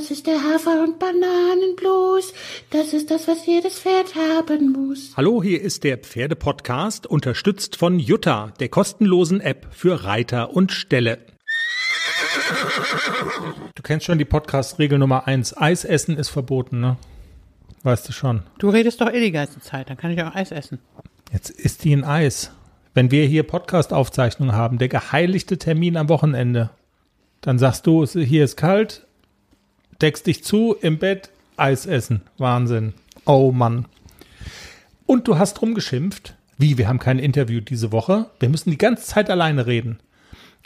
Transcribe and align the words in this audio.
Das 0.00 0.10
ist 0.10 0.26
der 0.26 0.42
Hafer- 0.42 0.82
und 0.82 0.98
Bananenblues. 0.98 2.32
Das 2.70 2.94
ist 2.94 3.10
das, 3.10 3.28
was 3.28 3.44
jedes 3.44 3.80
Pferd 3.80 4.14
haben 4.14 4.72
muss. 4.72 5.12
Hallo, 5.14 5.42
hier 5.42 5.60
ist 5.60 5.84
der 5.84 5.98
Pferdepodcast, 5.98 7.06
unterstützt 7.06 7.76
von 7.76 7.98
Jutta, 7.98 8.54
der 8.60 8.70
kostenlosen 8.70 9.42
App 9.42 9.66
für 9.72 10.04
Reiter 10.04 10.56
und 10.56 10.72
Ställe. 10.72 11.18
Du 13.74 13.82
kennst 13.82 14.06
schon 14.06 14.16
die 14.16 14.24
Podcast-Regel 14.24 14.98
Nummer 14.98 15.26
eins. 15.26 15.54
Eis 15.54 15.84
essen 15.84 16.16
ist 16.16 16.30
verboten, 16.30 16.80
ne? 16.80 16.96
Weißt 17.82 18.08
du 18.08 18.14
schon. 18.14 18.44
Du 18.58 18.70
redest 18.70 19.02
doch 19.02 19.12
eh 19.12 19.20
die 19.20 19.32
ganze 19.32 19.60
Zeit, 19.60 19.90
dann 19.90 19.98
kann 19.98 20.12
ich 20.12 20.22
auch 20.22 20.34
Eis 20.34 20.50
essen. 20.50 20.78
Jetzt 21.30 21.50
isst 21.50 21.84
die 21.84 21.92
ein 21.94 22.04
Eis. 22.04 22.52
Wenn 22.94 23.10
wir 23.10 23.26
hier 23.26 23.42
Podcast-Aufzeichnungen 23.42 24.56
haben, 24.56 24.78
der 24.78 24.88
geheiligte 24.88 25.58
Termin 25.58 25.98
am 25.98 26.08
Wochenende, 26.08 26.70
dann 27.42 27.58
sagst 27.58 27.86
du, 27.86 28.06
hier 28.06 28.44
ist 28.44 28.56
kalt, 28.56 29.06
deckst 30.00 30.26
dich 30.26 30.44
zu, 30.44 30.76
im 30.80 30.98
Bett, 30.98 31.30
Eis 31.56 31.86
essen. 31.86 32.22
Wahnsinn. 32.38 32.94
Oh 33.26 33.52
Mann. 33.52 33.86
Und 35.06 35.28
du 35.28 35.38
hast 35.38 35.60
rumgeschimpft. 35.60 36.34
Wie, 36.56 36.78
wir 36.78 36.88
haben 36.88 36.98
kein 36.98 37.18
Interview 37.18 37.60
diese 37.60 37.92
Woche. 37.92 38.26
Wir 38.38 38.48
müssen 38.48 38.70
die 38.70 38.78
ganze 38.78 39.04
Zeit 39.04 39.30
alleine 39.30 39.66
reden. 39.66 39.98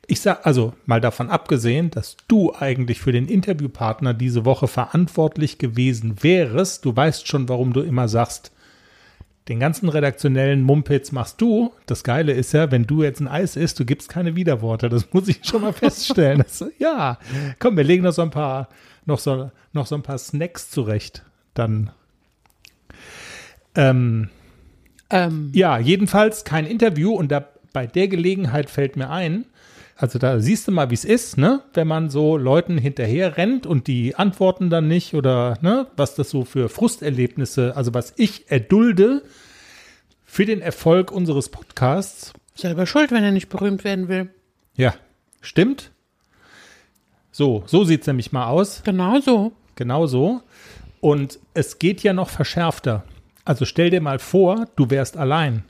Ich 0.07 0.21
sag, 0.21 0.45
also 0.47 0.75
mal 0.87 1.01
davon 1.01 1.31
abgesehen, 1.31 1.91
dass 1.91 2.17
du 2.29 2.55
eigentlich 2.55 3.01
für 3.01 3.13
den 3.13 3.27
Interviewpartner 3.27 4.13
diese 4.13 4.45
Woche 4.45 4.69
verantwortlich 4.69 5.59
gewesen 5.59 6.23
wärest. 6.23 6.85
Du 6.85 6.95
weißt 6.95 7.27
schon, 7.27 7.49
warum 7.49 7.73
du 7.73 7.81
immer 7.81 8.09
sagst, 8.09 8.53
den 9.49 9.61
ganzen 9.61 9.89
redaktionellen 9.89 10.63
Mumpitz 10.63 11.13
machst 11.13 11.41
du. 11.41 11.73
Das 11.87 12.03
Geile 12.03 12.33
ist 12.33 12.53
ja, 12.53 12.71
wenn 12.71 12.87
du 12.87 13.03
jetzt 13.03 13.21
ein 13.21 13.29
Eis 13.29 13.57
isst, 13.57 13.79
du 13.79 13.85
gibst 13.85 14.09
keine 14.09 14.37
Widerworte. 14.37 14.89
Das 14.89 15.13
muss 15.13 15.29
ich 15.29 15.41
schon 15.43 15.63
mal 15.63 15.73
feststellen. 15.73 16.39
Das, 16.45 16.65
ja, 16.79 17.19
komm, 17.59 17.77
wir 17.77 17.85
legen 17.85 18.05
noch 18.05 18.13
so 18.13 18.23
ein 18.23 18.31
paar, 18.31 18.69
noch 19.07 19.19
so, 19.19 19.51
noch 19.73 19.87
so 19.87 19.95
ein 19.95 20.03
paar 20.03 20.19
Snacks 20.19 20.71
zurecht. 20.71 21.23
Dann, 21.55 21.91
ähm, 23.75 24.31
Ähm, 25.11 25.51
ja, 25.55 25.79
jedenfalls 25.79 26.45
kein 26.45 26.67
Interview 26.67 27.13
und 27.15 27.31
da, 27.31 27.49
bei 27.73 27.87
der 27.87 28.09
Gelegenheit 28.09 28.71
fällt 28.71 28.97
mir 28.97 29.11
ein, 29.11 29.45
also 29.97 30.19
da 30.19 30.41
siehst 30.41 30.67
du 30.67 30.73
mal, 30.73 30.91
wie 30.91 30.95
es 30.95 31.05
ist, 31.05 31.37
ne? 31.39 31.63
Wenn 31.73 31.87
man 31.87 32.11
so 32.11 32.37
Leuten 32.37 32.79
hinterher 32.79 33.37
rennt 33.37 33.65
und 33.67 33.87
die 33.87 34.17
antworten 34.17 34.69
dann 34.71 34.89
nicht 34.89 35.15
oder 35.15 35.57
ne, 35.61 35.87
was 35.97 36.17
das 36.17 36.31
so 36.31 36.45
für 36.45 36.69
Frusterlebnisse, 36.69 37.77
also 37.77 37.95
was 37.95 38.13
ich 38.17 38.51
erdulde 38.51 39.23
für 40.25 40.47
den 40.47 40.61
Erfolg 40.61 41.13
unseres 41.13 41.49
Podcasts. 41.49 42.33
selber 42.57 42.87
schuld, 42.87 43.13
wenn 43.13 43.23
er 43.23 43.31
nicht 43.31 43.49
berühmt 43.51 43.85
werden 43.85 44.09
will. 44.09 44.31
Ja, 44.75 44.95
stimmt. 45.43 45.93
So, 47.37 47.65
so 47.67 47.83
sieht's 47.83 48.07
nämlich 48.07 48.31
mal 48.31 48.47
aus. 48.47 48.83
Genau 48.85 49.19
so. 49.19 49.51
Genau 49.75 50.07
so. 50.07 50.41
Und 51.01 51.41
es 51.53 51.81
geht 51.81 52.05
ja 52.05 52.13
noch 52.13 52.29
verschärfter. 52.29 53.03
Also 53.45 53.65
stell 53.65 53.91
dir 53.91 54.01
mal 54.01 54.21
vor, 54.21 54.67
du 54.77 54.89
wärst 54.91 55.17
allein. 55.17 55.65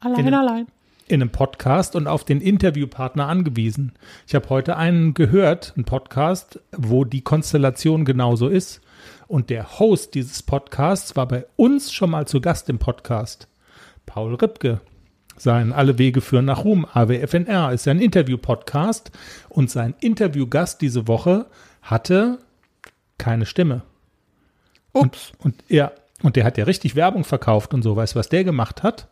Allein, 0.00 0.26
In- 0.26 0.34
allein. 0.34 0.66
in 1.08 1.22
einem 1.22 1.30
Podcast 1.30 1.96
und 1.96 2.06
auf 2.06 2.24
den 2.24 2.42
Interviewpartner 2.42 3.26
angewiesen. 3.28 3.92
Ich 4.26 4.34
habe 4.34 4.50
heute 4.50 4.76
einen 4.76 5.14
gehört, 5.14 5.72
einen 5.74 5.86
Podcast, 5.86 6.60
wo 6.76 7.06
die 7.06 7.22
Konstellation 7.22 8.04
genauso 8.04 8.48
ist. 8.48 8.82
Und 9.26 9.48
der 9.48 9.78
Host 9.78 10.14
dieses 10.14 10.42
Podcasts 10.42 11.16
war 11.16 11.26
bei 11.26 11.46
uns 11.56 11.94
schon 11.94 12.10
mal 12.10 12.26
zu 12.26 12.42
Gast 12.42 12.68
im 12.68 12.78
Podcast. 12.78 13.48
Paul 14.04 14.34
Ripke. 14.34 14.82
Sein 15.40 15.72
Alle 15.72 15.96
Wege 15.96 16.20
führen 16.20 16.44
nach 16.44 16.64
Ruhm, 16.64 16.84
AWFNR, 16.92 17.72
ist 17.72 17.86
ja 17.86 17.92
ein 17.92 17.98
Interview-Podcast. 17.98 19.10
Und 19.48 19.70
sein 19.70 19.94
Interviewgast 19.98 20.82
diese 20.82 21.08
Woche 21.08 21.46
hatte 21.80 22.40
keine 23.16 23.46
Stimme. 23.46 23.80
Ups. 24.92 25.32
Und, 25.38 25.54
und 25.54 25.64
ja, 25.68 25.92
und 26.22 26.36
der 26.36 26.44
hat 26.44 26.58
ja 26.58 26.64
richtig 26.64 26.94
Werbung 26.94 27.24
verkauft 27.24 27.72
und 27.72 27.80
so. 27.80 27.96
Weißt 27.96 28.14
du, 28.14 28.18
was 28.18 28.28
der 28.28 28.44
gemacht 28.44 28.82
hat? 28.82 29.08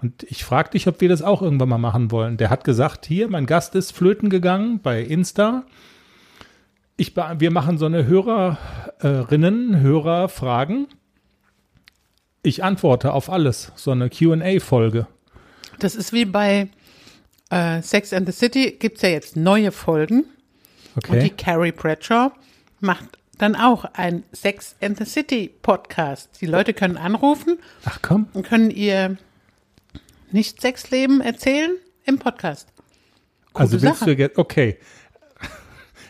Und 0.00 0.22
ich 0.22 0.44
frage 0.44 0.70
dich, 0.70 0.86
ob 0.86 1.00
wir 1.00 1.08
das 1.08 1.20
auch 1.20 1.42
irgendwann 1.42 1.70
mal 1.70 1.78
machen 1.78 2.12
wollen. 2.12 2.36
Der 2.36 2.48
hat 2.48 2.62
gesagt, 2.62 3.04
hier, 3.04 3.28
mein 3.28 3.46
Gast 3.46 3.74
ist 3.74 3.90
flöten 3.90 4.30
gegangen 4.30 4.78
bei 4.80 5.02
Insta. 5.02 5.64
Ich, 6.96 7.16
wir 7.16 7.50
machen 7.50 7.76
so 7.76 7.86
eine 7.86 8.06
Hörerinnen, 8.06 9.80
Hörerfragen. 9.80 10.86
Ich 12.44 12.62
antworte 12.62 13.12
auf 13.12 13.30
alles. 13.30 13.72
So 13.74 13.90
eine 13.90 14.10
Q&A-Folge. 14.10 15.08
Das 15.82 15.96
ist 15.96 16.12
wie 16.12 16.24
bei 16.24 16.68
äh, 17.50 17.82
Sex 17.82 18.12
and 18.12 18.26
the 18.26 18.32
City, 18.32 18.76
gibt's 18.78 19.02
ja 19.02 19.08
jetzt 19.08 19.34
neue 19.36 19.72
Folgen. 19.72 20.24
Und 20.94 21.06
die 21.08 21.10
Okay. 21.16 21.32
Carrie 21.36 21.72
Bradshaw 21.72 22.30
macht 22.80 23.18
dann 23.38 23.56
auch 23.56 23.84
ein 23.94 24.22
Sex 24.30 24.76
and 24.80 24.96
the 24.96 25.04
City 25.04 25.50
Podcast. 25.62 26.40
Die 26.40 26.46
Leute 26.46 26.72
können 26.72 26.96
anrufen 26.96 27.58
Ach 27.84 27.98
komm. 28.00 28.28
und 28.32 28.46
können 28.46 28.70
ihr 28.70 29.16
Nicht-Sexleben 30.30 31.20
erzählen 31.20 31.72
im 32.04 32.18
Podcast. 32.18 32.68
Also 33.54 33.82
willst 33.82 34.00
Sache. 34.00 34.14
du 34.14 34.22
jetzt, 34.22 34.38
okay. 34.38 34.78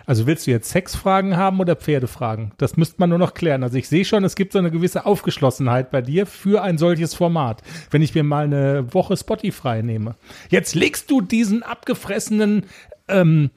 Also 0.07 0.27
willst 0.27 0.47
du 0.47 0.51
jetzt 0.51 0.71
Sexfragen 0.71 1.37
haben 1.37 1.61
oder 1.61 1.77
Pferdefragen? 1.77 2.53
Das 2.59 2.77
müsste 2.77 2.97
man 2.99 3.11
nur 3.11 3.19
noch 3.19 3.35
klären. 3.35 3.63
Also 3.63 3.77
ich 3.77 3.89
sehe 3.89 4.05
schon, 4.05 4.25
es 4.25 4.35
gibt 4.35 4.53
so 4.53 4.59
eine 4.59 4.71
gewisse 4.71 5.07
Aufgeschlossenheit 5.07 5.91
bei 5.91 6.03
dir 6.03 6.27
für 6.27 6.63
ein 6.63 6.79
solches 6.79 7.15
Format. 7.15 7.63
Wenn 7.91 8.03
ich 8.03 8.15
mir 8.15 8.25
mal 8.25 8.45
eine 8.45 8.93
Woche 8.93 9.17
Spotify 9.17 9.83
nehme. 9.83 10.17
Jetzt 10.51 10.75
legst 10.75 11.11
du 11.11 11.21
diesen 11.21 11.63
abgefressenen 11.63 12.67
ähm, 13.09 13.51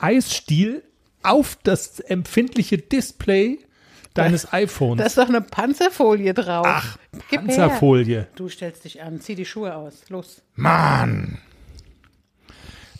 Eisstiel 0.00 0.82
auf 1.22 1.58
das 1.62 2.00
empfindliche 2.00 2.78
Display 2.78 3.58
deines 4.14 4.52
iPhones. 4.52 4.98
Da 4.98 5.06
ist 5.06 5.18
doch 5.18 5.28
eine 5.28 5.40
Panzerfolie 5.40 6.34
drauf. 6.34 6.66
Ach, 6.68 6.98
Gib 7.12 7.40
her. 7.40 7.40
Panzerfolie. 7.40 8.26
Du 8.34 8.48
stellst 8.48 8.84
dich 8.84 9.02
an, 9.02 9.20
zieh 9.20 9.34
die 9.34 9.44
Schuhe 9.44 9.74
aus. 9.74 10.08
Los. 10.08 10.42
Mann. 10.54 11.38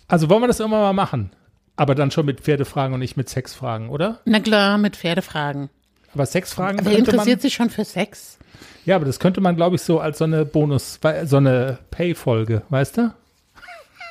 Also 0.09 0.29
wollen 0.29 0.43
wir 0.43 0.49
das 0.49 0.61
irgendwann 0.61 0.83
mal 0.83 0.93
machen? 0.93 1.31
Aber 1.81 1.95
dann 1.95 2.11
schon 2.11 2.27
mit 2.27 2.43
Pferdefragen 2.43 2.93
und 2.93 3.01
nicht 3.01 3.17
mit 3.17 3.31
Sexfragen, 3.31 3.89
oder? 3.89 4.21
Na 4.27 4.39
klar, 4.39 4.77
mit 4.77 4.97
Pferdefragen. 4.97 5.71
Aber 6.13 6.27
Sexfragen 6.27 6.85
Wer 6.85 6.93
könnte 6.93 7.13
man, 7.13 7.21
interessiert 7.21 7.41
sich 7.41 7.55
schon 7.55 7.71
für 7.71 7.87
Sex? 7.87 8.37
Ja, 8.85 8.97
aber 8.97 9.07
das 9.07 9.19
könnte 9.19 9.41
man, 9.41 9.57
glaube 9.57 9.77
ich, 9.77 9.83
so 9.83 9.99
als 9.99 10.19
so 10.19 10.25
eine 10.25 10.45
Bonus, 10.45 11.01
so 11.25 11.39
eine 11.39 11.79
Pay-Folge, 11.91 12.61
weißt 12.69 12.99
du? 12.99 13.15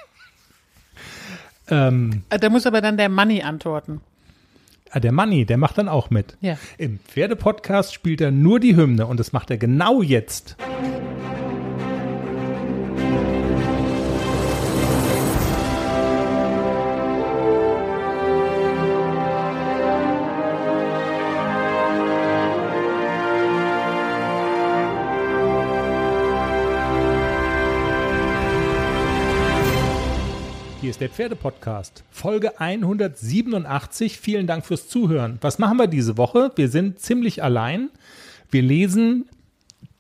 ähm, 1.70 2.24
Äh, 2.32 2.40
Da 2.40 2.50
muss 2.50 2.66
aber 2.66 2.82
dann 2.82 2.98
der 2.98 3.08
Money 3.08 3.44
antworten. 3.44 4.02
ah, 4.90 5.00
der 5.00 5.12
Manni, 5.12 5.46
der 5.46 5.58
macht 5.58 5.78
dann 5.78 5.90
auch 5.90 6.10
mit. 6.10 6.38
Ja. 6.42 6.58
Im 6.80 6.98
Pferdepodcast 6.98 7.94
spielt 7.94 8.20
er 8.20 8.32
nur 8.32 8.60
die 8.60 8.76
Hymne 8.78 9.06
und 9.06 9.20
das 9.20 9.32
macht 9.32 9.52
er 9.52 9.60
genau 9.60 10.02
jetzt. 10.02 10.56
Hier 30.82 30.92
ist 30.92 31.02
der 31.02 31.10
Pferdepodcast, 31.10 32.06
Folge 32.10 32.62
187. 32.62 34.18
Vielen 34.18 34.48
Dank 34.48 34.66
fürs 34.66 34.88
Zuhören. 34.88 35.38
Was 35.42 35.60
machen 35.60 35.78
wir 35.78 35.88
diese 35.88 36.18
Woche? 36.18 36.54
Wir 36.56 36.70
sind 36.70 37.00
ziemlich 37.00 37.44
allein. 37.44 37.90
Wir 38.50 38.62
lesen 38.62 39.28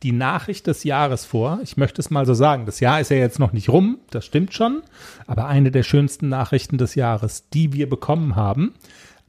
die 0.03 0.13
Nachricht 0.13 0.67
des 0.67 0.85
Jahres 0.85 1.25
vor. 1.25 1.59
Ich 1.63 1.75
möchte 1.75 1.99
es 1.99 2.09
mal 2.09 2.25
so 2.25 2.33
sagen. 2.33 2.65
Das 2.65 2.79
Jahr 2.79 3.01
ist 3.01 3.11
ja 3.11 3.17
jetzt 3.17 3.39
noch 3.39 3.51
nicht 3.51 3.67
rum, 3.67 3.97
das 4.09 4.25
stimmt 4.25 4.53
schon. 4.53 4.81
Aber 5.27 5.47
eine 5.47 5.69
der 5.69 5.83
schönsten 5.83 6.29
Nachrichten 6.29 6.77
des 6.77 6.95
Jahres, 6.95 7.49
die 7.49 7.73
wir 7.73 7.89
bekommen 7.89 8.37
haben, 8.37 8.73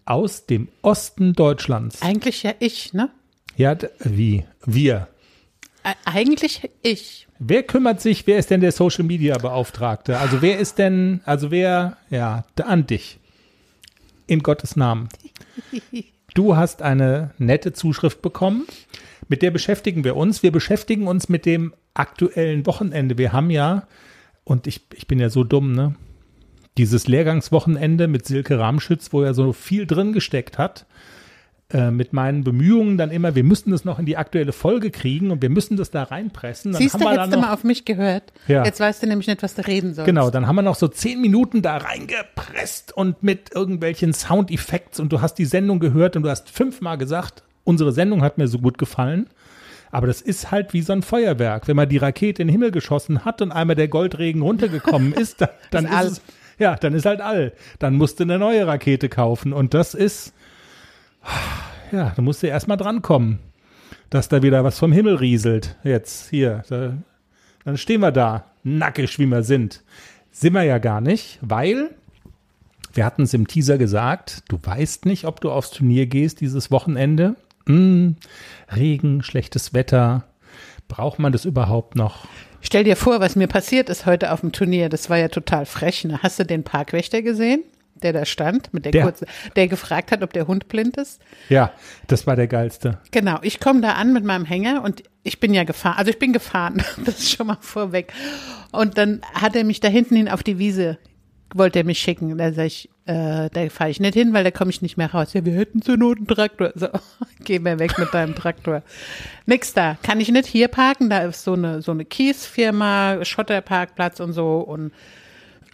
aus 0.05 0.47
dem 0.47 0.69
Osten 0.83 1.33
Deutschlands. 1.33 2.01
Eigentlich 2.01 2.45
ja 2.45 2.53
ich, 2.61 2.93
ne? 2.93 3.11
Ja, 3.57 3.77
wie? 4.05 4.45
Wir. 4.65 5.09
Eigentlich 6.05 6.69
ich. 6.83 7.27
Wer 7.39 7.63
kümmert 7.63 8.01
sich, 8.01 8.27
wer 8.27 8.39
ist 8.39 8.51
denn 8.51 8.61
der 8.61 8.73
Social 8.73 9.05
Media 9.05 9.39
Beauftragte? 9.39 10.19
Also 10.19 10.43
wer 10.43 10.59
ist 10.59 10.79
denn, 10.79 11.21
also 11.25 11.51
wer, 11.51 11.97
ja, 12.11 12.45
da- 12.55 12.65
an 12.65 12.87
dich. 12.87 13.19
In 14.27 14.41
Gottes 14.43 14.77
Namen. 14.77 15.09
Du 16.35 16.55
hast 16.55 16.81
eine 16.81 17.35
nette 17.39 17.73
Zuschrift 17.73 18.23
bekommen. 18.23 18.65
Mit 19.29 19.43
der 19.43 19.51
beschäftigen 19.51 20.05
wir 20.05 20.15
uns. 20.15 20.45
Wir 20.45 20.53
beschäftigen 20.53 21.09
uns 21.09 21.29
mit 21.29 21.45
dem 21.45 21.75
aktuellen 21.93 22.67
Wochenende. 22.67 23.19
Wir 23.19 23.33
haben 23.33 23.51
ja, 23.51 23.89
und 24.45 24.69
ich, 24.69 24.83
ich 24.95 25.09
bin 25.09 25.19
ja 25.19 25.29
so 25.29 25.43
dumm, 25.43 25.73
ne? 25.73 25.97
Dieses 26.79 27.09
Lehrgangswochenende 27.09 28.07
mit 28.07 28.27
Silke 28.27 28.61
Ramschütz, 28.61 29.13
wo 29.13 29.23
er 29.23 29.35
so 29.35 29.53
viel 29.53 29.87
drin 29.87 30.13
gesteckt 30.13 30.57
hat. 30.57 30.87
Äh, 31.73 31.91
mit 31.91 32.13
meinen 32.13 32.43
Bemühungen 32.43 32.99
dann 32.99 33.11
immer, 33.11 33.35
wir 33.35 33.45
müssen 33.45 33.71
das 33.71 33.85
noch 33.85 33.99
in 33.99 34.07
die 34.07 34.17
aktuelle 34.17 34.53
Folge 34.53 34.91
kriegen 34.91 35.31
und 35.31 35.41
wir 35.41 35.51
müssen 35.51 35.77
das 35.77 35.91
da 35.91 36.03
reinpressen. 36.03 36.73
Dann 36.73 36.81
Siehst 36.81 36.95
haben 36.95 37.01
du, 37.01 37.07
wir 37.07 37.13
hättest 37.13 37.33
du 37.33 37.37
noch, 37.37 37.47
mal 37.47 37.55
auf 37.55 37.63
mich 37.63 37.85
gehört. 37.85 38.33
Ja. 38.49 38.65
Jetzt 38.65 38.81
weißt 38.81 39.03
du 39.03 39.07
nämlich 39.07 39.29
nicht, 39.29 39.43
was 39.43 39.55
du 39.55 39.67
reden 39.67 39.95
sollst. 39.95 40.07
Genau, 40.07 40.31
dann 40.31 40.47
haben 40.49 40.57
wir 40.57 40.63
noch 40.63 40.75
so 40.75 40.89
zehn 40.89 41.21
Minuten 41.21 41.63
da 41.63 41.77
reingepresst 41.77 42.97
und 42.97 43.23
mit 43.23 43.55
irgendwelchen 43.55 44.13
Soundeffekts 44.13 44.99
und 44.99 45.13
du 45.13 45.21
hast 45.21 45.35
die 45.35 45.45
Sendung 45.45 45.79
gehört 45.79 46.17
und 46.17 46.25
du 46.25 46.29
hast 46.29 46.51
fünfmal 46.51 46.99
gesagt, 46.99 47.45
unsere 47.63 47.93
Sendung 47.93 48.23
hat 48.23 48.37
mir 48.37 48.49
so 48.49 48.59
gut 48.59 48.77
gefallen. 48.77 49.29
Aber 49.93 50.07
das 50.07 50.21
ist 50.21 50.51
halt 50.51 50.73
wie 50.73 50.83
so 50.83 50.93
ein 50.93 51.03
Feuerwerk. 51.03 51.69
Wenn 51.69 51.77
man 51.77 51.89
die 51.89 51.99
Rakete 51.99 52.43
in 52.43 52.49
den 52.49 52.53
Himmel 52.53 52.71
geschossen 52.71 53.25
hat 53.25 53.43
und 53.43 53.53
einmal 53.53 53.77
der 53.77 53.89
Goldregen 53.89 54.43
runtergekommen 54.43 55.13
ist, 55.13 55.41
dann, 55.41 55.49
dann 55.71 55.85
Ist 55.87 55.93
ist, 55.93 56.13
es, 56.13 56.23
ja, 56.59 56.77
dann 56.77 56.95
ist 56.95 57.07
halt 57.07 57.21
all. 57.21 57.53
Dann 57.79 57.95
musst 57.95 58.19
du 58.19 58.25
eine 58.25 58.39
neue 58.39 58.67
Rakete 58.67 59.09
kaufen 59.09 59.53
und 59.53 59.75
das 59.75 59.95
ist, 59.95 60.33
ja, 61.93 62.13
da 62.15 62.23
musst 62.23 62.43
du 62.43 62.47
erstmal 62.47 62.77
drankommen, 62.77 63.39
dass 64.11 64.29
da 64.29 64.43
wieder 64.43 64.65
was 64.65 64.79
vom 64.79 64.93
Himmel 64.93 65.17
rieselt. 65.17 65.77
Jetzt 65.83 66.31
hier, 66.31 66.63
da, 66.69 66.95
dann 67.65 67.77
stehen 67.77 68.01
wir 68.01 68.13
da, 68.13 68.45
nackig 68.63 69.19
wie 69.19 69.27
wir 69.27 69.43
sind. 69.43 69.83
Sind 70.31 70.55
wir 70.55 70.63
ja 70.63 70.79
gar 70.79 71.01
nicht, 71.01 71.39
weil 71.43 71.91
wir 72.93 73.05
hatten 73.05 73.23
es 73.23 73.35
im 73.35 73.47
Teaser 73.47 73.79
gesagt, 73.79 74.43
du 74.49 74.59
weißt 74.61 75.07
nicht, 75.07 75.25
ob 75.25 75.41
du 75.41 75.51
aufs 75.51 75.71
Turnier 75.71 76.07
gehst 76.07 76.41
dieses 76.41 76.71
Wochenende. 76.71 77.37
Hm, 77.67 78.17
Regen, 78.75 79.23
schlechtes 79.23 79.75
Wetter. 79.75 80.25
Braucht 80.89 81.19
man 81.19 81.33
das 81.33 81.45
überhaupt 81.45 81.95
noch? 81.95 82.27
Stell 82.63 82.85
dir 82.85 82.97
vor, 82.97 83.21
was 83.21 83.37
mir 83.37 83.47
passiert 83.47 83.89
ist 83.89 84.07
heute 84.07 84.33
auf 84.33 84.41
dem 84.41 84.53
Turnier. 84.53 84.89
Das 84.89 85.09
war 85.09 85.19
ja 85.19 85.29
total 85.29 85.67
frech. 85.67 86.05
Ne? 86.05 86.19
Hast 86.23 86.39
du 86.39 86.45
den 86.45 86.65
Parkwächter 86.65 87.23
gesehen, 87.23 87.63
der 88.01 88.13
da 88.13 88.25
stand, 88.25 88.73
mit 88.75 88.85
der, 88.85 88.93
Der. 88.93 89.03
kurzen, 89.05 89.27
der 89.57 89.69
gefragt 89.69 90.11
hat, 90.13 90.23
ob 90.23 90.33
der 90.33 90.47
Hund 90.47 90.69
blind 90.69 90.97
ist? 90.97 91.21
Ja, 91.49 91.73
das 92.07 92.27
war 92.27 92.37
der 92.37 92.47
geilste. 92.49 92.99
Genau, 93.11 93.39
ich 93.43 93.61
komme 93.61 93.81
da 93.81 93.93
an 93.93 94.13
mit 94.13 94.25
meinem 94.25 94.45
Hänger 94.45 94.83
und 94.83 95.03
ich 95.23 95.39
bin 95.41 95.53
ja 95.55 95.65
gefahren, 95.65 95.97
also 95.99 96.11
ich 96.11 96.19
bin 96.19 96.33
gefahren, 96.33 96.83
das 97.05 97.19
ist 97.21 97.31
schon 97.37 97.47
mal 97.47 97.59
vorweg. 97.61 98.13
Und 98.73 98.99
dann 98.99 99.21
hat 99.35 99.55
er 99.57 99.65
mich 99.65 99.81
da 99.81 99.89
hinten 99.89 100.17
hin 100.17 100.29
auf 100.29 100.43
die 100.43 100.59
Wiese, 100.59 100.99
wollte 101.55 101.81
er 101.81 101.85
mich 101.85 101.99
schicken. 101.99 102.39
Da 102.39 102.53
sag 102.53 102.67
ich, 102.67 102.89
äh, 103.07 103.51
da 103.53 103.69
fahre 103.71 103.91
ich 103.91 103.99
nicht 103.99 104.15
hin, 104.15 104.33
weil 104.33 104.45
da 104.45 104.53
komme 104.53 104.71
ich 104.71 104.83
nicht 104.83 104.97
mehr 104.97 105.11
raus. 105.13 105.33
Ja, 105.33 105.45
wir 105.45 105.53
hätten 105.55 105.83
zur 105.83 105.97
Not 105.97 106.19
einen 106.19 106.27
Traktor. 106.29 106.71
So, 106.77 106.89
geh 107.45 107.59
mir 107.59 107.79
weg 107.81 107.99
mit 107.99 108.15
deinem 108.15 108.37
Traktor. 108.37 108.83
Nix 109.47 109.75
da, 109.75 109.97
kann 110.03 110.21
ich 110.21 110.31
nicht 110.31 110.47
hier 110.47 110.69
parken, 110.69 111.11
da 111.11 111.19
ist 111.25 111.43
so 111.43 111.55
eine, 111.55 111.83
so 111.83 111.91
eine 111.91 112.05
Kiesfirma, 112.05 113.25
Schotterparkplatz 113.25 114.21
und 114.21 114.33
so 114.33 114.59
und 114.61 114.93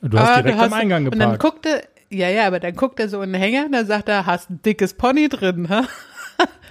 Du 0.02 0.18
hast 0.18 0.28
Ah, 0.30 0.42
direkt 0.42 0.58
du 0.58 0.62
hast- 0.62 0.72
am 0.72 0.78
Eingang 0.80 1.04
Und 1.06 1.18
dann 1.18 1.32
geparkt. 1.32 1.42
guckte, 1.42 1.82
ja, 2.10 2.28
ja, 2.28 2.46
aber 2.46 2.60
dann 2.60 2.74
guckt 2.74 3.00
er 3.00 3.08
so 3.08 3.20
in 3.22 3.32
den 3.32 3.40
Hänger, 3.40 3.68
dann 3.70 3.86
sagt 3.86 4.08
er, 4.08 4.26
hast 4.26 4.50
ein 4.50 4.62
dickes 4.62 4.94
Pony 4.94 5.28
drin, 5.28 5.68
hä? 5.68 5.82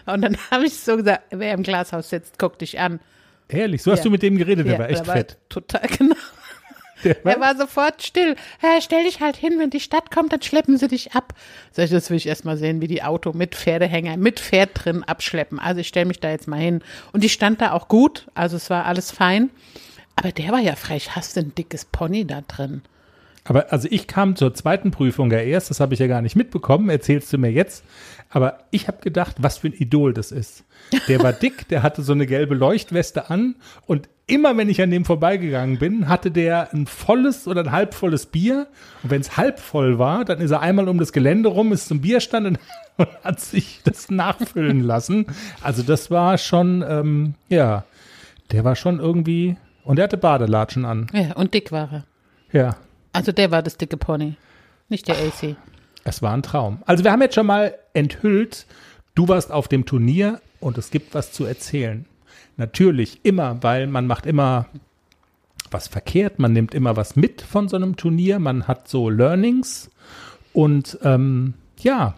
Und 0.12 0.22
dann 0.22 0.38
habe 0.52 0.66
ich 0.66 0.76
so 0.80 0.98
gesagt, 0.98 1.24
wer 1.32 1.54
im 1.54 1.64
Glashaus 1.64 2.10
sitzt, 2.10 2.38
guck 2.38 2.60
dich 2.60 2.80
an. 2.80 3.00
Ehrlich, 3.48 3.82
so 3.84 3.92
hast 3.92 4.00
Ja. 4.00 4.04
du 4.06 4.10
mit 4.12 4.22
dem 4.24 4.38
geredet, 4.38 4.66
der 4.68 4.74
Ja, 4.74 4.80
war 4.80 4.90
echt 4.90 5.06
der 5.08 5.14
fett. 5.14 5.38
Total, 5.50 5.82
genau. 5.98 6.16
Der 7.04 7.24
Er 7.26 7.40
war 7.40 7.56
sofort 7.58 8.02
still. 8.02 8.36
Hä, 8.62 8.82
stell 8.82 9.04
dich 9.04 9.20
halt 9.20 9.36
hin, 9.36 9.60
wenn 9.60 9.70
die 9.70 9.80
Stadt 9.80 10.10
kommt, 10.12 10.32
dann 10.34 10.42
schleppen 10.42 10.78
sie 10.78 10.88
dich 10.88 11.12
ab. 11.14 11.34
Sag 11.72 11.86
ich, 11.86 11.92
das 11.92 12.10
will 12.10 12.18
ich 12.18 12.26
erst 12.28 12.46
mal 12.46 12.58
sehen, 12.58 12.82
wie 12.82 12.88
die 12.88 13.04
Auto 13.04 13.34
mit 13.34 13.54
Pferdehänger, 13.56 14.18
mit 14.18 14.40
Pferd 14.40 14.70
drin 14.74 15.04
abschleppen. 15.04 15.60
Also 15.60 15.82
ich 15.82 15.88
stelle 15.88 16.06
mich 16.06 16.20
da 16.20 16.30
jetzt 16.32 16.48
mal 16.48 16.60
hin. 16.60 16.82
Und 17.12 17.24
die 17.24 17.30
stand 17.30 17.62
da 17.62 17.74
auch 17.74 17.88
gut, 17.90 18.28
also 18.34 18.56
es 18.58 18.70
war 18.70 18.86
alles 18.86 19.12
fein. 19.12 19.50
Aber 20.16 20.32
der 20.32 20.52
war 20.52 20.60
ja 20.62 20.76
frech. 20.76 21.16
Hast 21.16 21.36
du 21.36 21.42
ein 21.42 21.54
dickes 21.54 21.86
Pony 21.86 22.26
da 22.26 22.42
drin? 22.42 22.82
Aber 23.46 23.72
also 23.72 23.88
ich 23.92 24.08
kam 24.08 24.36
zur 24.36 24.54
zweiten 24.54 24.92
Prüfung 24.92 25.32
ja 25.32 25.40
erst, 25.40 25.70
das 25.70 25.80
habe 25.80 25.94
ich 25.94 26.00
ja 26.00 26.08
gar 26.08 26.22
nicht 26.22 26.36
mitbekommen, 26.36 26.90
erzählst 26.90 27.32
du 27.32 27.38
mir 27.38 27.52
jetzt. 27.52 27.84
Aber 28.30 28.60
ich 28.72 28.88
habe 28.88 28.98
gedacht, 29.02 29.38
was 29.40 29.60
für 29.60 29.68
ein 29.68 29.74
Idol 29.74 30.14
das 30.14 30.32
ist. 30.32 30.66
Der 31.08 31.22
war 31.22 31.32
dick, 31.32 31.68
der 31.70 31.84
hatte 31.84 32.02
so 32.02 32.12
eine 32.12 32.26
gelbe 32.26 32.56
Leuchtweste 32.56 33.30
an 33.30 33.56
und 33.86 34.10
immer 34.28 34.58
wenn 34.58 34.70
ich 34.70 34.82
an 34.82 34.90
dem 34.90 35.06
vorbeigegangen 35.06 35.78
bin, 35.78 36.10
hatte 36.10 36.32
der 36.32 36.74
ein 36.74 36.88
volles 36.88 37.48
oder 37.48 37.62
ein 37.62 37.72
halbvolles 37.72 38.26
Bier. 38.26 38.68
Und 39.04 39.12
wenn 39.12 39.22
es 39.22 39.38
halb 39.38 39.60
voll 39.60 40.00
war, 40.00 40.26
dann 40.26 40.40
ist 40.40 40.52
er 40.52 40.62
einmal 40.62 40.90
um 40.90 40.98
das 40.98 41.14
Gelände 41.14 41.50
rum, 41.50 41.72
ist 41.72 41.88
zum 41.88 42.02
Bierstand 42.02 42.48
und, 42.48 42.60
und 42.98 43.10
hat 43.24 43.40
sich 43.40 43.82
das 43.84 44.10
nachfüllen 44.10 44.82
lassen. 44.82 45.28
Also 45.62 45.84
das 45.84 46.10
war 46.10 46.38
schon, 46.40 46.84
ähm, 46.88 47.36
ja, 47.50 47.84
der 48.52 48.64
war 48.64 48.76
schon 48.76 49.00
irgendwie, 49.00 49.58
und 49.84 50.00
er 50.00 50.06
hatte 50.06 50.18
Badelatschen 50.18 50.86
an. 50.86 51.08
Ja, 51.14 51.34
und 51.36 51.54
dick 51.54 51.72
war 51.72 51.90
er. 51.92 52.04
Ja. 52.52 52.76
Also 53.16 53.32
der 53.32 53.50
war 53.50 53.64
das 53.64 53.78
dicke 53.78 53.96
Pony, 53.96 54.36
nicht 54.90 55.08
der 55.08 55.16
AC. 55.16 55.56
Es 56.04 56.22
war 56.22 56.34
ein 56.34 56.44
Traum. 56.44 56.84
Also 56.86 57.06
wir 57.06 57.14
haben 57.14 57.22
jetzt 57.22 57.36
schon 57.36 57.46
mal 57.48 57.74
enthüllt, 57.94 58.66
du 59.16 59.30
warst 59.30 59.52
auf 59.54 59.70
dem 59.70 59.86
Turnier 59.86 60.42
und 60.60 60.78
es 60.78 60.92
gibt 60.92 61.16
was 61.16 61.32
zu 61.32 61.46
erzählen. 61.46 62.06
Natürlich 62.58 63.22
immer, 63.24 63.64
weil 63.64 63.88
man 63.88 64.06
macht 64.06 64.26
immer 64.26 64.66
was 65.72 65.88
verkehrt, 65.88 66.40
man 66.40 66.52
nimmt 66.52 66.76
immer 66.76 66.98
was 66.98 67.16
mit 67.16 67.42
von 67.42 67.70
so 67.70 67.78
einem 67.78 67.96
Turnier, 67.96 68.38
man 68.40 68.68
hat 68.68 68.90
so 68.90 69.10
Learnings 69.10 69.90
und 70.52 71.00
ähm, 71.02 71.54
ja, 71.80 72.16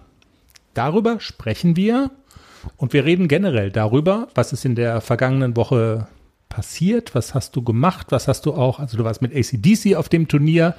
darüber 0.73 1.19
sprechen 1.19 1.75
wir 1.75 2.09
und 2.75 2.94
wir 2.94 3.05
reden 3.05 3.27
generell 3.27 3.69
darüber, 3.69 4.29
was 4.33 4.51
ist 4.51 4.65
in 4.65 4.73
der 4.73 5.01
vergangenen 5.01 5.55
Woche 5.55 6.07
passiert, 6.57 7.13
was 7.13 7.36
hast 7.36 7.56
du 7.56 7.62
gemacht, 7.62 8.07
was 8.09 8.27
hast 8.27 8.48
du 8.48 8.56
auch, 8.56 8.80
also 8.80 8.98
du 8.98 9.04
warst 9.04 9.21
mit 9.21 9.31
ACDC 9.31 9.95
auf 9.95 10.09
dem 10.09 10.27
Turnier, 10.27 10.74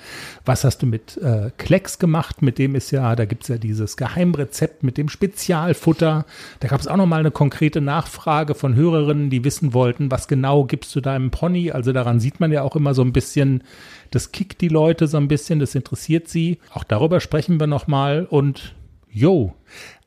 was 0.45 0.65
hast 0.65 0.83
du 0.83 0.87
mit 0.87 1.17
äh, 1.19 1.53
Klecks 1.57 2.01
gemacht, 2.01 2.43
mit 2.43 2.59
dem 2.59 2.75
ist 2.75 2.91
ja, 2.91 3.15
da 3.15 3.27
gibt 3.27 3.45
es 3.45 3.49
ja 3.49 3.59
dieses 3.59 3.97
Geheimrezept 3.97 4.83
mit 4.83 4.99
dem 4.99 5.09
Spezialfutter, 5.09 6.27
da 6.59 6.69
gab 6.69 6.81
es 6.81 6.89
auch 6.89 6.97
nochmal 6.97 7.21
eine 7.21 7.31
konkrete 7.31 7.81
Nachfrage 7.81 8.57
von 8.57 8.75
Hörerinnen, 8.75 9.31
die 9.31 9.45
wissen 9.45 9.73
wollten, 9.73 10.11
was 10.11 10.27
genau 10.27 10.65
gibst 10.65 10.97
du 10.97 11.01
deinem 11.01 11.31
Pony, 11.31 11.71
also 11.71 11.93
daran 11.93 12.19
sieht 12.19 12.41
man 12.41 12.51
ja 12.51 12.63
auch 12.63 12.75
immer 12.75 12.93
so 12.93 13.03
ein 13.03 13.13
bisschen, 13.13 13.63
das 14.11 14.33
kickt 14.33 14.61
die 14.61 14.67
Leute 14.67 15.07
so 15.07 15.17
ein 15.17 15.29
bisschen, 15.29 15.61
das 15.61 15.77
interessiert 15.77 16.27
sie, 16.27 16.59
auch 16.75 16.83
darüber 16.83 17.21
sprechen 17.21 17.61
wir 17.61 17.69
nochmal 17.69 18.27
und 18.29 18.75
yo, 19.09 19.55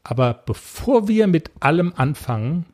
aber 0.04 0.34
bevor 0.34 1.08
wir 1.08 1.28
mit 1.28 1.50
allem 1.62 1.94
anfangen, 1.96 2.66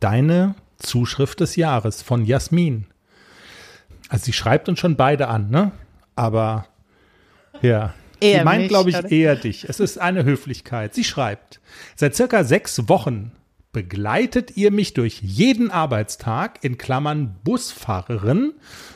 deine 0.00 0.54
Zuschrift 0.82 1.40
des 1.40 1.56
Jahres 1.56 2.02
von 2.02 2.24
Jasmin. 2.24 2.86
Also 4.08 4.26
sie 4.26 4.32
schreibt 4.32 4.68
uns 4.68 4.78
schon 4.78 4.96
beide 4.96 5.28
an, 5.28 5.50
ne? 5.50 5.72
Aber 6.16 6.66
ja. 7.62 7.94
Eher 8.20 8.40
sie 8.40 8.44
meint, 8.44 8.68
glaube 8.68 8.90
ich, 8.90 8.96
oder? 8.96 9.10
eher 9.10 9.36
dich. 9.36 9.68
Es 9.68 9.80
ist 9.80 9.98
eine 9.98 10.24
Höflichkeit. 10.24 10.94
Sie 10.94 11.04
schreibt, 11.04 11.60
seit 11.96 12.14
circa 12.14 12.44
sechs 12.44 12.88
Wochen 12.88 13.32
begleitet 13.72 14.56
ihr 14.56 14.70
mich 14.70 14.92
durch 14.92 15.20
jeden 15.22 15.70
Arbeitstag, 15.70 16.62
in 16.62 16.76
Klammern 16.76 17.36
Busfahrerin, 17.42 18.52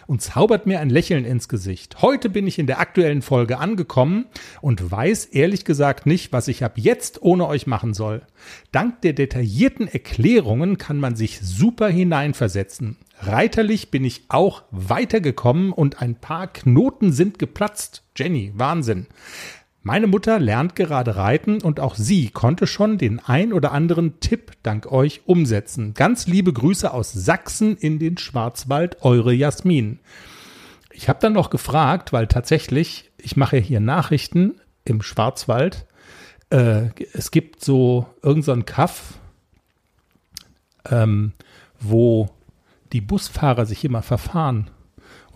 und 0.06 0.20
zaubert 0.20 0.66
mir 0.66 0.80
ein 0.80 0.90
Lächeln 0.90 1.24
ins 1.24 1.48
Gesicht. 1.48 2.02
Heute 2.02 2.28
bin 2.28 2.46
ich 2.46 2.58
in 2.58 2.66
der 2.66 2.78
aktuellen 2.78 3.22
Folge 3.22 3.58
angekommen 3.58 4.26
und 4.60 4.90
weiß 4.90 5.26
ehrlich 5.26 5.64
gesagt 5.64 6.06
nicht, 6.06 6.32
was 6.32 6.48
ich 6.48 6.62
ab 6.62 6.74
jetzt 6.76 7.22
ohne 7.22 7.46
euch 7.48 7.66
machen 7.66 7.94
soll. 7.94 8.22
Dank 8.70 9.00
der 9.00 9.14
detaillierten 9.14 9.88
Erklärungen 9.88 10.76
kann 10.76 10.98
man 10.98 11.16
sich 11.16 11.40
super 11.40 11.88
hineinversetzen. 11.88 12.98
Reiterlich 13.18 13.90
bin 13.90 14.04
ich 14.04 14.26
auch 14.28 14.62
weitergekommen 14.70 15.72
und 15.72 16.02
ein 16.02 16.16
paar 16.16 16.48
Knoten 16.48 17.12
sind 17.12 17.38
geplatzt. 17.38 18.02
Jenny, 18.14 18.52
Wahnsinn. 18.54 19.06
Meine 19.86 20.08
Mutter 20.08 20.40
lernt 20.40 20.74
gerade 20.74 21.14
reiten 21.14 21.62
und 21.62 21.78
auch 21.78 21.94
sie 21.94 22.30
konnte 22.30 22.66
schon 22.66 22.98
den 22.98 23.20
ein 23.20 23.52
oder 23.52 23.70
anderen 23.70 24.18
Tipp 24.18 24.50
dank 24.64 24.90
euch 24.90 25.20
umsetzen. 25.26 25.94
Ganz 25.94 26.26
liebe 26.26 26.52
Grüße 26.52 26.92
aus 26.92 27.12
Sachsen 27.12 27.76
in 27.76 28.00
den 28.00 28.18
Schwarzwald, 28.18 28.96
eure 29.02 29.32
Jasmin. 29.32 30.00
Ich 30.90 31.08
habe 31.08 31.20
dann 31.22 31.34
noch 31.34 31.50
gefragt, 31.50 32.12
weil 32.12 32.26
tatsächlich, 32.26 33.12
ich 33.16 33.36
mache 33.36 33.58
hier 33.58 33.78
Nachrichten 33.78 34.56
im 34.84 35.02
Schwarzwald. 35.02 35.86
Äh, 36.50 36.88
es 37.12 37.30
gibt 37.30 37.64
so 37.64 38.08
irgendein 38.24 38.58
so 38.62 38.64
Kaff, 38.64 39.20
ähm, 40.90 41.30
wo 41.78 42.28
die 42.92 43.00
Busfahrer 43.00 43.66
sich 43.66 43.84
immer 43.84 44.02
verfahren 44.02 44.68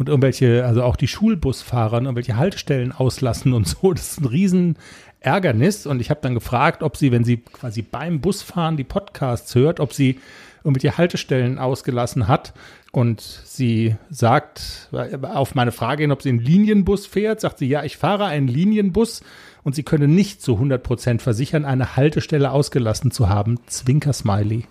und 0.00 0.08
irgendwelche, 0.08 0.64
also 0.64 0.82
auch 0.82 0.96
die 0.96 1.08
Schulbusfahrer, 1.08 2.00
irgendwelche 2.00 2.38
Haltestellen 2.38 2.90
auslassen 2.90 3.52
und 3.52 3.68
so. 3.68 3.92
Das 3.92 4.12
ist 4.12 4.20
ein 4.22 4.24
riesen 4.24 4.78
Ärgernis. 5.20 5.84
Und 5.84 6.00
ich 6.00 6.08
habe 6.08 6.20
dann 6.22 6.32
gefragt, 6.32 6.82
ob 6.82 6.96
sie, 6.96 7.12
wenn 7.12 7.22
sie 7.22 7.36
quasi 7.36 7.82
beim 7.82 8.22
Busfahren 8.22 8.78
die 8.78 8.84
Podcasts 8.84 9.54
hört, 9.54 9.78
ob 9.78 9.92
sie 9.92 10.18
irgendwelche 10.64 10.96
Haltestellen 10.96 11.58
ausgelassen 11.58 12.28
hat. 12.28 12.54
Und 12.92 13.20
sie 13.20 13.96
sagt, 14.08 14.88
auf 15.20 15.54
meine 15.54 15.70
Frage 15.70 16.04
hin, 16.04 16.12
ob 16.12 16.22
sie 16.22 16.30
einen 16.30 16.38
Linienbus 16.38 17.04
fährt, 17.04 17.42
sagt 17.42 17.58
sie, 17.58 17.68
ja, 17.68 17.84
ich 17.84 17.98
fahre 17.98 18.24
einen 18.24 18.48
Linienbus 18.48 19.22
und 19.64 19.74
sie 19.74 19.82
könne 19.82 20.08
nicht 20.08 20.40
zu 20.40 20.54
100 20.54 20.82
Prozent 20.82 21.20
versichern, 21.20 21.66
eine 21.66 21.96
Haltestelle 21.96 22.52
ausgelassen 22.52 23.10
zu 23.10 23.28
haben. 23.28 23.58
Zwinker-Smiley. 23.66 24.64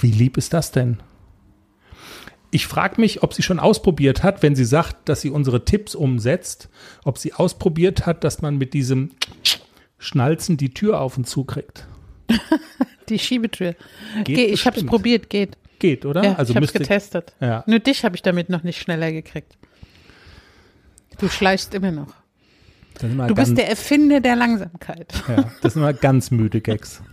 Wie 0.00 0.10
lieb 0.10 0.38
ist 0.38 0.54
das 0.54 0.72
denn? 0.72 1.00
Ich 2.50 2.66
frage 2.66 3.00
mich, 3.00 3.22
ob 3.22 3.34
sie 3.34 3.42
schon 3.42 3.58
ausprobiert 3.58 4.22
hat, 4.22 4.42
wenn 4.42 4.56
sie 4.56 4.64
sagt, 4.64 5.08
dass 5.08 5.20
sie 5.20 5.30
unsere 5.30 5.64
Tipps 5.64 5.94
umsetzt, 5.94 6.68
ob 7.04 7.18
sie 7.18 7.34
ausprobiert 7.34 8.06
hat, 8.06 8.24
dass 8.24 8.40
man 8.40 8.56
mit 8.56 8.72
diesem 8.72 9.10
Schnalzen 9.98 10.56
die 10.56 10.72
Tür 10.72 11.00
auf 11.00 11.18
und 11.18 11.26
zu 11.26 11.44
kriegt. 11.44 11.86
Die 13.08 13.18
Schiebetür. 13.18 13.74
Geht 14.16 14.36
Geht, 14.36 14.50
ich 14.50 14.66
habe 14.66 14.78
es 14.78 14.84
probiert, 14.84 15.30
geht. 15.30 15.56
Geht, 15.78 16.04
oder? 16.04 16.22
Ja, 16.22 16.34
also 16.34 16.50
ich 16.50 16.56
habe 16.56 16.64
müsste 16.64 16.80
getestet. 16.80 17.32
Ja. 17.40 17.64
Nur 17.66 17.78
dich 17.78 18.04
habe 18.04 18.16
ich 18.16 18.22
damit 18.22 18.50
noch 18.50 18.64
nicht 18.64 18.78
schneller 18.78 19.10
gekriegt. 19.12 19.56
Du 21.18 21.28
schleichst 21.28 21.72
immer 21.72 21.90
noch. 21.90 22.14
Du 23.00 23.34
bist 23.34 23.56
der 23.56 23.68
Erfinder 23.68 24.20
der 24.20 24.36
Langsamkeit. 24.36 25.12
ja, 25.28 25.50
das 25.62 25.74
sind 25.74 25.82
mal 25.82 25.94
ganz 25.94 26.30
müde 26.30 26.60
Gags. 26.60 27.02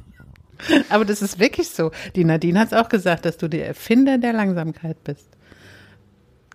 Aber 0.90 1.06
das 1.06 1.22
ist 1.22 1.40
wirklich 1.40 1.70
so. 1.70 1.92
Die 2.16 2.24
Nadine 2.24 2.60
hat 2.60 2.68
es 2.68 2.74
auch 2.74 2.90
gesagt, 2.90 3.26
dass 3.26 3.38
du 3.38 3.48
der 3.48 3.68
Erfinder 3.68 4.18
der 4.18 4.34
Langsamkeit 4.34 5.04
bist. 5.04 5.28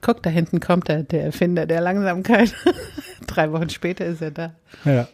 Guck, 0.01 0.23
da 0.23 0.31
hinten 0.31 0.61
kommt 0.61 0.89
er, 0.89 1.03
der 1.03 1.25
Erfinder 1.25 1.67
der 1.67 1.81
Langsamkeit. 1.81 2.55
Drei 3.27 3.53
Wochen 3.53 3.69
später 3.69 4.07
ist 4.07 4.23
er 4.23 4.31
da. 4.31 4.55
Ja. 4.85 5.09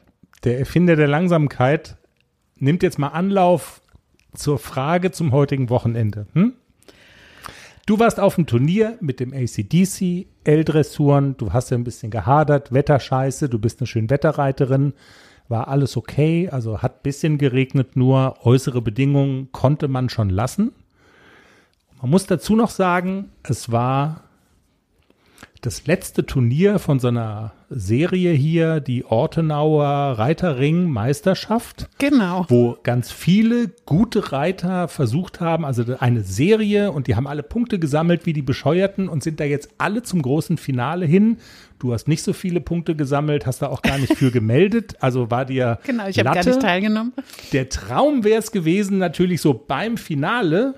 Der 0.45 0.59
Erfinder 0.59 0.95
der 0.95 1.09
Langsamkeit 1.09 1.97
nimmt 2.57 2.83
jetzt 2.83 2.99
mal 2.99 3.09
Anlauf 3.09 3.81
zur 4.35 4.59
Frage 4.59 5.11
zum 5.11 5.33
heutigen 5.33 5.71
Wochenende. 5.71 6.27
Hm? 6.35 6.55
Du 7.87 7.99
warst 8.01 8.19
auf 8.19 8.35
dem 8.35 8.47
Turnier 8.47 8.99
mit 9.01 9.21
dem 9.21 9.33
ACDC, 9.33 10.27
L-Dressuren, 10.45 11.37
du 11.37 11.53
hast 11.53 11.71
ja 11.71 11.77
ein 11.77 11.85
bisschen 11.85 12.11
gehadert, 12.11 12.73
Wetterscheiße, 12.73 13.49
du 13.49 13.61
bist 13.61 13.81
eine 13.81 13.87
schön 13.87 14.11
Wetterreiterin, 14.11 14.93
war 15.49 15.69
alles 15.69 15.97
okay, 15.97 16.49
also 16.49 16.83
hat 16.83 17.03
bisschen 17.03 17.39
geregnet, 17.39 17.97
nur 17.97 18.37
äußere 18.45 18.83
Bedingungen 18.83 19.51
konnte 19.53 19.89
man 19.89 20.09
schon 20.09 20.31
lassen. 20.31 20.73
Man 22.01 22.11
muss 22.11 22.27
dazu 22.27 22.57
noch 22.57 22.71
sagen, 22.71 23.31
es 23.43 23.73
war 23.73 24.23
das 25.63 25.87
letzte 25.87 26.27
Turnier 26.27 26.79
von 26.79 27.01
so 27.01 27.09
einer 27.09 27.53
Serie 27.71 28.33
hier, 28.33 28.79
die 28.81 29.05
Ortenauer 29.05 30.15
Reiterring 30.19 30.89
Meisterschaft, 30.91 31.89
Genau. 31.99 32.47
wo 32.49 32.77
ganz 32.83 33.11
viele 33.11 33.71
gute 33.87 34.33
Reiter 34.33 34.87
versucht 34.89 35.41
haben, 35.41 35.65
also 35.65 35.85
eine 35.99 36.23
Serie 36.23 36.93
und 36.93 37.09
die 37.09 37.17
haben 37.17 37.27
alle 37.27 37.43
Punkte 37.43 37.79
gesammelt 37.79 38.25
wie 38.27 38.33
die 38.33 38.43
Bescheuerten 38.43 39.09
und 39.09 39.23
sind 39.23 39.41
da 39.41 39.45
jetzt 39.45 39.71
alle 39.79 40.03
zum 40.03 40.23
großen 40.23 40.59
Finale 40.59 41.07
hin. 41.07 41.39
Du 41.79 41.93
hast 41.93 42.07
nicht 42.07 42.23
so 42.23 42.33
viele 42.33 42.61
Punkte 42.61 42.95
gesammelt, 42.95 43.47
hast 43.47 43.63
da 43.63 43.67
auch 43.69 43.83
gar 43.83 43.99
nicht 43.99 44.15
für 44.15 44.31
gemeldet, 44.33 44.95
also 45.01 45.31
war 45.31 45.45
dir 45.45 45.79
Genau, 45.85 46.07
ich 46.07 46.19
habe 46.19 46.31
gar 46.35 46.45
nicht 46.45 46.61
teilgenommen. 46.61 47.13
Der 47.53 47.69
Traum 47.69 48.23
wäre 48.23 48.39
es 48.39 48.53
gewesen, 48.53 48.99
natürlich 48.99 49.41
so 49.41 49.55
beim 49.55 49.97
Finale, 49.97 50.75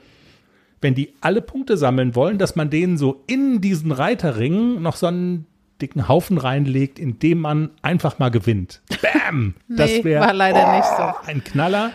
wenn 0.81 0.95
die 0.95 1.15
alle 1.21 1.43
Punkte 1.43 1.77
sammeln 1.77 2.15
wollen, 2.15 2.39
dass 2.39 2.57
man 2.57 2.71
denen 2.71 2.97
so 2.99 3.23
in 3.27 3.61
diesen 3.61 3.93
Reiterringen 3.93 4.81
noch 4.83 4.97
so 4.97 5.07
einen 5.07 5.47
dicken 5.81 6.09
Haufen 6.09 6.39
reinlegt, 6.39 6.99
in 6.99 7.19
dem 7.19 7.41
man 7.41 7.71
einfach 7.83 8.19
mal 8.19 8.31
gewinnt. 8.31 8.81
Bam! 9.03 9.55
Das 9.69 9.91
Nee, 9.91 10.05
wäre 10.05 10.27
war 10.27 10.33
leider 10.35 10.77
nicht 10.77 10.89
so. 10.97 11.31
ein 11.31 11.45
Knaller. 11.45 11.93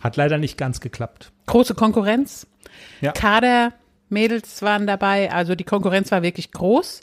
Hat 0.00 0.16
leider 0.16 0.38
nicht 0.38 0.56
ganz 0.56 0.80
geklappt. 0.80 1.30
Große 1.46 1.74
Konkurrenz. 1.74 2.46
Ja. 3.00 3.12
Kader, 3.12 3.72
Mädels 4.08 4.62
waren 4.62 4.86
dabei, 4.86 5.30
also 5.30 5.54
die 5.54 5.64
Konkurrenz 5.64 6.10
war 6.10 6.22
wirklich 6.22 6.50
groß. 6.52 7.00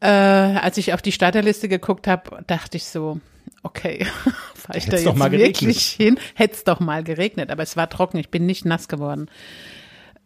Äh, 0.00 0.06
als 0.08 0.76
ich 0.76 0.92
auf 0.92 1.00
die 1.02 1.12
Starterliste 1.12 1.68
geguckt 1.68 2.06
habe, 2.06 2.42
dachte 2.46 2.76
ich 2.76 2.84
so, 2.84 3.20
okay, 3.62 4.04
fahre 4.54 4.78
ich 4.78 4.84
da 4.86 4.92
Hätt's 4.92 5.04
doch 5.04 5.12
jetzt 5.12 5.18
mal 5.18 5.30
geregnet. 5.30 5.62
wirklich 5.62 5.86
hin? 5.88 6.18
Hätte 6.34 6.54
es 6.54 6.64
doch 6.64 6.78
mal 6.80 7.02
geregnet, 7.02 7.50
aber 7.50 7.62
es 7.62 7.76
war 7.76 7.88
trocken, 7.88 8.18
ich 8.18 8.28
bin 8.28 8.44
nicht 8.46 8.64
nass 8.66 8.86
geworden. 8.88 9.28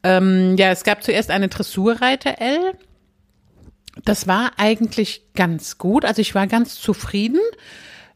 Ähm, 0.02 0.56
ja, 0.56 0.70
es 0.70 0.84
gab 0.84 1.02
zuerst 1.02 1.30
eine 1.30 1.48
Dressurreiter 1.48 2.40
L. 2.40 2.74
Das 4.04 4.26
war 4.26 4.52
eigentlich 4.56 5.22
ganz 5.34 5.78
gut, 5.78 6.04
also 6.04 6.22
ich 6.22 6.34
war 6.34 6.46
ganz 6.46 6.80
zufrieden. 6.80 7.40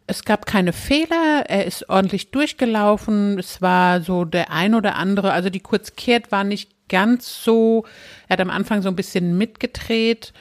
Es 0.06 0.24
gab 0.24 0.46
keine 0.46 0.72
Fehler, 0.72 1.44
er 1.48 1.64
ist 1.64 1.88
ordentlich 1.88 2.30
durchgelaufen. 2.30 3.38
Es 3.38 3.62
war 3.62 4.00
so 4.00 4.24
der 4.24 4.50
ein 4.50 4.74
oder 4.74 4.96
andere, 4.96 5.32
also 5.32 5.48
die 5.48 5.60
Kurzkehrt 5.60 6.30
war 6.32 6.44
nicht 6.44 6.70
ganz 6.88 7.42
so, 7.42 7.84
er 8.28 8.34
hat 8.34 8.40
am 8.40 8.50
Anfang 8.50 8.82
so 8.82 8.88
ein 8.88 8.96
bisschen 8.96 9.38
mitgedreht 9.38 10.32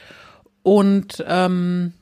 und 0.63 1.23
ähm, 1.27 1.93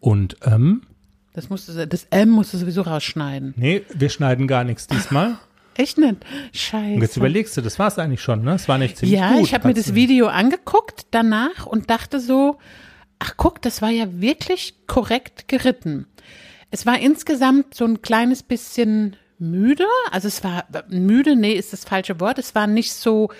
Und, 0.00 0.36
ähm, 0.44 0.82
das 1.34 1.48
musste, 1.48 1.86
das 1.86 2.06
M 2.10 2.28
musste 2.30 2.58
sowieso 2.58 2.82
rausschneiden. 2.82 3.54
nee, 3.56 3.82
wir 3.92 4.10
schneiden 4.10 4.46
gar 4.46 4.64
nichts 4.64 4.86
diesmal. 4.86 5.38
Echt 5.76 5.98
nicht? 5.98 6.16
Scheiße. 6.52 6.94
Und 6.94 7.02
jetzt 7.02 7.16
überlegst 7.16 7.56
du, 7.56 7.60
das 7.62 7.78
war 7.78 7.88
es 7.88 7.98
eigentlich 7.98 8.20
schon, 8.22 8.42
ne? 8.42 8.54
Es 8.54 8.68
war 8.68 8.78
nicht 8.78 8.96
ziemlich 8.98 9.18
Ja, 9.18 9.32
gut. 9.32 9.42
ich 9.42 9.54
habe 9.54 9.68
mir 9.68 9.74
das 9.74 9.94
Video 9.94 10.26
angeguckt 10.28 11.06
danach 11.10 11.66
und 11.66 11.90
dachte 11.90 12.20
so, 12.20 12.58
ach 13.18 13.34
guck, 13.36 13.62
das 13.62 13.80
war 13.82 13.90
ja 13.90 14.20
wirklich 14.20 14.74
korrekt 14.86 15.48
geritten. 15.48 16.06
Es 16.70 16.86
war 16.86 16.98
insgesamt 16.98 17.74
so 17.74 17.84
ein 17.84 18.02
kleines 18.02 18.42
bisschen 18.42 19.16
müde, 19.38 19.84
also 20.10 20.28
es 20.28 20.44
war 20.44 20.64
müde, 20.88 21.36
nee, 21.36 21.52
ist 21.52 21.72
das 21.72 21.84
falsche 21.84 22.20
Wort, 22.20 22.38
es 22.38 22.54
war 22.54 22.66
nicht 22.66 22.92
so 22.92 23.30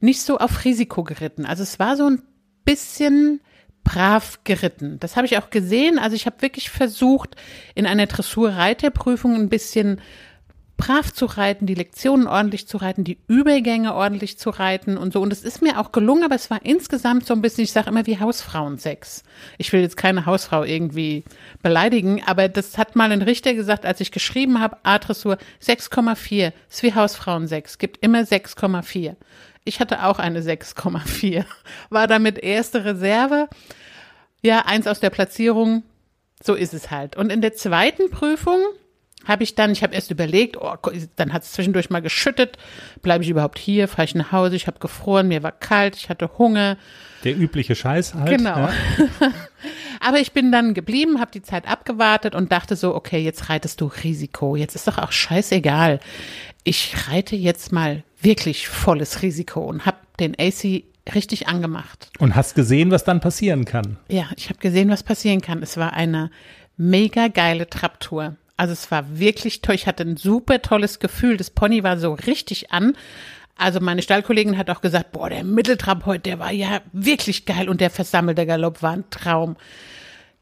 nicht 0.00 0.22
so 0.22 0.38
auf 0.38 0.64
Risiko 0.64 1.04
geritten. 1.04 1.44
Also 1.44 1.62
es 1.62 1.78
war 1.78 1.96
so 1.96 2.06
ein 2.08 2.22
bisschen 2.64 3.40
brav 3.84 4.40
geritten. 4.44 4.98
Das 4.98 5.16
habe 5.16 5.26
ich 5.26 5.36
auch 5.38 5.50
gesehen, 5.50 5.98
also 5.98 6.16
ich 6.16 6.26
habe 6.26 6.40
wirklich 6.42 6.70
versucht 6.70 7.36
in 7.74 7.86
einer 7.86 8.06
Dressurreiterprüfung 8.06 9.34
ein 9.34 9.48
bisschen 9.48 10.00
brav 10.80 11.12
zu 11.12 11.26
reiten, 11.26 11.66
die 11.66 11.74
Lektionen 11.74 12.26
ordentlich 12.26 12.66
zu 12.66 12.78
reiten, 12.78 13.04
die 13.04 13.18
Übergänge 13.28 13.94
ordentlich 13.94 14.38
zu 14.38 14.50
reiten 14.50 14.96
und 14.96 15.12
so. 15.12 15.20
Und 15.20 15.32
es 15.32 15.42
ist 15.42 15.62
mir 15.62 15.78
auch 15.78 15.92
gelungen, 15.92 16.24
aber 16.24 16.34
es 16.34 16.50
war 16.50 16.64
insgesamt 16.64 17.26
so 17.26 17.34
ein 17.34 17.42
bisschen, 17.42 17.64
ich 17.64 17.72
sage 17.72 17.90
immer 17.90 18.06
wie 18.06 18.18
Hausfrauensex. 18.18 19.22
Ich 19.58 19.72
will 19.72 19.82
jetzt 19.82 19.96
keine 19.96 20.26
Hausfrau 20.26 20.64
irgendwie 20.64 21.24
beleidigen, 21.62 22.22
aber 22.24 22.48
das 22.48 22.78
hat 22.78 22.96
mal 22.96 23.12
ein 23.12 23.22
Richter 23.22 23.54
gesagt, 23.54 23.84
als 23.84 24.00
ich 24.00 24.10
geschrieben 24.10 24.60
habe, 24.60 24.78
A-Dressur 24.82 25.36
6,4 25.62 26.52
ist 26.68 26.82
wie 26.82 26.94
Hausfrauensex, 26.94 27.78
gibt 27.78 28.02
immer 28.02 28.22
6,4. 28.22 29.16
Ich 29.64 29.80
hatte 29.80 30.04
auch 30.04 30.18
eine 30.18 30.40
6,4, 30.40 31.44
war 31.90 32.06
damit 32.06 32.38
erste 32.38 32.84
Reserve. 32.84 33.48
Ja, 34.42 34.60
eins 34.60 34.86
aus 34.86 35.00
der 35.00 35.10
Platzierung, 35.10 35.82
so 36.42 36.54
ist 36.54 36.72
es 36.72 36.90
halt. 36.90 37.16
Und 37.16 37.30
in 37.30 37.42
der 37.42 37.52
zweiten 37.52 38.08
Prüfung 38.10 38.60
habe 39.26 39.42
ich 39.42 39.54
dann, 39.54 39.72
ich 39.72 39.82
habe 39.82 39.94
erst 39.94 40.10
überlegt, 40.10 40.56
oh, 40.56 40.74
dann 41.16 41.32
hat 41.32 41.42
es 41.42 41.52
zwischendurch 41.52 41.90
mal 41.90 42.00
geschüttet, 42.00 42.56
bleibe 43.02 43.24
ich 43.24 43.30
überhaupt 43.30 43.58
hier, 43.58 43.88
fahre 43.88 44.04
ich 44.04 44.14
nach 44.14 44.32
Hause, 44.32 44.56
ich 44.56 44.66
habe 44.66 44.78
gefroren, 44.78 45.28
mir 45.28 45.42
war 45.42 45.52
kalt, 45.52 45.96
ich 45.96 46.08
hatte 46.08 46.30
Hunger. 46.38 46.76
Der 47.24 47.36
übliche 47.36 47.74
Scheiß 47.74 48.14
halt. 48.14 48.38
Genau. 48.38 48.56
Ja. 48.56 48.72
Aber 50.00 50.18
ich 50.18 50.32
bin 50.32 50.50
dann 50.50 50.72
geblieben, 50.72 51.20
habe 51.20 51.30
die 51.30 51.42
Zeit 51.42 51.68
abgewartet 51.68 52.34
und 52.34 52.50
dachte 52.50 52.76
so, 52.76 52.94
okay, 52.94 53.18
jetzt 53.18 53.50
reitest 53.50 53.80
du 53.82 53.86
Risiko, 53.86 54.56
jetzt 54.56 54.74
ist 54.74 54.88
doch 54.88 54.96
auch 54.96 55.12
scheißegal. 55.12 56.00
Ich 56.64 56.94
reite 57.08 57.36
jetzt 57.36 57.72
mal 57.72 58.02
wirklich 58.22 58.68
volles 58.68 59.22
Risiko 59.22 59.60
und 59.60 59.84
habe 59.84 59.98
den 60.18 60.34
AC 60.38 60.84
richtig 61.14 61.48
angemacht. 61.48 62.10
Und 62.18 62.36
hast 62.36 62.54
gesehen, 62.54 62.90
was 62.90 63.04
dann 63.04 63.20
passieren 63.20 63.64
kann. 63.64 63.98
Ja, 64.08 64.24
ich 64.36 64.48
habe 64.48 64.58
gesehen, 64.58 64.88
was 64.90 65.02
passieren 65.02 65.40
kann. 65.40 65.62
Es 65.62 65.76
war 65.76 65.92
eine 65.92 66.30
mega 66.76 67.28
geile 67.28 67.68
Trapptour. 67.68 68.36
Also 68.60 68.74
es 68.74 68.90
war 68.90 69.18
wirklich 69.18 69.62
toll. 69.62 69.74
Ich 69.74 69.86
hatte 69.86 70.02
ein 70.02 70.18
super 70.18 70.60
tolles 70.60 70.98
Gefühl. 70.98 71.38
Das 71.38 71.48
Pony 71.48 71.82
war 71.82 71.98
so 71.98 72.12
richtig 72.12 72.72
an. 72.72 72.94
Also 73.56 73.80
meine 73.80 74.02
Stallkollegin 74.02 74.58
hat 74.58 74.68
auch 74.68 74.82
gesagt, 74.82 75.12
boah, 75.12 75.30
der 75.30 75.44
Mitteltrab 75.44 76.04
heute, 76.04 76.24
der 76.24 76.40
war 76.40 76.52
ja 76.52 76.82
wirklich 76.92 77.46
geil 77.46 77.70
und 77.70 77.80
der 77.80 77.88
versammelte 77.88 78.44
Galopp 78.44 78.82
war 78.82 78.92
ein 78.92 79.08
Traum. 79.08 79.56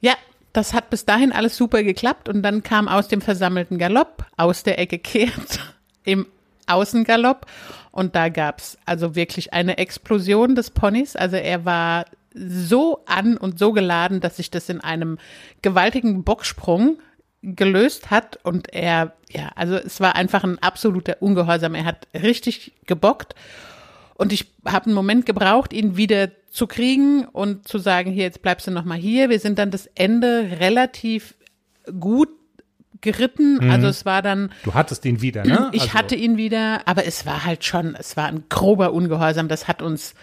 Ja, 0.01 0.15
das 0.53 0.75
hat 0.75 0.91
bis 0.91 1.05
dahin 1.05 1.31
alles 1.31 1.57
super 1.57 1.85
geklappt 1.85 2.29
und 2.29 2.43
dann 2.43 2.65
kam 2.65 2.89
aus 2.89 3.07
dem 3.07 3.21
versammelten 3.21 3.79
Galopp, 3.79 4.27
aus 4.37 4.65
der 4.65 4.81
Ecke 4.81 4.99
kehrt, 4.99 5.61
im 6.03 6.27
Außengalopp 6.67 7.47
und 7.93 8.17
da 8.17 8.31
gab's 8.31 8.79
also 8.85 9.15
wirklich 9.15 9.53
eine 9.53 9.79
Explosion 9.79 10.57
des 10.57 10.71
Ponys. 10.71 11.15
Also 11.15 11.37
er 11.37 11.65
war 11.65 12.05
so 12.35 13.05
an 13.07 13.37
und 13.37 13.61
so 13.61 13.73
geladen, 13.73 14.19
dass 14.19 14.39
sich 14.39 14.51
das 14.51 14.69
in 14.69 14.81
einem 14.81 15.19
gewaltigen 15.63 16.25
Bocksprung 16.25 16.99
gelöst 17.43 18.11
hat 18.11 18.39
und 18.43 18.73
er, 18.73 19.13
ja, 19.31 19.51
also 19.55 19.77
es 19.77 20.01
war 20.01 20.17
einfach 20.17 20.45
ein 20.45 20.59
absoluter 20.59 21.19
Ungehorsam. 21.21 21.75
Er 21.75 21.85
hat 21.85 22.09
richtig 22.15 22.73
gebockt 22.87 23.35
und 24.15 24.33
ich 24.33 24.53
habe 24.67 24.87
einen 24.87 24.95
Moment 24.95 25.27
gebraucht, 25.27 25.73
ihn 25.73 25.97
wieder 25.97 26.31
zu 26.51 26.67
kriegen 26.67 27.25
und 27.27 27.69
zu 27.69 27.79
sagen, 27.79 28.11
hier, 28.11 28.25
jetzt 28.25 28.43
bleibst 28.43 28.67
du 28.67 28.71
noch 28.71 28.85
mal 28.85 28.99
hier. 28.99 29.31
Wir 29.31 29.39
sind 29.39 29.59
dann 29.59 29.71
das 29.71 29.89
Ende 29.95 30.59
relativ 30.59 31.35
gut 32.01 32.31
geritten. 33.01 33.71
Also 33.71 33.87
es 33.87 34.05
war 34.05 34.23
dann, 34.23 34.51
Du 34.65 34.75
hattest 34.75 35.05
ihn 35.05 35.23
wieder, 35.23 35.45
ne? 35.45 35.71
ich 35.73 35.83
also, 35.83 35.95
hatte 35.95 36.17
ihn 36.17 36.37
wieder, 36.37 36.83
aber 36.87 37.07
es 37.07 37.27
war 37.27 37.45
halt 37.45 37.65
schon, 37.65 37.95
es 37.95 38.17
war 38.17 38.27
ein 38.27 38.45
grober 38.49 38.93
Ungehorsam. 38.93 39.47
Das 39.47 39.69
hat 39.69 39.83
uns 39.83 40.15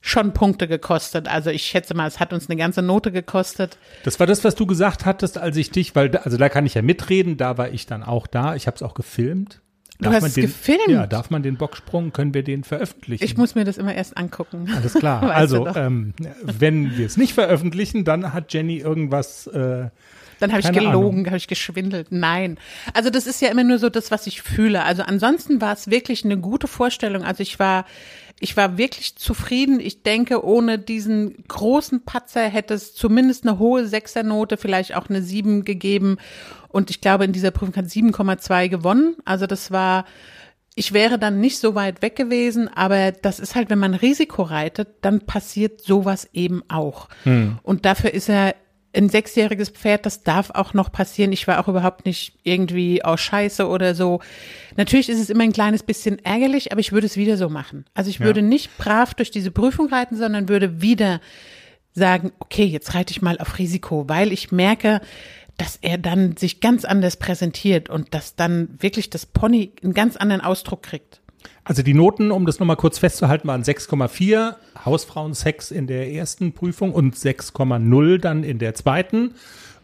schon 0.00 0.32
Punkte 0.32 0.68
gekostet. 0.68 1.28
Also 1.28 1.50
ich 1.50 1.62
schätze 1.64 1.94
mal, 1.94 2.06
es 2.06 2.20
hat 2.20 2.32
uns 2.32 2.48
eine 2.48 2.56
ganze 2.56 2.82
Note 2.82 3.10
gekostet. 3.12 3.78
Das 4.04 4.20
war 4.20 4.26
das, 4.26 4.44
was 4.44 4.54
du 4.54 4.66
gesagt 4.66 5.04
hattest, 5.06 5.38
als 5.38 5.56
ich 5.56 5.70
dich, 5.70 5.94
weil, 5.96 6.08
da- 6.10 6.20
also 6.20 6.36
da 6.36 6.48
kann 6.48 6.66
ich 6.66 6.74
ja 6.74 6.82
mitreden, 6.82 7.36
da 7.36 7.58
war 7.58 7.70
ich 7.70 7.86
dann 7.86 8.02
auch 8.02 8.26
da. 8.26 8.54
Ich 8.54 8.66
habe 8.66 8.76
es 8.76 8.82
auch 8.82 8.94
gefilmt. 8.94 9.60
Du 10.00 10.10
hast 10.10 10.20
man 10.20 10.28
es 10.28 10.34
den, 10.34 10.42
gefilmt? 10.44 10.88
Ja, 10.88 11.08
darf 11.08 11.30
man 11.30 11.42
den 11.42 11.56
Bocksprung, 11.56 12.12
können 12.12 12.32
wir 12.32 12.44
den 12.44 12.62
veröffentlichen? 12.62 13.24
Ich 13.24 13.36
muss 13.36 13.56
mir 13.56 13.64
das 13.64 13.78
immer 13.78 13.92
erst 13.92 14.16
angucken. 14.16 14.72
Alles 14.76 14.94
klar. 14.94 15.22
Also, 15.34 15.66
ähm, 15.66 16.14
wenn 16.42 16.96
wir 16.96 17.04
es 17.06 17.16
nicht 17.16 17.34
veröffentlichen, 17.34 18.04
dann 18.04 18.32
hat 18.32 18.52
Jenny 18.52 18.76
irgendwas 18.78 19.48
äh, 19.48 19.88
Dann 20.38 20.52
habe 20.52 20.60
ich 20.60 20.70
gelogen, 20.70 21.26
habe 21.26 21.36
ich 21.36 21.48
geschwindelt. 21.48 22.08
Nein. 22.12 22.58
Also 22.94 23.10
das 23.10 23.26
ist 23.26 23.42
ja 23.42 23.48
immer 23.48 23.64
nur 23.64 23.80
so 23.80 23.88
das, 23.88 24.12
was 24.12 24.28
ich 24.28 24.40
fühle. 24.40 24.84
Also 24.84 25.02
ansonsten 25.02 25.60
war 25.60 25.72
es 25.72 25.90
wirklich 25.90 26.24
eine 26.24 26.38
gute 26.38 26.68
Vorstellung. 26.68 27.24
Also 27.24 27.42
ich 27.42 27.58
war, 27.58 27.84
ich 28.40 28.56
war 28.56 28.78
wirklich 28.78 29.16
zufrieden. 29.16 29.80
Ich 29.80 30.02
denke, 30.02 30.44
ohne 30.44 30.78
diesen 30.78 31.44
großen 31.48 32.04
Patzer 32.04 32.42
hätte 32.42 32.74
es 32.74 32.94
zumindest 32.94 33.46
eine 33.46 33.58
hohe 33.58 33.86
Sechsernote, 33.86 34.56
vielleicht 34.56 34.94
auch 34.94 35.08
eine 35.08 35.22
Sieben 35.22 35.64
gegeben. 35.64 36.18
Und 36.68 36.90
ich 36.90 37.00
glaube, 37.00 37.24
in 37.24 37.32
dieser 37.32 37.50
Prüfung 37.50 37.74
hat 37.74 37.86
7,2 37.86 38.68
gewonnen. 38.68 39.16
Also 39.24 39.46
das 39.46 39.72
war, 39.72 40.04
ich 40.76 40.92
wäre 40.92 41.18
dann 41.18 41.40
nicht 41.40 41.58
so 41.58 41.74
weit 41.74 42.00
weg 42.02 42.14
gewesen, 42.14 42.68
aber 42.68 43.10
das 43.10 43.40
ist 43.40 43.56
halt, 43.56 43.70
wenn 43.70 43.80
man 43.80 43.94
Risiko 43.94 44.42
reitet, 44.42 44.88
dann 45.00 45.20
passiert 45.20 45.80
sowas 45.80 46.28
eben 46.32 46.62
auch. 46.68 47.08
Und 47.64 47.84
dafür 47.86 48.14
ist 48.14 48.28
er 48.28 48.54
ein 48.98 49.08
sechsjähriges 49.08 49.70
Pferd, 49.70 50.04
das 50.06 50.22
darf 50.22 50.50
auch 50.50 50.74
noch 50.74 50.92
passieren. 50.92 51.32
Ich 51.32 51.46
war 51.46 51.60
auch 51.60 51.68
überhaupt 51.68 52.04
nicht 52.04 52.34
irgendwie 52.42 53.04
aus 53.04 53.20
Scheiße 53.20 53.66
oder 53.66 53.94
so. 53.94 54.20
Natürlich 54.76 55.08
ist 55.08 55.20
es 55.20 55.30
immer 55.30 55.44
ein 55.44 55.52
kleines 55.52 55.82
bisschen 55.82 56.18
ärgerlich, 56.24 56.72
aber 56.72 56.80
ich 56.80 56.92
würde 56.92 57.06
es 57.06 57.16
wieder 57.16 57.36
so 57.36 57.48
machen. 57.48 57.84
Also 57.94 58.10
ich 58.10 58.20
würde 58.20 58.42
nicht 58.42 58.76
brav 58.76 59.14
durch 59.14 59.30
diese 59.30 59.50
Prüfung 59.50 59.88
reiten, 59.88 60.16
sondern 60.16 60.48
würde 60.48 60.82
wieder 60.82 61.20
sagen, 61.92 62.32
okay, 62.38 62.64
jetzt 62.64 62.94
reite 62.94 63.12
ich 63.12 63.22
mal 63.22 63.38
auf 63.38 63.58
Risiko, 63.58 64.08
weil 64.08 64.32
ich 64.32 64.52
merke, 64.52 65.00
dass 65.56 65.76
er 65.80 65.98
dann 65.98 66.36
sich 66.36 66.60
ganz 66.60 66.84
anders 66.84 67.16
präsentiert 67.16 67.90
und 67.90 68.14
dass 68.14 68.36
dann 68.36 68.68
wirklich 68.78 69.10
das 69.10 69.26
Pony 69.26 69.72
einen 69.82 69.94
ganz 69.94 70.16
anderen 70.16 70.40
Ausdruck 70.40 70.82
kriegt. 70.84 71.17
Also 71.68 71.82
die 71.82 71.92
Noten, 71.92 72.30
um 72.30 72.46
das 72.46 72.60
nochmal 72.60 72.76
kurz 72.76 72.98
festzuhalten, 72.98 73.46
waren 73.46 73.62
6,4, 73.62 74.54
Hausfrauensex 74.86 75.70
in 75.70 75.86
der 75.86 76.10
ersten 76.10 76.54
Prüfung 76.54 76.94
und 76.94 77.14
6,0 77.14 78.16
dann 78.16 78.42
in 78.42 78.58
der 78.58 78.74
zweiten. 78.74 79.34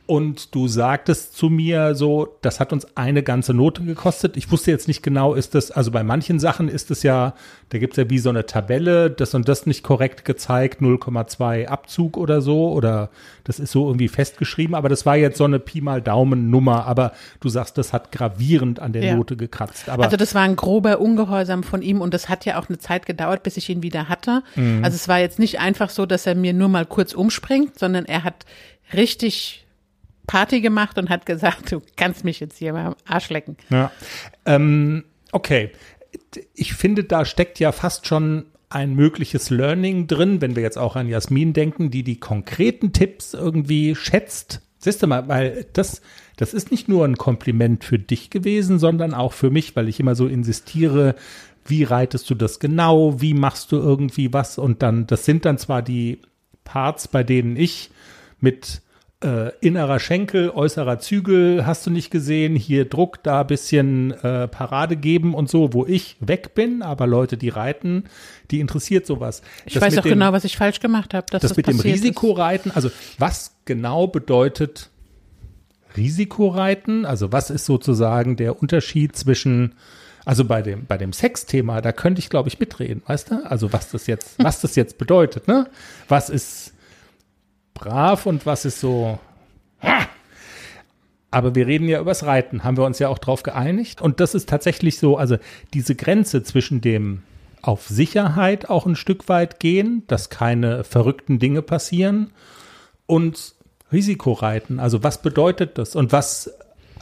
Und 0.07 0.55
du 0.55 0.69
sagtest 0.69 1.35
zu 1.35 1.49
mir 1.49 1.95
so, 1.95 2.37
das 2.43 2.61
hat 2.61 2.75
uns 2.75 2.87
eine 2.95 3.23
ganze 3.23 3.55
Note 3.55 3.83
gekostet. 3.83 4.37
Ich 4.37 4.53
wusste 4.53 4.71
jetzt 4.71 4.87
nicht 4.87 5.03
genau, 5.03 5.33
ist 5.33 5.55
das, 5.55 5.71
also 5.71 5.91
bei 5.91 6.03
manchen 6.03 6.39
Sachen 6.39 6.69
ist 6.69 6.91
es 6.91 7.03
ja, 7.03 7.33
da 7.71 7.79
gibt's 7.79 7.97
ja 7.97 8.11
wie 8.11 8.19
so 8.19 8.29
eine 8.29 8.45
Tabelle, 8.45 9.11
das 9.11 9.33
und 9.33 9.49
das 9.49 9.65
nicht 9.65 9.83
korrekt 9.83 10.27
gezeigt, 10.27 10.83
0,2 10.83 11.69
Abzug 11.69 12.19
oder 12.19 12.43
so, 12.43 12.71
oder 12.73 13.09
das 13.45 13.59
ist 13.59 13.73
so 13.73 13.87
irgendwie 13.87 14.09
festgeschrieben, 14.09 14.75
aber 14.75 14.91
das 14.91 15.07
war 15.07 15.17
jetzt 15.17 15.39
so 15.39 15.45
eine 15.45 15.59
Pi 15.59 15.81
mal 15.81 16.03
Daumen 16.03 16.51
Nummer, 16.51 16.85
aber 16.85 17.13
du 17.41 17.49
sagst, 17.49 17.79
das 17.79 17.95
hat 17.95 18.13
gravierend 18.13 18.81
an 18.81 18.93
der 18.93 19.05
Ja. 19.05 19.17
Note 19.17 19.39
gekratzt. 19.39 19.89
Aber 19.89 20.05
also 20.05 20.19
das 20.19 20.35
war 20.35 20.43
ein 20.43 20.57
grober 20.57 21.01
Ungehorsam 21.01 21.63
von 21.63 21.81
ihm 21.81 22.03
und 22.03 22.13
das 22.13 22.29
hat 22.29 22.45
ja 22.45 22.61
auch 22.61 22.69
eine 22.69 22.77
Zeit 22.77 23.07
gedauert, 23.07 23.43
bis 23.43 23.57
ich 23.57 23.71
ihn 23.71 23.83
wieder 23.83 24.11
hatte. 24.11 24.43
Also 24.83 24.97
es 24.97 25.09
war 25.09 25.19
jetzt 25.19 25.39
nicht 25.39 25.61
einfach 25.61 25.89
so, 25.89 26.05
dass 26.05 26.27
er 26.27 26.35
mir 26.35 26.53
nur 26.53 26.69
mal 26.69 26.85
kurz 26.85 27.15
umspringt, 27.15 27.79
sondern 27.79 28.05
er 28.05 28.23
hat 28.23 28.45
richtig 28.93 29.64
Party 30.27 30.61
gemacht 30.61 30.99
und 30.99 31.11
hat 31.11 31.27
gesagt, 31.27 31.73
du 31.73 31.83
kannst 31.97 32.25
mich 32.25 32.41
jetzt 32.41 32.59
hier 32.59 32.73
mal 32.73 32.87
am 32.87 32.97
Arsch 33.07 33.31
lecken. 33.31 33.57
Ja. 33.71 33.91
Ähm, 34.47 35.05
okay. 35.33 35.71
Ich 36.55 36.75
finde, 36.75 37.05
da 37.05 37.25
steckt 37.25 37.59
ja 37.59 37.73
fast 37.73 38.07
schon 38.07 38.47
ein 38.71 38.95
mögliches 38.95 39.51
Learning 39.51 40.07
drin, 40.07 40.41
wenn 40.41 40.57
wir 40.57 40.63
jetzt 40.63 40.79
auch 40.79 40.97
an 40.97 41.09
Jasmin 41.09 41.53
denken, 41.53 41.91
die 41.91 42.03
die 42.03 42.19
konkreten 42.19 42.93
Tipps 42.93 43.35
irgendwie 43.35 43.95
schätzt. 43.95 44.63
Siehst 44.79 45.03
du 45.03 45.07
mal, 45.07 45.29
weil 45.29 45.67
das, 45.73 46.03
das 46.37 46.53
ist 46.53 46.71
nicht 46.71 46.89
nur 46.89 47.05
ein 47.05 47.17
Kompliment 47.17 47.85
für 47.85 47.99
dich 47.99 48.31
gewesen, 48.31 48.79
sondern 48.79 49.15
auch 49.15 49.33
für 49.33 49.51
mich, 49.51 49.77
weil 49.77 49.89
ich 49.89 50.01
immer 50.01 50.15
so 50.15 50.27
insistiere, 50.27 51.15
wie 51.65 51.85
reitest 51.85 52.29
du 52.29 52.35
das 52.35 52.59
genau, 52.59 53.21
wie 53.21 53.35
machst 53.35 53.73
du 53.73 53.77
irgendwie 53.77 54.33
was 54.33 54.59
und 54.59 54.83
dann, 54.83 55.07
das 55.07 55.25
sind 55.25 55.45
dann 55.45 55.57
zwar 55.57 55.81
die 55.81 56.21
Parts, 56.65 57.09
bei 57.09 57.23
denen 57.23 57.57
ich 57.57 57.91
mit 58.41 58.83
äh, 59.25 59.53
innerer 59.61 59.99
Schenkel, 59.99 60.51
äußerer 60.51 60.99
Zügel, 60.99 61.67
hast 61.67 61.87
du 61.87 61.91
nicht 61.91 62.11
gesehen, 62.11 62.57
hier 62.57 62.85
Druck, 62.85 63.23
da 63.23 63.43
bisschen 63.43 64.13
äh, 64.13 64.49
Parade 64.49 64.97
geben 64.97 65.35
und 65.35 65.49
so, 65.49 65.73
wo 65.73 65.87
ich 65.87 66.17
weg 66.21 66.55
bin, 66.55 66.83
aber 66.83 67.07
Leute, 67.07 67.37
die 67.37 67.49
reiten, 67.49 68.05
die 68.51 68.61
interessiert 68.61 69.07
sowas. 69.07 69.43
Ich 69.65 69.75
Das 69.75 69.83
weiß 69.83 69.99
auch 69.99 70.03
dem, 70.03 70.13
genau, 70.13 70.33
was 70.33 70.45
ich 70.45 70.57
falsch 70.57 70.81
gemacht 70.81 71.15
habe, 71.15 71.27
dass 71.31 71.41
das, 71.41 71.51
das 71.53 71.57
mit 71.57 71.67
dem 71.67 71.81
Risikoreiten, 71.81 72.71
also 72.73 72.91
was 73.19 73.57
genau 73.65 74.07
bedeutet 74.07 74.91
Risikoreiten? 75.97 77.07
Also 77.07 77.33
was 77.33 77.51
ist 77.51 77.65
sozusagen 77.65 78.37
der 78.37 78.61
Unterschied 78.61 79.17
zwischen 79.17 79.75
also 80.27 80.45
bei 80.45 80.63
dem, 80.63 80.87
bei 80.87 80.97
dem 80.97 81.13
Sexthema, 81.13 81.83
da 81.83 81.93
könnte 81.93 82.19
ich, 82.19 82.31
glaube 82.31 82.49
ich, 82.49 82.59
mitreden, 82.59 83.03
weißt 83.07 83.31
du? 83.31 83.47
Also 83.47 83.73
was 83.75 83.91
das 83.91 84.07
jetzt, 84.07 84.37
was 84.39 84.61
das 84.63 84.75
jetzt 84.75 84.97
bedeutet, 84.97 85.49
ne? 85.49 85.69
Was 86.09 86.31
ist 86.31 86.74
brav 87.75 88.27
und 88.27 88.47
was 88.47 88.65
ist 88.65 88.81
so. 88.81 89.19
Aber 91.31 91.57
wir 91.57 91.67
reden 91.67 91.89
ja 91.89 92.01
übers 92.01 92.25
Reiten, 92.25 92.63
haben 92.63 92.77
wir 92.77 92.85
uns 92.85 93.01
ja 93.01 93.09
auch 93.09 93.19
drauf 93.19 93.43
geeinigt. 93.43 94.01
Und 94.01 94.21
das 94.21 94.35
ist 94.35 94.49
tatsächlich 94.49 94.99
so, 94.99 95.17
also 95.17 95.37
diese 95.75 95.97
Grenze 95.97 96.45
zwischen 96.45 96.81
dem 96.81 97.23
auf 97.61 97.89
Sicherheit 97.89 98.69
auch 98.71 98.87
ein 98.87 98.95
Stück 98.95 99.29
weit 99.29 99.59
gehen, 99.59 100.05
dass 100.07 100.31
keine 100.31 100.85
verrückten 100.85 101.39
Dinge 101.39 101.63
passieren 101.63 102.31
und 103.07 103.55
Risikoreiten. 103.91 104.79
Also 104.79 105.03
was 105.03 105.23
bedeutet 105.23 105.79
das? 105.79 105.97
Und 105.97 106.13
was, 106.13 106.55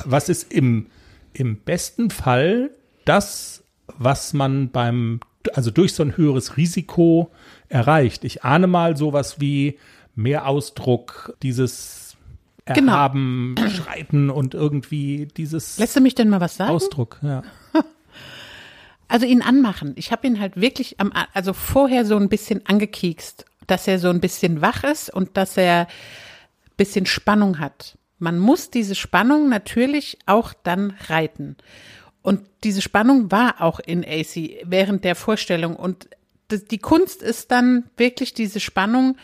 was 0.04 0.28
ist 0.28 0.52
im, 0.52 0.86
im 1.32 1.56
besten 1.58 2.10
Fall 2.10 2.70
das, 3.04 3.64
was 3.98 4.32
man 4.32 4.70
beim, 4.70 5.20
also 5.52 5.70
durch 5.70 5.94
so 5.94 6.04
ein 6.04 6.16
höheres 6.16 6.56
Risiko 6.56 7.30
erreicht? 7.68 8.24
Ich 8.24 8.44
ahne 8.44 8.66
mal 8.66 8.96
sowas 8.96 9.40
wie 9.40 9.78
mehr 10.14 10.46
Ausdruck, 10.46 11.36
dieses 11.42 12.02
Genau. 12.64 12.92
Erhaben, 12.92 13.56
Schreiten 13.74 14.30
und 14.30 14.54
irgendwie 14.54 15.26
dieses 15.36 15.78
Lässt 15.78 15.96
du 15.96 16.00
mich 16.00 16.14
denn 16.14 16.28
mal 16.28 16.40
was 16.40 16.56
sagen? 16.56 16.70
Ausdruck, 16.70 17.18
ja. 17.22 17.42
Also 19.08 19.26
ihn 19.26 19.42
anmachen. 19.42 19.92
Ich 19.96 20.10
habe 20.10 20.26
ihn 20.26 20.40
halt 20.40 20.58
wirklich 20.58 20.98
am, 20.98 21.12
also 21.34 21.52
vorher 21.52 22.06
so 22.06 22.16
ein 22.16 22.30
bisschen 22.30 22.64
angekiekst, 22.64 23.44
dass 23.66 23.86
er 23.86 23.98
so 23.98 24.08
ein 24.08 24.20
bisschen 24.20 24.62
wach 24.62 24.84
ist 24.84 25.12
und 25.12 25.36
dass 25.36 25.58
er 25.58 25.80
ein 25.80 26.76
bisschen 26.78 27.04
Spannung 27.04 27.58
hat. 27.58 27.98
Man 28.18 28.38
muss 28.38 28.70
diese 28.70 28.94
Spannung 28.94 29.50
natürlich 29.50 30.16
auch 30.24 30.54
dann 30.62 30.94
reiten. 31.08 31.56
Und 32.22 32.40
diese 32.64 32.80
Spannung 32.80 33.30
war 33.30 33.60
auch 33.60 33.80
in 33.80 34.02
AC 34.02 34.62
während 34.64 35.04
der 35.04 35.14
Vorstellung. 35.14 35.76
Und 35.76 36.08
die 36.50 36.78
Kunst 36.78 37.22
ist 37.22 37.50
dann 37.50 37.90
wirklich 37.98 38.32
diese 38.32 38.60
Spannung 38.60 39.18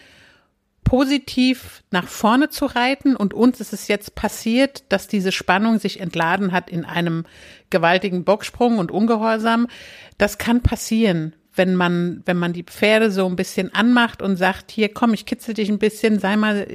positiv 0.89 1.83
nach 1.91 2.09
vorne 2.09 2.49
zu 2.49 2.65
reiten. 2.65 3.15
Und 3.15 3.35
uns 3.35 3.61
ist 3.61 3.75
es 3.75 3.89
jetzt 3.89 4.15
passiert, 4.15 4.85
dass 4.89 5.07
diese 5.07 5.33
Spannung 5.33 5.79
sich 5.79 6.01
entladen 6.01 6.53
hat 6.53 6.71
in 6.71 6.87
einem 6.87 7.25
gewaltigen 7.69 8.25
Bocksprung 8.25 8.79
und 8.79 8.91
Ungehorsam. 8.91 9.69
Das 10.17 10.39
kann 10.39 10.63
passieren, 10.63 11.35
wenn 11.59 11.75
man, 11.75 12.23
wenn 12.25 12.39
man 12.39 12.53
die 12.53 12.63
Pferde 12.63 13.11
so 13.11 13.27
ein 13.27 13.37
bisschen 13.37 13.75
anmacht 13.75 14.23
und 14.23 14.37
sagt, 14.37 14.71
hier 14.71 14.89
komm, 14.89 15.13
ich 15.13 15.27
kitzel 15.27 15.55
dich 15.55 15.69
ein 15.69 15.79
bisschen, 15.79 16.19
sei 16.19 16.37
mal, 16.37 16.67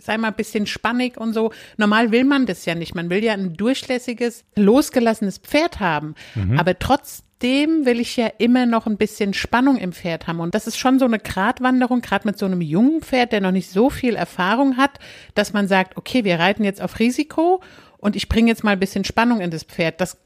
sei 0.00 0.18
mal 0.18 0.28
ein 0.28 0.34
bisschen 0.34 0.66
spannig 0.66 1.16
und 1.16 1.32
so. 1.32 1.52
Normal 1.76 2.10
will 2.10 2.24
man 2.24 2.44
das 2.44 2.64
ja 2.66 2.74
nicht. 2.74 2.94
Man 2.94 3.08
will 3.08 3.24
ja 3.24 3.32
ein 3.32 3.54
durchlässiges, 3.54 4.44
losgelassenes 4.56 5.38
Pferd 5.38 5.80
haben. 5.80 6.14
Aber 6.58 6.78
trotzdem 6.78 7.86
will 7.86 8.00
ich 8.00 8.16
ja 8.16 8.28
immer 8.38 8.66
noch 8.66 8.86
ein 8.86 8.96
bisschen 8.96 9.34
Spannung 9.34 9.76
im 9.76 9.92
Pferd 9.92 10.26
haben. 10.26 10.40
Und 10.40 10.54
das 10.54 10.66
ist 10.66 10.76
schon 10.76 10.98
so 10.98 11.04
eine 11.04 11.18
Gratwanderung, 11.18 12.00
gerade 12.00 12.26
mit 12.26 12.38
so 12.38 12.46
einem 12.46 12.60
jungen 12.60 13.00
Pferd, 13.00 13.32
der 13.32 13.40
noch 13.40 13.52
nicht 13.52 13.70
so 13.70 13.88
viel 13.88 14.16
Erfahrung 14.16 14.76
hat, 14.76 14.98
dass 15.34 15.52
man 15.52 15.68
sagt, 15.68 15.96
okay, 15.96 16.24
wir 16.24 16.38
reiten 16.38 16.64
jetzt 16.64 16.82
auf 16.82 16.98
Risiko 16.98 17.62
und 17.98 18.16
ich 18.16 18.28
bringe 18.28 18.50
jetzt 18.50 18.64
mal 18.64 18.72
ein 18.72 18.80
bisschen 18.80 19.04
Spannung 19.04 19.40
in 19.40 19.50
das 19.50 19.62
Pferd. 19.62 20.00
Das 20.00 20.18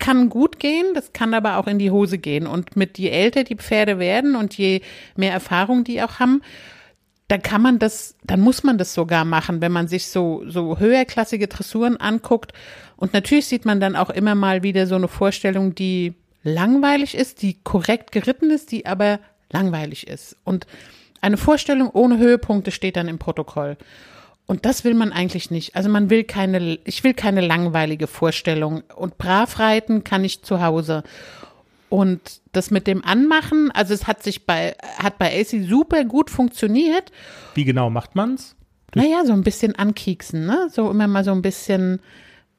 kann 0.00 0.28
gut 0.28 0.58
gehen, 0.58 0.86
das 0.94 1.12
kann 1.12 1.32
aber 1.34 1.58
auch 1.58 1.68
in 1.68 1.78
die 1.78 1.92
Hose 1.92 2.18
gehen. 2.18 2.48
Und 2.48 2.76
mit 2.76 2.98
je 2.98 3.10
älter 3.10 3.44
die 3.44 3.54
Pferde 3.54 4.00
werden 4.00 4.34
und 4.34 4.58
je 4.58 4.80
mehr 5.14 5.32
Erfahrung 5.32 5.84
die 5.84 6.02
auch 6.02 6.18
haben, 6.18 6.42
dann 7.28 7.42
kann 7.42 7.62
man 7.62 7.78
das, 7.78 8.16
dann 8.24 8.40
muss 8.40 8.64
man 8.64 8.76
das 8.76 8.92
sogar 8.92 9.24
machen, 9.24 9.60
wenn 9.60 9.70
man 9.70 9.86
sich 9.86 10.08
so, 10.08 10.42
so 10.48 10.80
höherklassige 10.80 11.46
Dressuren 11.46 11.96
anguckt. 11.96 12.52
Und 12.96 13.12
natürlich 13.12 13.46
sieht 13.46 13.64
man 13.64 13.78
dann 13.78 13.94
auch 13.94 14.10
immer 14.10 14.34
mal 14.34 14.64
wieder 14.64 14.88
so 14.88 14.96
eine 14.96 15.06
Vorstellung, 15.06 15.76
die 15.76 16.14
langweilig 16.42 17.14
ist, 17.14 17.42
die 17.42 17.56
korrekt 17.62 18.10
geritten 18.10 18.50
ist, 18.50 18.72
die 18.72 18.86
aber 18.86 19.20
langweilig 19.52 20.08
ist. 20.08 20.36
Und 20.42 20.66
eine 21.20 21.36
Vorstellung 21.36 21.90
ohne 21.90 22.18
Höhepunkte 22.18 22.72
steht 22.72 22.96
dann 22.96 23.06
im 23.06 23.18
Protokoll. 23.18 23.76
Und 24.50 24.66
das 24.66 24.82
will 24.82 24.94
man 24.94 25.12
eigentlich 25.12 25.52
nicht. 25.52 25.76
Also 25.76 25.88
man 25.88 26.10
will 26.10 26.24
keine, 26.24 26.80
ich 26.82 27.04
will 27.04 27.14
keine 27.14 27.40
langweilige 27.40 28.08
Vorstellung. 28.08 28.82
Und 28.96 29.16
brav 29.16 29.60
reiten 29.60 30.02
kann 30.02 30.24
ich 30.24 30.42
zu 30.42 30.60
Hause. 30.60 31.04
Und 31.88 32.40
das 32.50 32.72
mit 32.72 32.88
dem 32.88 33.04
Anmachen, 33.04 33.70
also 33.70 33.94
es 33.94 34.08
hat 34.08 34.24
sich 34.24 34.46
bei, 34.46 34.74
hat 34.98 35.18
bei 35.18 35.40
AC 35.40 35.68
super 35.68 36.02
gut 36.02 36.30
funktioniert. 36.30 37.12
Wie 37.54 37.64
genau 37.64 37.90
macht 37.90 38.16
man's? 38.16 38.56
Naja, 38.96 39.24
so 39.24 39.34
ein 39.34 39.44
bisschen 39.44 39.76
ankieksen, 39.76 40.46
ne? 40.46 40.66
So 40.72 40.90
immer 40.90 41.06
mal 41.06 41.22
so 41.22 41.30
ein 41.30 41.42
bisschen 41.42 42.00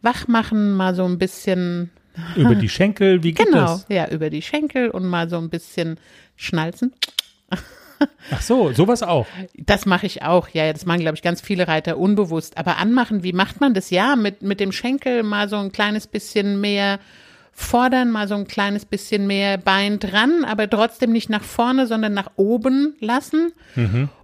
wach 0.02 0.30
machen, 0.30 0.74
mal 0.74 0.96
so 0.96 1.04
ein 1.04 1.18
bisschen, 1.18 1.92
Über 2.38 2.56
die 2.56 2.70
Schenkel, 2.70 3.22
wie 3.22 3.34
geht 3.34 3.48
genau, 3.52 3.66
das? 3.66 3.86
ja, 3.90 4.08
über 4.08 4.30
die 4.30 4.42
Schenkel 4.42 4.92
und 4.92 5.06
mal 5.06 5.30
so 5.30 5.38
ein 5.40 5.50
bisschen 5.50 6.00
schnalzen. 6.38 6.94
Ach 8.32 8.42
so, 8.42 8.72
sowas 8.74 9.04
auch. 9.04 9.28
Das 9.56 9.86
mache 9.86 10.06
ich 10.06 10.24
auch. 10.24 10.50
Ja, 10.50 10.72
das 10.72 10.86
machen, 10.86 11.02
glaube 11.02 11.16
ich, 11.16 11.22
ganz 11.22 11.42
viele 11.42 11.68
Reiter 11.68 11.98
unbewusst. 11.98 12.58
Aber 12.58 12.78
anmachen, 12.78 13.24
wie 13.24 13.34
macht 13.34 13.62
man 13.62 13.74
das? 13.74 13.90
Ja, 13.90 14.16
mit, 14.16 14.42
mit 14.42 14.60
dem 14.60 14.72
Schenkel 14.72 15.24
mal 15.24 15.50
so 15.50 15.58
ein 15.58 15.72
kleines 15.72 16.08
bisschen 16.08 16.62
mehr 16.62 17.00
fordern, 17.52 18.12
mal 18.12 18.28
so 18.28 18.36
ein 18.36 18.48
kleines 18.48 18.86
bisschen 18.86 19.28
mehr 19.28 19.58
Bein 19.58 20.00
dran, 20.00 20.46
aber 20.46 20.70
trotzdem 20.70 21.12
nicht 21.12 21.30
nach 21.30 21.44
vorne, 21.44 21.86
sondern 21.86 22.14
nach 22.14 22.32
oben 22.38 22.96
lassen. 23.00 23.52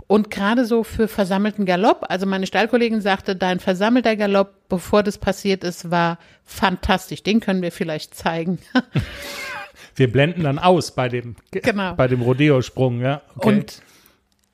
Und 0.07 0.31
gerade 0.31 0.65
so 0.65 0.83
für 0.83 1.09
versammelten 1.09 1.65
Galopp, 1.65 2.05
also 2.07 2.25
meine 2.25 2.47
Stallkollegin 2.47 3.01
sagte, 3.01 3.35
dein 3.35 3.59
versammelter 3.59 4.15
Galopp, 4.15 4.53
bevor 4.69 5.03
das 5.03 5.17
passiert 5.17 5.65
ist, 5.65 5.91
war 5.91 6.17
fantastisch. 6.45 7.23
Den 7.23 7.41
können 7.41 7.61
wir 7.61 7.73
vielleicht 7.73 8.15
zeigen. 8.15 8.59
Wir 9.97 10.11
blenden 10.11 10.43
dann 10.43 10.59
aus 10.59 10.91
bei 10.95 11.09
dem, 11.09 11.35
Genau. 11.51 11.93
bei 11.95 12.07
dem 12.07 12.21
Rodeo-Sprung, 12.21 13.01
ja. 13.01 13.21
Okay. 13.35 13.47
Und 13.49 13.81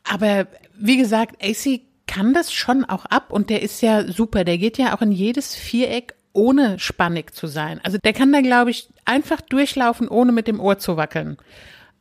aber 0.03 0.47
wie 0.77 0.97
gesagt, 0.97 1.43
AC 1.43 1.81
kann 2.07 2.33
das 2.33 2.51
schon 2.51 2.85
auch 2.85 3.05
ab 3.05 3.31
und 3.31 3.49
der 3.49 3.61
ist 3.61 3.81
ja 3.81 4.05
super. 4.05 4.43
Der 4.43 4.57
geht 4.57 4.77
ja 4.77 4.95
auch 4.95 5.01
in 5.01 5.11
jedes 5.11 5.55
Viereck 5.55 6.15
ohne 6.33 6.79
spannig 6.79 7.33
zu 7.33 7.47
sein. 7.47 7.79
Also 7.83 7.97
der 7.97 8.13
kann 8.13 8.31
da, 8.31 8.41
glaube 8.41 8.71
ich, 8.71 8.89
einfach 9.05 9.41
durchlaufen, 9.41 10.07
ohne 10.07 10.31
mit 10.31 10.47
dem 10.47 10.59
Ohr 10.59 10.79
zu 10.79 10.97
wackeln. 10.97 11.37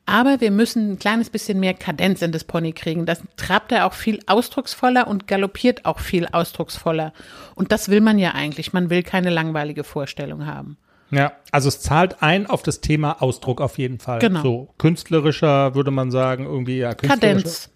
Aber 0.04 0.40
wir 0.40 0.50
müssen 0.50 0.92
ein 0.92 0.98
kleines 0.98 1.30
bisschen 1.30 1.60
mehr 1.60 1.74
Kadenz 1.74 2.22
in 2.22 2.32
das 2.32 2.44
Pony 2.44 2.72
kriegen. 2.72 3.06
Das 3.06 3.22
trabt 3.36 3.70
er 3.70 3.86
auch 3.86 3.92
viel 3.92 4.20
ausdrucksvoller 4.26 5.06
und 5.06 5.28
galoppiert 5.28 5.84
auch 5.84 6.00
viel 6.00 6.26
ausdrucksvoller. 6.26 7.12
Und 7.54 7.70
das 7.70 7.88
will 7.88 8.00
man 8.00 8.18
ja 8.18 8.32
eigentlich. 8.32 8.72
Man 8.72 8.90
will 8.90 9.04
keine 9.04 9.30
langweilige 9.30 9.84
Vorstellung 9.84 10.46
haben. 10.46 10.76
Ja, 11.12 11.32
also 11.50 11.68
es 11.68 11.80
zahlt 11.80 12.22
ein 12.22 12.46
auf 12.46 12.62
das 12.62 12.80
Thema 12.80 13.20
Ausdruck 13.22 13.60
auf 13.60 13.76
jeden 13.76 13.98
Fall. 13.98 14.18
Genau. 14.20 14.42
So 14.42 14.68
künstlerischer 14.78 15.74
würde 15.74 15.90
man 15.90 16.10
sagen, 16.10 16.46
irgendwie 16.46 16.78
ja. 16.78 16.94
Kadenz. 16.94 17.70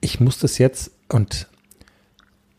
Ich 0.00 0.20
muss 0.20 0.40
das 0.40 0.58
jetzt 0.58 0.90
und 1.08 1.46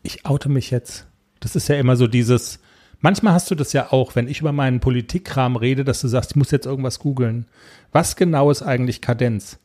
ich 0.02 0.24
oute 0.24 0.48
mich 0.48 0.70
jetzt. 0.70 1.06
Das 1.40 1.54
ist 1.54 1.68
ja 1.68 1.76
immer 1.76 1.94
so 1.96 2.06
dieses. 2.06 2.58
Manchmal 3.00 3.34
hast 3.34 3.50
du 3.50 3.54
das 3.54 3.72
ja 3.74 3.92
auch, 3.92 4.16
wenn 4.16 4.26
ich 4.26 4.40
über 4.40 4.50
meinen 4.50 4.80
Politikkram 4.80 5.54
rede, 5.54 5.84
dass 5.84 6.00
du 6.00 6.08
sagst, 6.08 6.32
ich 6.32 6.36
muss 6.36 6.50
jetzt 6.50 6.66
irgendwas 6.66 6.98
googeln. 6.98 7.46
Was 7.92 8.16
genau 8.16 8.50
ist 8.50 8.62
eigentlich 8.62 9.02
Kadenz? 9.02 9.58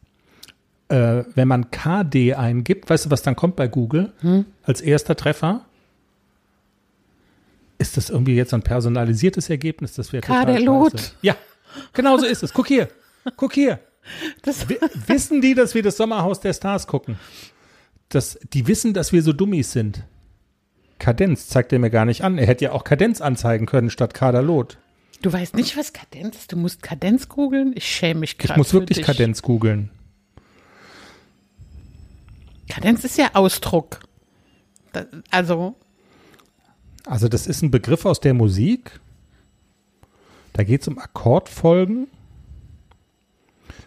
Äh, 0.89 1.23
wenn 1.34 1.47
man 1.47 1.71
KD 1.71 2.36
eingibt, 2.36 2.89
weißt 2.89 3.06
du, 3.06 3.12
was 3.12 3.23
dann 3.23 3.36
kommt 3.36 3.56
bei 3.56 3.67
Google 3.67 4.12
als 4.62 4.82
erster 4.82 5.15
Treffer? 5.15 5.65
Ist 7.93 7.97
das 7.97 8.10
irgendwie 8.10 8.34
jetzt 8.36 8.56
ein 8.56 8.63
personalisiertes 8.63 9.51
Ergebnis? 9.51 9.93
Das 9.93 10.12
wäre 10.13 10.23
scheiße. 10.56 10.63
Ja, 11.21 11.36
genau 11.93 12.17
so 12.17 12.25
ist 12.25 12.41
es. 12.41 12.51
Guck 12.51 12.67
hier. 12.67 12.88
Guck 13.38 13.53
hier. 13.53 13.79
Das, 14.41 14.67
Wi- 14.67 14.79
wissen 15.08 15.39
die, 15.41 15.53
dass 15.53 15.75
wir 15.75 15.84
das 15.84 15.95
Sommerhaus 15.95 16.39
der 16.41 16.53
Stars 16.53 16.88
gucken? 16.88 17.17
Das, 18.10 18.38
die 18.51 18.65
wissen, 18.67 18.93
dass 18.95 19.13
wir 19.13 19.21
so 19.21 19.32
Dummies 19.32 19.71
sind. 19.71 20.03
Kadenz 20.99 21.47
zeigt 21.47 21.71
er 21.71 21.77
mir 21.79 21.89
gar 21.91 22.03
nicht 22.06 22.23
an. 22.23 22.38
Er 22.39 22.47
hätte 22.47 22.65
ja 22.65 22.71
auch 22.73 22.84
Kadenz 22.84 23.21
anzeigen 23.21 23.65
können 23.67 23.89
statt 23.91 24.13
Kaderlot. 24.15 24.77
du 25.21 25.32
weißt 25.32 25.56
nicht, 25.56 25.77
was 25.77 25.93
Kadenz 25.93 26.36
ist? 26.36 26.51
Du 26.51 26.58
musst 26.58 26.82
Kadenz 26.84 27.29
googeln? 27.29 27.73
Ich 27.75 27.86
schäme 27.88 28.21
mich 28.21 28.38
gerade. 28.39 28.53
Ich 28.53 28.58
muss 28.58 28.73
wirklich 28.73 28.97
dich. 28.97 29.06
Kadenz 29.06 29.41
googeln. 29.43 29.89
Kadenz 32.69 33.03
ist 33.03 33.17
ja 33.17 33.29
Ausdruck. 33.36 33.99
Da- 34.93 35.06
Also, 35.32 35.75
Also 37.06 37.28
das 37.28 37.48
ist 37.48 37.62
ein 37.62 37.72
Begriff 37.72 38.06
aus 38.06 38.20
der 38.20 38.34
Musik. 38.34 39.00
Da 40.54 40.63
geht 40.63 40.82
es 40.82 40.88
um 40.88 40.98
Akkordfolgen. 40.98 42.08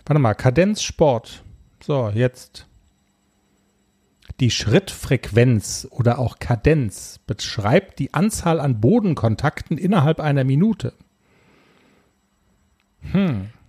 Warte 0.05 0.21
mal, 0.21 0.35
Kadenzsport. 0.35 1.43
So, 1.83 2.11
jetzt. 2.15 2.67
Die 4.41 4.51
Schrittfrequenz 4.51 5.89
oder 5.91 6.19
auch 6.19 6.39
Kadenz 6.39 7.21
beschreibt 7.27 7.99
die 7.99 8.13
Anzahl 8.13 8.61
an 8.61 8.81
Bodenkontakten 8.81 9.79
innerhalb 9.79 10.21
einer 10.21 10.45
Minute. 10.45 10.93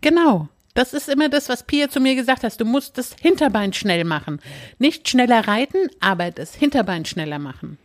genau. 0.02 0.50
Das 0.74 0.94
ist 0.94 1.10
immer 1.10 1.30
das, 1.30 1.50
was 1.50 1.64
Pia 1.64 1.90
zu 1.90 2.00
mir 2.00 2.16
gesagt 2.16 2.44
hat. 2.44 2.60
Du 2.60 2.66
musst 2.66 2.98
das 3.00 3.16
Hinterbein 3.20 3.74
schnell 3.74 4.04
machen. 4.04 4.40
Nicht 4.78 5.10
schneller 5.10 5.48
reiten, 5.48 5.90
aber 6.00 6.30
das 6.30 6.54
Hinterbein 6.54 7.06
schneller 7.06 7.40
machen. 7.40 7.80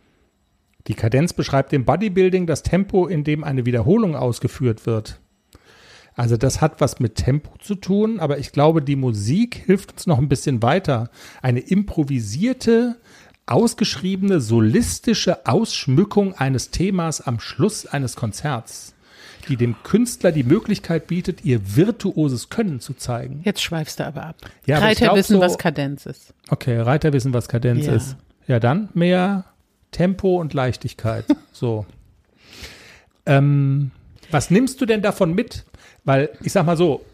Die 0.87 0.93
Kadenz 0.95 1.33
beschreibt 1.33 1.71
im 1.73 1.85
Bodybuilding 1.85 2.45
das 2.45 2.61
Tempo, 2.63 3.07
in 3.07 3.23
dem 3.23 3.43
eine 3.43 3.65
Wiederholung 3.65 4.15
ausgeführt 4.15 4.85
wird. 4.85 5.19
Also 6.15 6.37
das 6.37 6.61
hat 6.61 6.79
was 6.81 6.99
mit 6.99 7.15
Tempo 7.15 7.57
zu 7.59 7.75
tun, 7.75 8.19
aber 8.19 8.37
ich 8.37 8.51
glaube, 8.51 8.81
die 8.81 8.95
Musik 8.95 9.55
hilft 9.65 9.93
uns 9.93 10.05
noch 10.07 10.19
ein 10.19 10.29
bisschen 10.29 10.61
weiter. 10.61 11.09
Eine 11.41 11.59
improvisierte, 11.61 12.97
ausgeschriebene, 13.45 14.39
solistische 14.39 15.45
Ausschmückung 15.47 16.33
eines 16.35 16.69
Themas 16.69 17.21
am 17.21 17.39
Schluss 17.39 17.85
eines 17.87 18.15
Konzerts, 18.15 18.93
die 19.49 19.55
dem 19.57 19.75
Künstler 19.83 20.31
die 20.31 20.43
Möglichkeit 20.43 21.07
bietet, 21.07 21.43
ihr 21.43 21.75
virtuoses 21.75 22.49
Können 22.49 22.79
zu 22.79 22.93
zeigen. 22.93 23.41
Jetzt 23.43 23.61
schweifst 23.63 23.99
du 23.99 24.05
aber 24.05 24.23
ab. 24.27 24.35
Ja, 24.65 24.77
aber 24.77 24.85
Reiter 24.85 25.05
glaub 25.05 25.17
wissen, 25.17 25.33
so- 25.37 25.39
was 25.41 25.57
Kadenz 25.57 26.05
ist. 26.05 26.33
Okay, 26.49 26.77
Reiter 26.79 27.11
wissen, 27.11 27.33
was 27.33 27.47
Kadenz 27.47 27.85
Ja. 27.87 27.93
ist. 27.95 28.17
Ja, 28.47 28.59
dann 28.59 28.89
mehr 28.93 29.45
Tempo 29.93 30.39
und 30.39 30.53
Leichtigkeit. 30.53 31.25
so. 31.53 31.85
Ähm, 33.25 33.91
was 34.31 34.51
nimmst 34.51 34.81
du 34.81 34.85
denn 34.85 35.01
davon 35.01 35.33
mit? 35.33 35.63
Weil, 36.03 36.29
ich 36.41 36.51
sag 36.51 36.65
mal 36.65 36.75
so, 36.75 37.05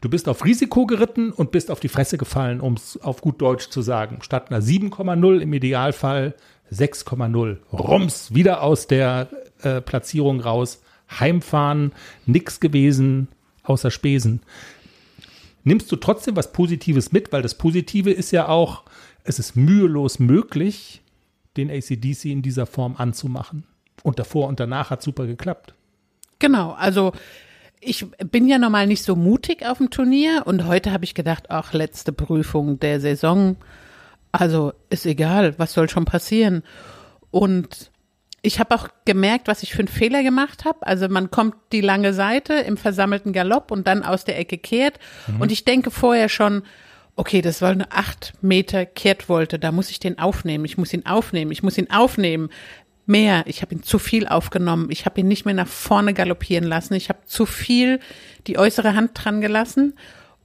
du 0.00 0.08
bist 0.08 0.28
auf 0.28 0.44
Risiko 0.44 0.86
geritten 0.86 1.30
und 1.30 1.52
bist 1.52 1.70
auf 1.70 1.78
die 1.78 1.88
Fresse 1.88 2.18
gefallen, 2.18 2.60
um 2.60 2.74
es 2.74 3.00
auf 3.00 3.20
gut 3.20 3.40
Deutsch 3.40 3.68
zu 3.68 3.82
sagen. 3.82 4.18
Statt 4.22 4.50
einer 4.50 4.60
7,0 4.60 5.38
im 5.38 5.52
Idealfall 5.52 6.34
6,0. 6.72 7.58
Rums, 7.72 8.34
wieder 8.34 8.62
aus 8.62 8.88
der 8.88 9.28
äh, 9.62 9.80
Platzierung 9.80 10.40
raus. 10.40 10.82
Heimfahren, 11.20 11.92
nix 12.26 12.58
gewesen, 12.58 13.28
außer 13.62 13.90
Spesen 13.90 14.40
nimmst 15.64 15.90
du 15.92 15.96
trotzdem 15.96 16.36
was 16.36 16.52
Positives 16.52 17.12
mit, 17.12 17.32
weil 17.32 17.42
das 17.42 17.54
Positive 17.56 18.10
ist 18.10 18.30
ja 18.30 18.48
auch, 18.48 18.82
es 19.24 19.38
ist 19.38 19.56
mühelos 19.56 20.18
möglich, 20.18 21.01
den 21.56 21.70
ACDC 21.70 22.26
in 22.26 22.42
dieser 22.42 22.66
Form 22.66 22.96
anzumachen. 22.96 23.64
Und 24.02 24.18
davor 24.18 24.48
und 24.48 24.58
danach 24.58 24.90
hat 24.90 25.02
super 25.02 25.26
geklappt. 25.26 25.74
Genau, 26.38 26.72
also 26.72 27.12
ich 27.80 28.06
bin 28.30 28.48
ja 28.48 28.58
normal 28.58 28.86
nicht 28.86 29.02
so 29.02 29.16
mutig 29.16 29.66
auf 29.66 29.78
dem 29.78 29.90
Turnier 29.90 30.42
und 30.44 30.66
heute 30.66 30.92
habe 30.92 31.04
ich 31.04 31.14
gedacht, 31.14 31.50
ach, 31.50 31.72
letzte 31.72 32.12
Prüfung 32.12 32.78
der 32.78 33.00
Saison. 33.00 33.56
Also 34.30 34.72
ist 34.88 35.04
egal, 35.04 35.58
was 35.58 35.72
soll 35.72 35.88
schon 35.88 36.04
passieren. 36.04 36.62
Und 37.30 37.90
ich 38.40 38.58
habe 38.58 38.74
auch 38.74 38.88
gemerkt, 39.04 39.46
was 39.46 39.62
ich 39.62 39.72
für 39.72 39.80
einen 39.80 39.88
Fehler 39.88 40.22
gemacht 40.22 40.64
habe. 40.64 40.86
Also 40.86 41.08
man 41.08 41.30
kommt 41.30 41.54
die 41.72 41.80
lange 41.80 42.12
Seite 42.12 42.54
im 42.54 42.76
versammelten 42.76 43.32
Galopp 43.32 43.70
und 43.70 43.86
dann 43.86 44.02
aus 44.02 44.24
der 44.24 44.38
Ecke 44.38 44.58
kehrt. 44.58 44.98
Und 45.38 45.52
ich 45.52 45.64
denke 45.64 45.90
vorher 45.90 46.28
schon, 46.28 46.62
okay, 47.16 47.42
das 47.42 47.62
war 47.62 47.70
eine 47.70 47.92
acht 47.92 48.32
Meter 48.40 48.86
Kehrtwolte, 48.86 49.58
da 49.58 49.72
muss 49.72 49.90
ich 49.90 50.00
den 50.00 50.18
aufnehmen. 50.18 50.64
Ich 50.64 50.78
muss 50.78 50.92
ihn 50.92 51.06
aufnehmen, 51.06 51.52
ich 51.52 51.62
muss 51.62 51.78
ihn 51.78 51.90
aufnehmen. 51.90 52.48
Mehr, 53.04 53.42
ich 53.46 53.62
habe 53.62 53.74
ihn 53.74 53.82
zu 53.82 53.98
viel 53.98 54.28
aufgenommen. 54.28 54.88
Ich 54.90 55.06
habe 55.06 55.20
ihn 55.20 55.28
nicht 55.28 55.44
mehr 55.44 55.54
nach 55.54 55.66
vorne 55.66 56.14
galoppieren 56.14 56.64
lassen. 56.64 56.94
Ich 56.94 57.08
habe 57.08 57.18
zu 57.26 57.46
viel 57.46 57.98
die 58.46 58.58
äußere 58.58 58.94
Hand 58.94 59.10
dran 59.14 59.40
gelassen 59.40 59.94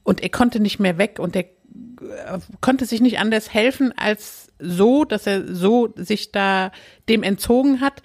und 0.02 0.22
er 0.22 0.28
konnte 0.28 0.58
nicht 0.58 0.80
mehr 0.80 0.98
weg 0.98 1.18
und 1.20 1.36
er 1.36 1.44
äh, 1.44 2.38
konnte 2.60 2.84
sich 2.84 3.00
nicht 3.00 3.18
anders 3.18 3.54
helfen 3.54 3.92
als 3.96 4.48
so, 4.58 5.04
dass 5.04 5.26
er 5.26 5.54
so 5.54 5.92
sich 5.94 6.32
da 6.32 6.72
dem 7.08 7.22
entzogen 7.22 7.80
hat. 7.80 8.02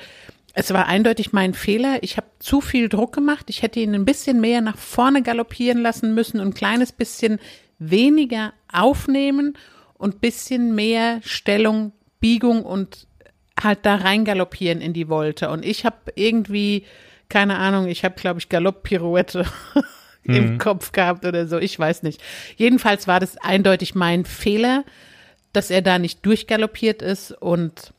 Es 0.54 0.72
war 0.72 0.86
eindeutig 0.86 1.34
mein 1.34 1.56
Fehler. 1.56 2.04
Ich 2.04 2.18
habe 2.18 2.28
zu 2.38 2.62
viel 2.62 2.90
Druck 2.90 3.14
gemacht. 3.14 3.46
Ich 3.50 3.64
hätte 3.64 3.80
ihn 3.80 3.96
ein 3.96 4.06
bisschen 4.06 4.40
mehr 4.40 4.62
nach 4.62 4.78
vorne 4.78 5.24
galoppieren 5.24 5.82
lassen 5.82 6.14
müssen 6.14 6.40
und 6.40 6.50
ein 6.50 6.54
kleines 6.54 6.92
bisschen 6.92 7.40
weniger 7.80 8.54
aufnehmen 8.72 9.58
und 9.94 10.22
bisschen 10.22 10.76
mehr 10.76 11.20
Stellung, 11.24 11.92
Biegung 12.20 12.64
und 12.64 13.08
halt 13.62 13.80
da 13.84 13.96
rein 13.96 14.26
galoppieren 14.26 14.82
in 14.82 14.94
die 14.94 15.10
Wolte. 15.10 15.50
Und 15.50 15.66
ich 15.66 15.86
habe 15.86 16.12
irgendwie, 16.16 16.86
keine 17.30 17.58
Ahnung, 17.58 17.88
ich 17.88 18.04
habe, 18.04 18.16
glaube 18.16 18.40
ich, 18.40 18.50
Galopp-Pirouette 18.50 19.46
im 20.24 20.58
Kopf 20.58 20.92
gehabt 20.92 21.26
oder 21.26 21.48
so. 21.48 21.58
Ich 21.58 21.78
weiß 21.78 22.04
nicht. 22.04 22.22
Jedenfalls 22.58 23.08
war 23.08 23.20
das 23.20 23.38
eindeutig 23.38 23.96
mein 23.96 24.26
Fehler, 24.26 24.84
dass 25.52 25.70
er 25.70 25.82
da 25.82 26.00
nicht 26.00 26.26
durchgaloppiert 26.26 27.02
ist 27.02 27.32
und 27.32 27.94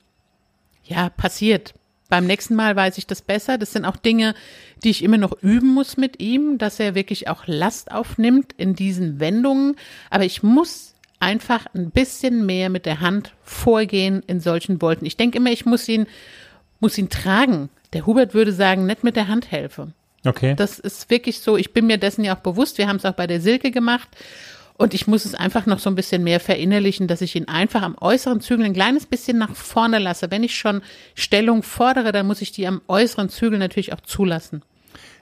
ja, 0.85 1.09
passiert. 1.11 1.75
Beim 2.09 2.27
nächsten 2.27 2.55
Mal 2.55 2.77
weiß 2.77 2.99
ich 2.99 3.07
das 3.07 3.23
besser. 3.23 3.59
Das 3.59 3.73
sind 3.73 3.85
auch 3.85 3.97
Dinge, 3.97 4.35
die 4.83 4.91
ich 4.91 5.03
immer 5.03 5.17
noch 5.17 5.33
üben 5.43 5.69
muss 5.69 5.97
mit 5.97 6.21
ihm, 6.21 6.59
dass 6.59 6.79
er 6.79 6.95
wirklich 6.95 7.29
auch 7.29 7.47
Last 7.47 7.91
aufnimmt 7.91 8.53
in 8.57 8.75
diesen 8.75 9.21
Wendungen. 9.21 9.77
Aber 10.11 10.25
ich 10.25 10.43
muss 10.43 10.95
einfach 11.21 11.67
ein 11.75 11.91
bisschen 11.91 12.45
mehr 12.45 12.69
mit 12.69 12.85
der 12.85 13.01
Hand 13.01 13.33
vorgehen 13.43 14.23
in 14.27 14.41
solchen 14.41 14.83
Wolten. 14.83 15.07
Ich 15.07 15.17
denke 15.17 15.39
immer, 15.39 15.51
ich 15.51 15.65
muss 15.65 15.89
ihn, 15.89 16.07
muss 16.81 16.99
ihn 16.99 17.09
tragen. 17.09 17.71
Der 17.95 18.07
Hubert 18.07 18.35
würde 18.35 18.53
sagen, 18.53 18.87
nicht 18.87 19.05
mit 19.05 19.17
der 19.17 19.29
Hand 19.29 19.51
helfe. 19.51 19.93
Okay. 20.27 20.55
Das 20.55 20.79
ist 20.79 21.11
wirklich 21.11 21.41
so. 21.41 21.57
Ich 21.57 21.73
bin 21.73 21.87
mir 21.87 21.99
dessen 21.99 22.25
ja 22.25 22.37
auch 22.37 22.41
bewusst. 22.41 22.79
Wir 22.79 22.89
haben 22.89 22.97
es 22.97 23.05
auch 23.05 23.13
bei 23.13 23.27
der 23.27 23.41
Silke 23.41 23.71
gemacht. 23.71 24.09
Und 24.77 24.93
ich 24.93 25.07
muss 25.07 25.25
es 25.25 25.35
einfach 25.35 25.67
noch 25.67 25.79
so 25.79 25.89
ein 25.89 25.95
bisschen 25.95 26.25
mehr 26.25 26.41
verinnerlichen, 26.41 27.07
dass 27.07 27.21
ich 27.21 27.37
ihn 27.37 27.47
einfach 27.47 27.83
am 27.83 27.97
äußeren 28.01 28.41
Zügel 28.41 28.67
ein 28.67 28.73
kleines 28.73 29.07
bisschen 29.07 29.39
nach 29.39 29.55
vorne 29.55 30.01
lasse. 30.01 30.31
Wenn 30.33 30.43
ich 30.43 30.59
schon 30.59 30.83
Stellung 31.15 31.63
fordere, 31.63 32.11
dann 32.11 32.27
muss 32.27 32.43
ich 32.43 32.51
die 32.51 32.67
am 32.67 32.81
äußeren 32.89 33.29
Zügel 33.29 33.59
natürlich 33.59 33.93
auch 33.93 34.01
zulassen. 34.01 34.63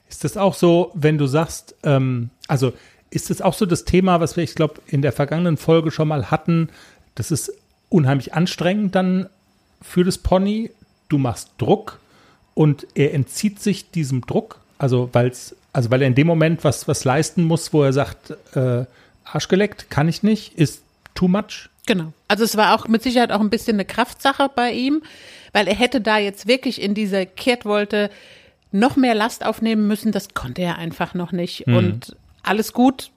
Ist 0.09 0.25
das 0.25 0.39
auch 0.39 0.55
so, 0.55 0.91
wenn 0.95 1.19
du 1.19 1.27
sagst, 1.27 1.75
ähm, 1.83 2.31
also 2.49 2.73
ist 3.11 3.29
das 3.29 3.43
auch 3.43 3.53
so 3.53 3.67
das 3.67 3.85
Thema, 3.85 4.21
was 4.21 4.37
wir, 4.37 4.45
ich 4.45 4.55
glaube, 4.55 4.81
in 4.87 5.03
der 5.03 5.13
vergangenen 5.13 5.59
Folge 5.59 5.91
schon 5.91 6.09
mal 6.09 6.31
hatten, 6.31 6.71
das 7.15 7.31
ist 7.31 7.53
unheimlich 7.91 8.33
anstrengend 8.33 8.95
dann 8.95 9.29
für 9.83 10.03
das 10.03 10.17
Pony. 10.17 10.71
Du 11.11 11.19
machst 11.19 11.51
Druck 11.59 12.01
und 12.55 12.87
er 12.95 13.13
entzieht 13.13 13.61
sich 13.61 13.91
diesem 13.91 14.23
Druck, 14.23 14.61
also 14.79 15.11
weil's, 15.13 15.55
also 15.75 15.91
weil 15.91 16.01
er 16.01 16.09
in 16.09 16.15
dem 16.15 16.27
Moment 16.27 16.65
was, 16.65 16.89
was 16.89 17.05
leisten 17.05 17.45
muss, 17.45 17.75
wo 17.75 17.83
er 17.83 17.93
sagt, 17.93 18.31
äh, 18.55 18.87
Arsch 19.25 19.49
geleckt, 19.49 19.91
kann 19.91 20.09
ich 20.09 20.23
nicht, 20.23 20.55
ist 20.55 20.83
too 21.15 21.29
much. 21.29 21.69
Genau. 21.87 22.13
Also 22.29 22.45
es 22.45 22.57
war 22.57 22.75
auch 22.75 22.89
mit 22.89 23.03
Sicherheit 23.03 23.33
auch 23.33 23.41
ein 23.41 23.51
bisschen 23.51 23.77
eine 23.77 23.85
Kraftsache 23.85 24.51
bei 24.55 24.73
ihm, 24.73 25.03
weil 25.53 25.69
er 25.69 25.75
hätte 25.75 26.01
da 26.01 26.19
jetzt 26.19 26.47
wirklich 26.47 26.81
in 26.81 26.95
dieser 26.95 27.27
Kehrtwolte 27.27 28.11
noch 28.73 28.97
mehr 28.97 29.15
Last 29.15 29.45
aufnehmen 29.45 29.87
müssen. 29.87 30.13
Das 30.13 30.35
konnte 30.35 30.63
er 30.63 30.79
einfach 30.79 31.15
noch 31.15 31.33
nicht. 31.33 31.67
Mhm. 31.67 31.77
Und 31.77 32.17
alles 32.43 32.73
gut. 32.73 33.12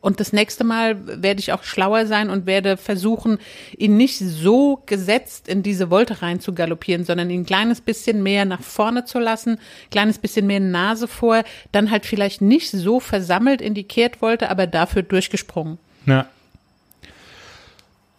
Und 0.00 0.18
das 0.18 0.32
nächste 0.32 0.64
Mal 0.64 1.22
werde 1.22 1.40
ich 1.40 1.52
auch 1.52 1.62
schlauer 1.62 2.06
sein 2.06 2.30
und 2.30 2.46
werde 2.46 2.76
versuchen, 2.76 3.38
ihn 3.76 3.96
nicht 3.96 4.18
so 4.18 4.82
gesetzt 4.86 5.46
in 5.46 5.62
diese 5.62 5.90
Wolte 5.90 6.22
rein 6.22 6.40
zu 6.40 6.54
galoppieren, 6.54 7.04
sondern 7.04 7.28
ihn 7.28 7.42
ein 7.42 7.46
kleines 7.46 7.82
bisschen 7.82 8.22
mehr 8.22 8.46
nach 8.46 8.62
vorne 8.62 9.04
zu 9.04 9.18
lassen, 9.18 9.58
kleines 9.90 10.18
bisschen 10.18 10.46
mehr 10.46 10.60
Nase 10.60 11.06
vor, 11.06 11.44
dann 11.72 11.90
halt 11.90 12.06
vielleicht 12.06 12.40
nicht 12.40 12.70
so 12.70 12.98
versammelt 12.98 13.60
in 13.60 13.74
die 13.74 13.84
Kehrtwolte, 13.84 14.50
aber 14.50 14.66
dafür 14.66 15.02
durchgesprungen. 15.02 15.78
Ja. 16.06 16.26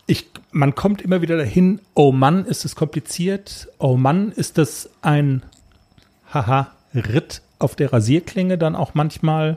Ich, 0.05 0.27
man 0.51 0.75
kommt 0.75 1.01
immer 1.01 1.21
wieder 1.21 1.37
dahin, 1.37 1.79
oh 1.95 2.11
Mann, 2.11 2.45
ist 2.45 2.65
es 2.65 2.75
kompliziert, 2.75 3.69
oh 3.79 3.95
Mann, 3.95 4.31
ist 4.31 4.57
das 4.57 4.89
ein 5.01 5.41
haha 6.31 6.71
Ritt 6.93 7.41
auf 7.59 7.75
der 7.75 7.93
Rasierklinge 7.93 8.57
dann 8.57 8.75
auch 8.75 8.93
manchmal. 8.93 9.55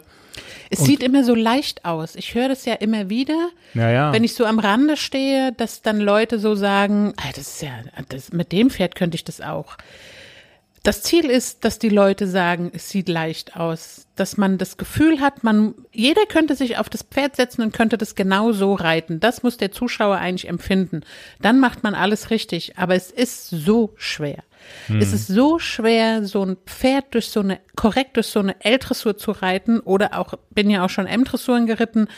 Es 0.70 0.81
Und- 0.81 0.87
sieht 0.87 1.03
immer 1.03 1.24
so 1.24 1.35
leicht 1.35 1.85
aus. 1.85 2.16
Ich 2.16 2.35
höre 2.35 2.48
das 2.48 2.64
ja 2.64 2.74
immer 2.74 3.09
wieder, 3.11 3.50
Ja, 3.74 3.90
ja. 3.90 4.12
wenn 4.12 4.24
ich 4.24 4.35
so 4.35 4.44
am 4.44 4.59
Rande 4.59 4.96
stehe, 4.96 5.53
dass 5.53 5.83
dann 5.83 6.00
Leute 6.00 6.38
so 6.38 6.55
sagen, 6.55 7.12
ah, 7.16 7.29
das 7.35 7.48
ist 7.55 7.62
ja, 7.62 7.70
das, 8.09 8.33
mit 8.33 8.53
dem 8.53 8.70
Pferd 8.70 8.94
könnte 8.94 9.14
ich 9.16 9.24
das 9.24 9.40
auch. 9.40 9.77
Das 10.85 11.03
Ziel 11.03 11.31
ist, 11.31 11.64
dass 11.64 11.79
die 11.79 11.88
Leute 11.88 12.27
sagen, 12.27 12.70
es 12.75 12.90
sieht 12.90 13.09
leicht 13.09 13.57
aus, 13.57 14.07
dass 14.16 14.37
man 14.37 14.59
das 14.59 14.77
Gefühl 14.77 15.23
hat, 15.23 15.42
man, 15.42 15.75
jeder 15.92 16.27
könnte 16.27 16.55
sich 16.55 16.77
auf 16.77 16.90
das 16.90 17.03
Pferd 17.03 17.37
setzen 17.37 17.62
und 17.62 17.73
könnte 17.73 17.97
das 17.97 18.14
genau 18.14 18.53
so 18.53 18.75
reiten. 18.75 19.18
Das 19.18 19.42
muss 19.42 19.57
der 19.57 19.73
Zuschauer 19.73 20.18
eigentlich 20.18 20.47
empfinden. 20.47 21.01
Dann 21.40 21.59
macht 21.59 21.85
man 21.85 21.94
alles 21.94 22.29
richtig. 22.29 22.77
Aber 22.77 22.94
es 22.94 23.11
ist 23.11 23.49
so 23.49 23.94
schwer. 23.97 24.44
Es 25.01 25.14
ist 25.14 25.27
so 25.27 25.59
schwer, 25.59 26.25
so 26.25 26.44
ein 26.44 26.59
Pferd 26.66 27.14
durch 27.14 27.31
so 27.31 27.40
eine, 27.40 27.61
korrekt 27.77 28.16
durch 28.16 28.27
so 28.27 28.40
eine 28.40 28.62
L-Dressur 28.62 29.16
zu 29.16 29.31
reiten 29.31 29.81
oder 29.81 30.18
auch, 30.18 30.35
bin 30.51 30.68
ja 30.68 30.85
auch 30.85 30.90
schon 30.90 31.07
M-Dressuren 31.07 31.66
geritten. 31.66 32.09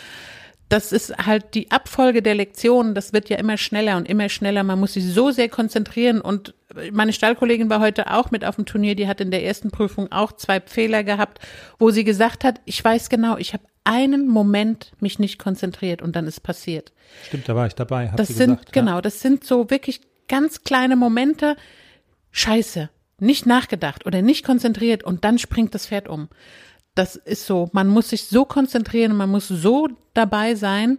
Das 0.69 0.91
ist 0.93 1.17
halt 1.17 1.55
die 1.55 1.71
Abfolge 1.71 2.23
der 2.23 2.35
Lektionen, 2.35 2.95
das 2.95 3.13
wird 3.13 3.29
ja 3.29 3.37
immer 3.37 3.57
schneller 3.57 3.97
und 3.97 4.09
immer 4.09 4.29
schneller. 4.29 4.65
Man 4.65 4.81
muss 4.81 4.95
sich 4.95 5.05
so 5.05 5.31
sehr 5.31 5.49
konzentrieren 5.49 6.21
und 6.21 6.55
meine 6.93 7.13
Stallkollegin 7.13 7.71
war 7.71 7.81
heute 7.81 8.11
auch 8.11 8.31
mit 8.31 8.45
auf 8.45 8.57
dem 8.57 8.67
Turnier, 8.67 8.97
die 8.97 9.07
hat 9.07 9.21
in 9.21 9.31
der 9.31 9.45
ersten 9.45 9.71
Prüfung 9.71 10.11
auch 10.11 10.33
zwei 10.33 10.61
Fehler 10.61 11.05
gehabt, 11.05 11.39
wo 11.79 11.91
sie 11.91 12.05
gesagt 12.05 12.43
hat, 12.43 12.61
ich 12.65 12.83
weiß 12.83 13.09
genau, 13.09 13.37
ich 13.37 13.53
habe 13.53 13.65
einen 13.85 14.27
Moment 14.27 14.93
mich 14.99 15.19
nicht 15.19 15.39
konzentriert 15.39 16.03
und 16.03 16.17
dann 16.17 16.27
ist 16.27 16.43
passiert. 16.43 16.93
Stimmt, 17.29 17.49
da 17.49 17.55
war 17.55 17.69
ich 17.69 17.75
dabei. 17.75 18.11
Hat 18.11 18.19
Das 18.19 18.29
sind, 18.29 18.59
gesagt, 18.59 18.75
ja. 18.77 18.83
genau, 18.83 19.01
das 19.01 19.21
sind 19.21 19.45
so 19.45 19.71
wirklich 19.71 20.01
ganz 20.29 20.65
kleine 20.65 20.97
Momente. 20.97 21.57
Scheiße, 22.33 22.91
nicht 23.19 23.47
nachgedacht 23.47 24.05
oder 24.05 24.23
nicht 24.23 24.45
konzentriert 24.45 25.05
und 25.05 25.25
dann 25.25 25.39
springt 25.39 25.75
das 25.75 25.87
Pferd 25.87 26.09
um. 26.09 26.29
Das 26.97 27.15
ist 27.15 27.47
so, 27.47 27.69
man 27.73 27.89
muss 27.89 28.09
sich 28.09 28.25
so 28.25 28.45
konzentrieren, 28.45 29.17
man 29.17 29.31
muss 29.31 29.47
so 29.47 29.87
dabei 30.15 30.57
sein. 30.57 30.99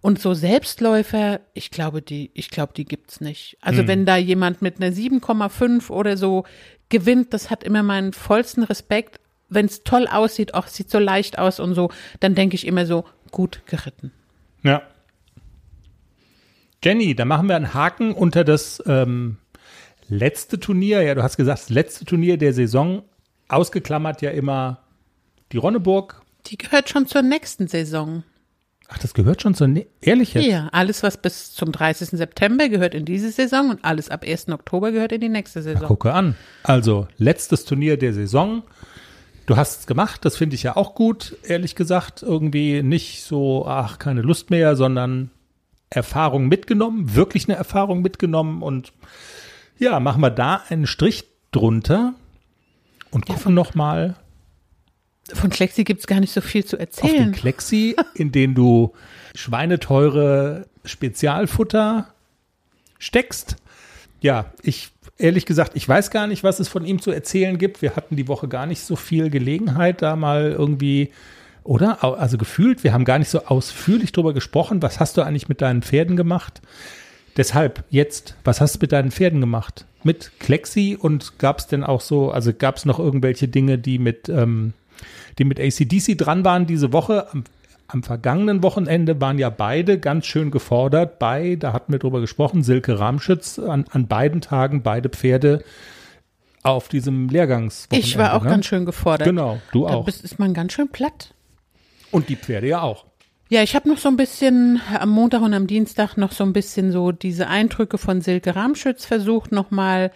Und 0.00 0.20
so 0.20 0.32
Selbstläufer, 0.32 1.40
ich 1.54 1.72
glaube, 1.72 2.02
die, 2.02 2.30
ich 2.34 2.50
glaube, 2.50 2.72
die 2.76 2.84
gibt's 2.84 3.20
nicht. 3.20 3.58
Also 3.60 3.88
wenn 3.88 4.06
da 4.06 4.16
jemand 4.16 4.62
mit 4.62 4.76
einer 4.80 4.94
7,5 4.94 5.90
oder 5.90 6.16
so 6.16 6.44
gewinnt, 6.88 7.34
das 7.34 7.50
hat 7.50 7.64
immer 7.64 7.82
meinen 7.82 8.12
vollsten 8.12 8.62
Respekt. 8.62 9.18
Wenn 9.48 9.66
es 9.66 9.82
toll 9.82 10.06
aussieht, 10.06 10.54
auch 10.54 10.68
sieht 10.68 10.90
so 10.90 11.00
leicht 11.00 11.38
aus 11.38 11.58
und 11.58 11.74
so, 11.74 11.90
dann 12.20 12.36
denke 12.36 12.54
ich 12.54 12.64
immer 12.64 12.86
so, 12.86 13.04
gut 13.32 13.62
geritten. 13.66 14.12
Ja. 14.62 14.82
Jenny, 16.84 17.14
da 17.14 17.24
machen 17.24 17.48
wir 17.48 17.56
einen 17.56 17.74
Haken 17.74 18.12
unter 18.12 18.44
das 18.44 18.80
ähm, 18.86 19.38
letzte 20.08 20.60
Turnier. 20.60 21.02
Ja, 21.02 21.14
du 21.14 21.22
hast 21.22 21.36
gesagt, 21.36 21.58
das 21.58 21.70
letzte 21.70 22.04
Turnier 22.04 22.36
der 22.36 22.52
Saison. 22.52 23.02
Ausgeklammert 23.48 24.22
ja 24.22 24.30
immer 24.30 24.84
die 25.52 25.56
Ronneburg. 25.56 26.22
Die 26.46 26.58
gehört 26.58 26.88
schon 26.88 27.06
zur 27.06 27.22
nächsten 27.22 27.68
Saison. 27.68 28.22
Ach, 28.88 28.98
das 28.98 29.12
gehört 29.12 29.42
schon 29.42 29.54
zur. 29.54 29.68
Ne 29.68 29.86
Ehrlich 30.00 30.32
jetzt? 30.32 30.46
Ja, 30.46 30.68
alles, 30.72 31.02
was 31.02 31.18
bis 31.18 31.52
zum 31.52 31.72
30. 31.72 32.10
September 32.10 32.68
gehört 32.70 32.94
in 32.94 33.04
diese 33.04 33.30
Saison 33.30 33.68
und 33.70 33.84
alles 33.84 34.08
ab 34.08 34.24
1. 34.26 34.48
Oktober 34.48 34.92
gehört 34.92 35.12
in 35.12 35.20
die 35.20 35.28
nächste 35.28 35.62
Saison. 35.62 35.86
Gucke 35.86 36.12
an. 36.14 36.36
Also, 36.62 37.06
letztes 37.18 37.66
Turnier 37.66 37.98
der 37.98 38.14
Saison. 38.14 38.62
Du 39.44 39.56
hast 39.56 39.80
es 39.80 39.86
gemacht, 39.86 40.24
das 40.24 40.36
finde 40.36 40.56
ich 40.56 40.62
ja 40.62 40.76
auch 40.76 40.94
gut, 40.94 41.36
ehrlich 41.42 41.74
gesagt. 41.74 42.22
Irgendwie 42.22 42.82
nicht 42.82 43.24
so, 43.24 43.66
ach, 43.66 43.98
keine 43.98 44.22
Lust 44.22 44.50
mehr, 44.50 44.76
sondern 44.76 45.30
Erfahrung 45.90 46.48
mitgenommen, 46.48 47.14
wirklich 47.14 47.48
eine 47.48 47.56
Erfahrung 47.56 48.02
mitgenommen 48.02 48.62
und 48.62 48.92
ja, 49.78 50.00
machen 50.00 50.20
wir 50.20 50.30
da 50.30 50.62
einen 50.68 50.86
Strich 50.86 51.24
drunter 51.50 52.14
und 53.10 53.26
gucken 53.26 53.54
noch 53.54 53.74
mal 53.74 54.16
Von 55.32 55.50
Klexi 55.50 55.84
gibt's 55.84 56.06
gar 56.06 56.20
nicht 56.20 56.32
so 56.32 56.40
viel 56.40 56.64
zu 56.64 56.76
auf 56.76 56.80
den 56.80 56.86
erzählen. 56.86 57.32
Klexi, 57.32 57.96
in 58.14 58.32
den 58.32 58.54
du 58.54 58.92
schweineteure 59.34 60.66
Spezialfutter 60.84 62.08
steckst. 62.98 63.56
Ja, 64.20 64.46
ich 64.62 64.90
ehrlich 65.18 65.46
gesagt, 65.46 65.72
ich 65.74 65.88
weiß 65.88 66.10
gar 66.10 66.26
nicht, 66.26 66.44
was 66.44 66.60
es 66.60 66.68
von 66.68 66.84
ihm 66.84 67.02
zu 67.02 67.10
erzählen 67.10 67.58
gibt. 67.58 67.82
Wir 67.82 67.96
hatten 67.96 68.16
die 68.16 68.28
Woche 68.28 68.48
gar 68.48 68.66
nicht 68.66 68.80
so 68.80 68.96
viel 68.96 69.30
Gelegenheit, 69.30 70.02
da 70.02 70.16
mal 70.16 70.52
irgendwie, 70.52 71.10
oder? 71.64 72.02
Also 72.02 72.38
gefühlt, 72.38 72.84
wir 72.84 72.92
haben 72.92 73.04
gar 73.04 73.18
nicht 73.18 73.28
so 73.28 73.44
ausführlich 73.44 74.12
drüber 74.12 74.32
gesprochen. 74.32 74.80
Was 74.82 75.00
hast 75.00 75.16
du 75.16 75.22
eigentlich 75.22 75.48
mit 75.48 75.60
deinen 75.60 75.82
Pferden 75.82 76.16
gemacht? 76.16 76.62
Deshalb 77.36 77.84
jetzt, 77.90 78.34
was 78.44 78.60
hast 78.60 78.76
du 78.76 78.78
mit 78.80 78.92
deinen 78.92 79.10
Pferden 79.10 79.40
gemacht? 79.40 79.84
Mit 80.04 80.32
Klexi 80.38 80.96
und 80.98 81.38
gab 81.38 81.58
es 81.58 81.66
denn 81.66 81.84
auch 81.84 82.00
so, 82.00 82.30
also 82.30 82.52
gab 82.52 82.76
es 82.76 82.84
noch 82.84 82.98
irgendwelche 82.98 83.48
Dinge, 83.48 83.78
die 83.78 83.98
mit, 83.98 84.28
ähm, 84.28 84.72
die 85.38 85.44
mit 85.44 85.60
ACDC 85.60 86.16
dran 86.16 86.44
waren 86.44 86.66
diese 86.66 86.92
Woche? 86.92 87.28
Am, 87.32 87.44
am 87.86 88.02
vergangenen 88.02 88.62
Wochenende 88.62 89.20
waren 89.20 89.38
ja 89.38 89.50
beide 89.50 89.98
ganz 89.98 90.26
schön 90.26 90.50
gefordert 90.50 91.18
bei, 91.18 91.56
da 91.56 91.72
hatten 91.72 91.92
wir 91.92 91.98
drüber 91.98 92.20
gesprochen, 92.20 92.62
Silke 92.62 92.98
Ramschütz, 92.98 93.58
an, 93.58 93.86
an 93.90 94.06
beiden 94.06 94.40
Tagen 94.40 94.82
beide 94.82 95.08
Pferde 95.08 95.64
auf 96.62 96.88
diesem 96.88 97.28
Lehrgangswochenende. 97.28 98.06
Ich 98.06 98.18
war 98.18 98.34
auch 98.34 98.42
ne? 98.42 98.50
ganz 98.50 98.66
schön 98.66 98.84
gefordert. 98.84 99.26
Genau, 99.26 99.60
du 99.72 99.86
Da 99.86 99.94
auch. 99.94 100.04
bist, 100.04 100.22
ist 100.22 100.38
man 100.38 100.52
ganz 100.54 100.72
schön 100.74 100.88
platt. 100.88 101.32
Und 102.10 102.28
die 102.28 102.36
Pferde 102.36 102.68
ja 102.68 102.82
auch. 102.82 103.06
Ja, 103.50 103.62
ich 103.62 103.74
habe 103.74 103.88
noch 103.88 103.96
so 103.96 104.08
ein 104.08 104.16
bisschen 104.16 104.80
am 104.98 105.08
Montag 105.08 105.40
und 105.40 105.54
am 105.54 105.66
Dienstag 105.66 106.16
noch 106.16 106.32
so 106.32 106.44
ein 106.44 106.52
bisschen 106.52 106.92
so 106.92 107.12
diese 107.12 107.48
Eindrücke 107.48 107.96
von 107.96 108.20
Silke 108.20 108.54
Ramschütz 108.54 109.06
versucht 109.06 109.52
nochmal 109.52 110.12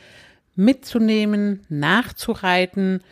mitzunehmen, 0.54 1.60
nachzureiten. 1.70 3.02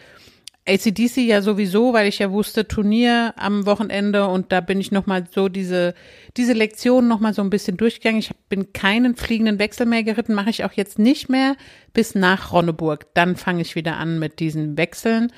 ACDC 0.67 1.17
ja 1.19 1.43
sowieso, 1.43 1.93
weil 1.93 2.09
ich 2.09 2.19
ja 2.19 2.31
wusste, 2.31 2.69
Turnier 2.69 3.35
am 3.37 3.67
Wochenende 3.67 4.27
und 4.27 4.53
da 4.53 4.61
bin 4.61 4.81
ich 4.81 4.93
nochmal 4.93 5.25
so 5.35 5.49
diese, 5.49 5.95
diese 6.37 6.53
Lektion 6.53 7.09
nochmal 7.09 7.35
so 7.35 7.43
ein 7.43 7.51
bisschen 7.51 7.77
durchgegangen. 7.77 8.21
Ich 8.21 8.31
bin 8.49 8.73
keinen 8.73 9.17
fliegenden 9.17 9.59
Wechsel 9.59 9.87
mehr 9.87 10.03
geritten, 10.03 10.35
mache 10.35 10.51
ich 10.51 10.65
auch 10.65 10.73
jetzt 10.73 10.99
nicht 10.99 11.29
mehr 11.29 11.57
bis 11.93 12.15
nach 12.15 12.53
Ronneburg. 12.53 13.07
Dann 13.15 13.37
fange 13.37 13.63
ich 13.63 13.75
wieder 13.75 13.97
an 13.97 14.19
mit 14.19 14.39
diesen 14.39 14.77
Wechseln. 14.77 15.33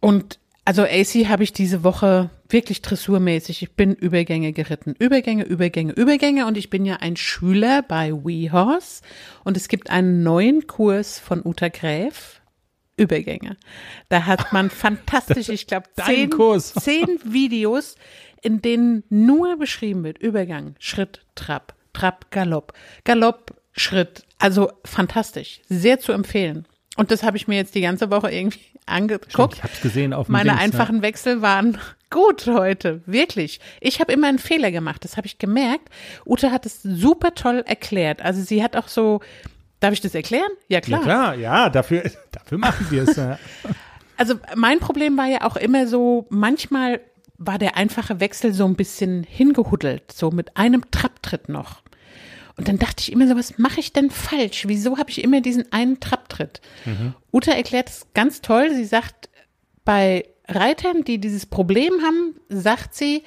Und 0.00 0.38
also 0.64 0.82
AC 0.82 1.28
habe 1.28 1.44
ich 1.44 1.52
diese 1.52 1.84
Woche 1.84 2.30
wirklich 2.48 2.82
dressurmäßig. 2.82 3.62
Ich 3.62 3.72
bin 3.72 3.94
Übergänge 3.94 4.52
geritten. 4.52 4.94
Übergänge, 4.98 5.44
Übergänge, 5.44 5.92
Übergänge. 5.92 6.46
Und 6.46 6.56
ich 6.56 6.70
bin 6.70 6.84
ja 6.84 6.96
ein 6.96 7.16
Schüler 7.16 7.82
bei 7.82 8.12
WeHorse. 8.12 9.02
Und 9.44 9.56
es 9.56 9.68
gibt 9.68 9.90
einen 9.90 10.24
neuen 10.24 10.66
Kurs 10.66 11.20
von 11.20 11.42
Uta 11.44 11.68
Gräf. 11.68 12.40
Übergänge. 12.96 13.56
Da 14.08 14.26
hat 14.26 14.52
man 14.52 14.70
fantastisch, 14.70 15.48
ich 15.48 15.66
glaube, 15.66 15.88
zehn, 16.04 16.30
zehn 16.60 17.20
Videos, 17.24 17.96
in 18.42 18.62
denen 18.62 19.04
nur 19.08 19.58
beschrieben 19.58 20.04
wird. 20.04 20.18
Übergang, 20.18 20.76
Schritt, 20.78 21.24
Trab, 21.34 21.74
Trab, 21.92 22.30
Galopp, 22.30 22.72
Galopp, 23.04 23.54
Schritt. 23.72 24.22
Also 24.38 24.70
fantastisch. 24.84 25.60
Sehr 25.68 26.00
zu 26.00 26.12
empfehlen. 26.12 26.66
Und 26.96 27.10
das 27.10 27.22
habe 27.22 27.36
ich 27.36 27.46
mir 27.46 27.56
jetzt 27.56 27.74
die 27.74 27.82
ganze 27.82 28.10
Woche 28.10 28.30
irgendwie 28.30 28.60
angeguckt. 28.86 29.54
Ich 29.56 29.62
hab's 29.62 29.80
gesehen 29.80 30.12
auf 30.12 30.26
dem 30.26 30.32
Meine 30.32 30.50
Dings, 30.50 30.58
ne? 30.58 30.64
einfachen 30.64 31.02
Wechsel 31.02 31.42
waren 31.42 31.78
gut 32.10 32.46
heute, 32.46 33.02
wirklich. 33.06 33.60
Ich 33.80 34.00
habe 34.00 34.12
immer 34.12 34.28
einen 34.28 34.38
Fehler 34.38 34.70
gemacht, 34.70 35.04
das 35.04 35.16
habe 35.16 35.26
ich 35.26 35.38
gemerkt. 35.38 35.90
Ute 36.24 36.52
hat 36.52 36.64
es 36.66 36.82
super 36.82 37.34
toll 37.34 37.62
erklärt. 37.66 38.22
Also 38.22 38.42
sie 38.42 38.62
hat 38.62 38.76
auch 38.76 38.88
so, 38.88 39.20
darf 39.86 39.94
ich 39.94 40.00
das 40.00 40.14
erklären? 40.14 40.50
Ja 40.68 40.80
klar. 40.80 41.00
Ja, 41.00 41.04
klar, 41.04 41.34
ja, 41.36 41.70
dafür, 41.70 42.02
dafür 42.32 42.58
machen 42.58 42.86
wir 42.90 43.08
es. 43.08 43.16
Ja. 43.16 43.38
Also 44.18 44.36
mein 44.54 44.78
Problem 44.78 45.18
war 45.18 45.26
ja 45.26 45.42
auch 45.42 45.56
immer 45.56 45.86
so, 45.86 46.24
manchmal 46.30 47.02
war 47.36 47.58
der 47.58 47.76
einfache 47.76 48.18
Wechsel 48.18 48.54
so 48.54 48.64
ein 48.64 48.74
bisschen 48.74 49.24
hingehuddelt, 49.24 50.10
so 50.10 50.30
mit 50.30 50.56
einem 50.56 50.90
Trapptritt 50.90 51.50
noch. 51.50 51.82
Und 52.56 52.68
dann 52.68 52.78
dachte 52.78 53.02
ich 53.02 53.12
immer 53.12 53.28
so, 53.28 53.36
was 53.36 53.58
mache 53.58 53.80
ich 53.80 53.92
denn 53.92 54.08
falsch? 54.10 54.64
Wieso 54.66 54.96
habe 54.96 55.10
ich 55.10 55.22
immer 55.22 55.42
diesen 55.42 55.70
einen 55.70 56.00
Trapptritt? 56.00 56.62
Mhm. 56.86 57.12
Uta 57.30 57.52
erklärt 57.52 57.90
es 57.90 58.06
ganz 58.14 58.40
toll. 58.40 58.72
Sie 58.74 58.86
sagt, 58.86 59.28
bei 59.84 60.24
Reitern, 60.48 61.04
die 61.04 61.18
dieses 61.18 61.44
Problem 61.44 61.92
haben, 62.02 62.36
sagt 62.48 62.94
sie, 62.94 63.22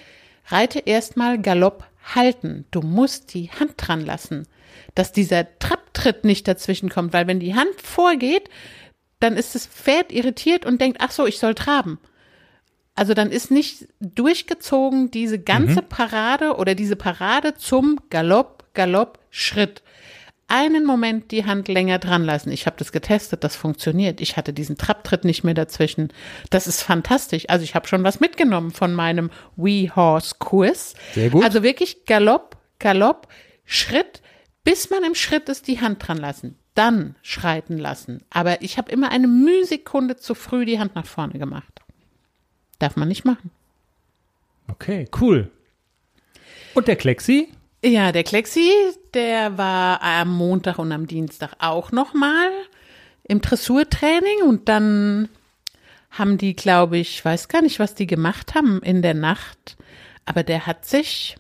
reite 0.48 0.80
erstmal 0.80 1.40
Galopp 1.40 1.86
halten. 2.16 2.66
Du 2.72 2.82
musst 2.82 3.34
die 3.34 3.52
Hand 3.52 3.74
dran 3.78 4.06
lassen, 4.06 4.48
dass 4.96 5.12
dieser 5.12 5.60
Trapptritt 6.00 6.26
nicht 6.26 6.48
dazwischen 6.48 6.90
kommt, 6.90 7.14
weil 7.14 7.28
wenn 7.28 7.40
die 7.40 7.56
Hand 7.56 7.82
vorgeht, 7.82 8.50
dann 9.20 9.36
ist 9.36 9.56
das 9.56 9.68
Pferd 9.68 10.12
irritiert 10.12 10.66
und 10.66 10.80
denkt, 10.80 11.00
ach 11.02 11.12
so, 11.12 11.26
ich 11.28 11.40
soll 11.40 11.56
traben. 11.56 12.00
Also 12.96 13.14
dann 13.14 13.32
ist 13.32 13.52
nicht 13.52 13.88
durchgezogen 14.00 15.12
diese 15.12 15.40
ganze 15.40 15.82
mhm. 15.82 15.90
Parade 15.90 16.56
oder 16.56 16.76
diese 16.76 16.96
Parade 16.96 17.56
zum 17.56 18.00
Galopp, 18.10 18.66
Galopp, 18.74 19.20
Schritt. 19.30 19.82
Einen 20.48 20.86
Moment 20.86 21.32
die 21.32 21.46
Hand 21.46 21.68
länger 21.68 22.00
dran 22.00 22.24
lassen. 22.24 22.52
Ich 22.52 22.66
habe 22.66 22.76
das 22.80 22.92
getestet, 22.92 23.44
das 23.44 23.56
funktioniert. 23.56 24.20
Ich 24.20 24.36
hatte 24.36 24.52
diesen 24.52 24.78
Trapptritt 24.78 25.24
nicht 25.24 25.44
mehr 25.44 25.54
dazwischen. 25.54 26.12
Das 26.50 26.66
ist 26.66 26.82
fantastisch. 26.82 27.48
Also 27.50 27.64
ich 27.64 27.76
habe 27.76 27.88
schon 27.88 28.04
was 28.04 28.20
mitgenommen 28.20 28.72
von 28.72 28.94
meinem 28.94 29.30
We 29.56 29.96
Horse 29.96 30.36
Kurs. 30.40 30.96
Sehr 31.14 31.30
gut. 31.30 31.44
Also 31.44 31.62
wirklich 31.62 32.06
Galopp, 32.06 32.58
Galopp, 32.80 33.28
Schritt, 33.66 34.24
bis 34.64 34.90
man 34.90 35.04
im 35.04 35.16
Schritt 35.16 35.50
ist, 35.50 35.68
die 35.68 35.82
Hand 35.82 36.08
dran 36.08 36.18
lassen 36.18 36.56
dann 36.80 37.16
schreiten 37.24 37.78
lassen. 37.78 38.24
Aber 38.30 38.62
ich 38.62 38.78
habe 38.78 38.90
immer 38.90 39.12
eine 39.12 39.28
Mühsekunde 39.28 40.16
zu 40.16 40.34
früh 40.34 40.64
die 40.64 40.80
Hand 40.80 40.96
nach 40.96 41.06
vorne 41.06 41.38
gemacht. 41.38 41.82
Darf 42.80 42.96
man 42.96 43.10
nicht 43.10 43.26
machen. 43.26 43.52
Okay, 44.70 45.10
cool. 45.20 45.52
Und 46.74 46.88
der 46.88 46.96
Klexi? 46.96 47.50
Ja, 47.84 48.14
der 48.14 48.24
Klexi, 48.24 48.72
der 49.14 49.58
war 49.58 50.02
am 50.02 50.34
Montag 50.34 50.80
und 50.80 50.94
am 50.94 51.06
Dienstag 51.06 51.54
auch 51.60 51.92
nochmal 51.92 52.50
im 53.24 53.42
Dressurtraining 53.42 54.44
und 54.48 54.70
dann 54.70 55.28
haben 56.12 56.38
die, 56.38 56.56
glaube 56.56 56.98
ich, 56.98 57.24
weiß 57.24 57.50
gar 57.50 57.62
nicht, 57.62 57.80
was 57.80 57.94
die 57.94 58.08
gemacht 58.08 58.56
haben 58.56 58.82
in 58.84 59.02
der 59.02 59.16
Nacht, 59.16 59.76
aber 60.24 60.44
der 60.44 60.66
hat 60.66 60.86
sich 60.86 61.36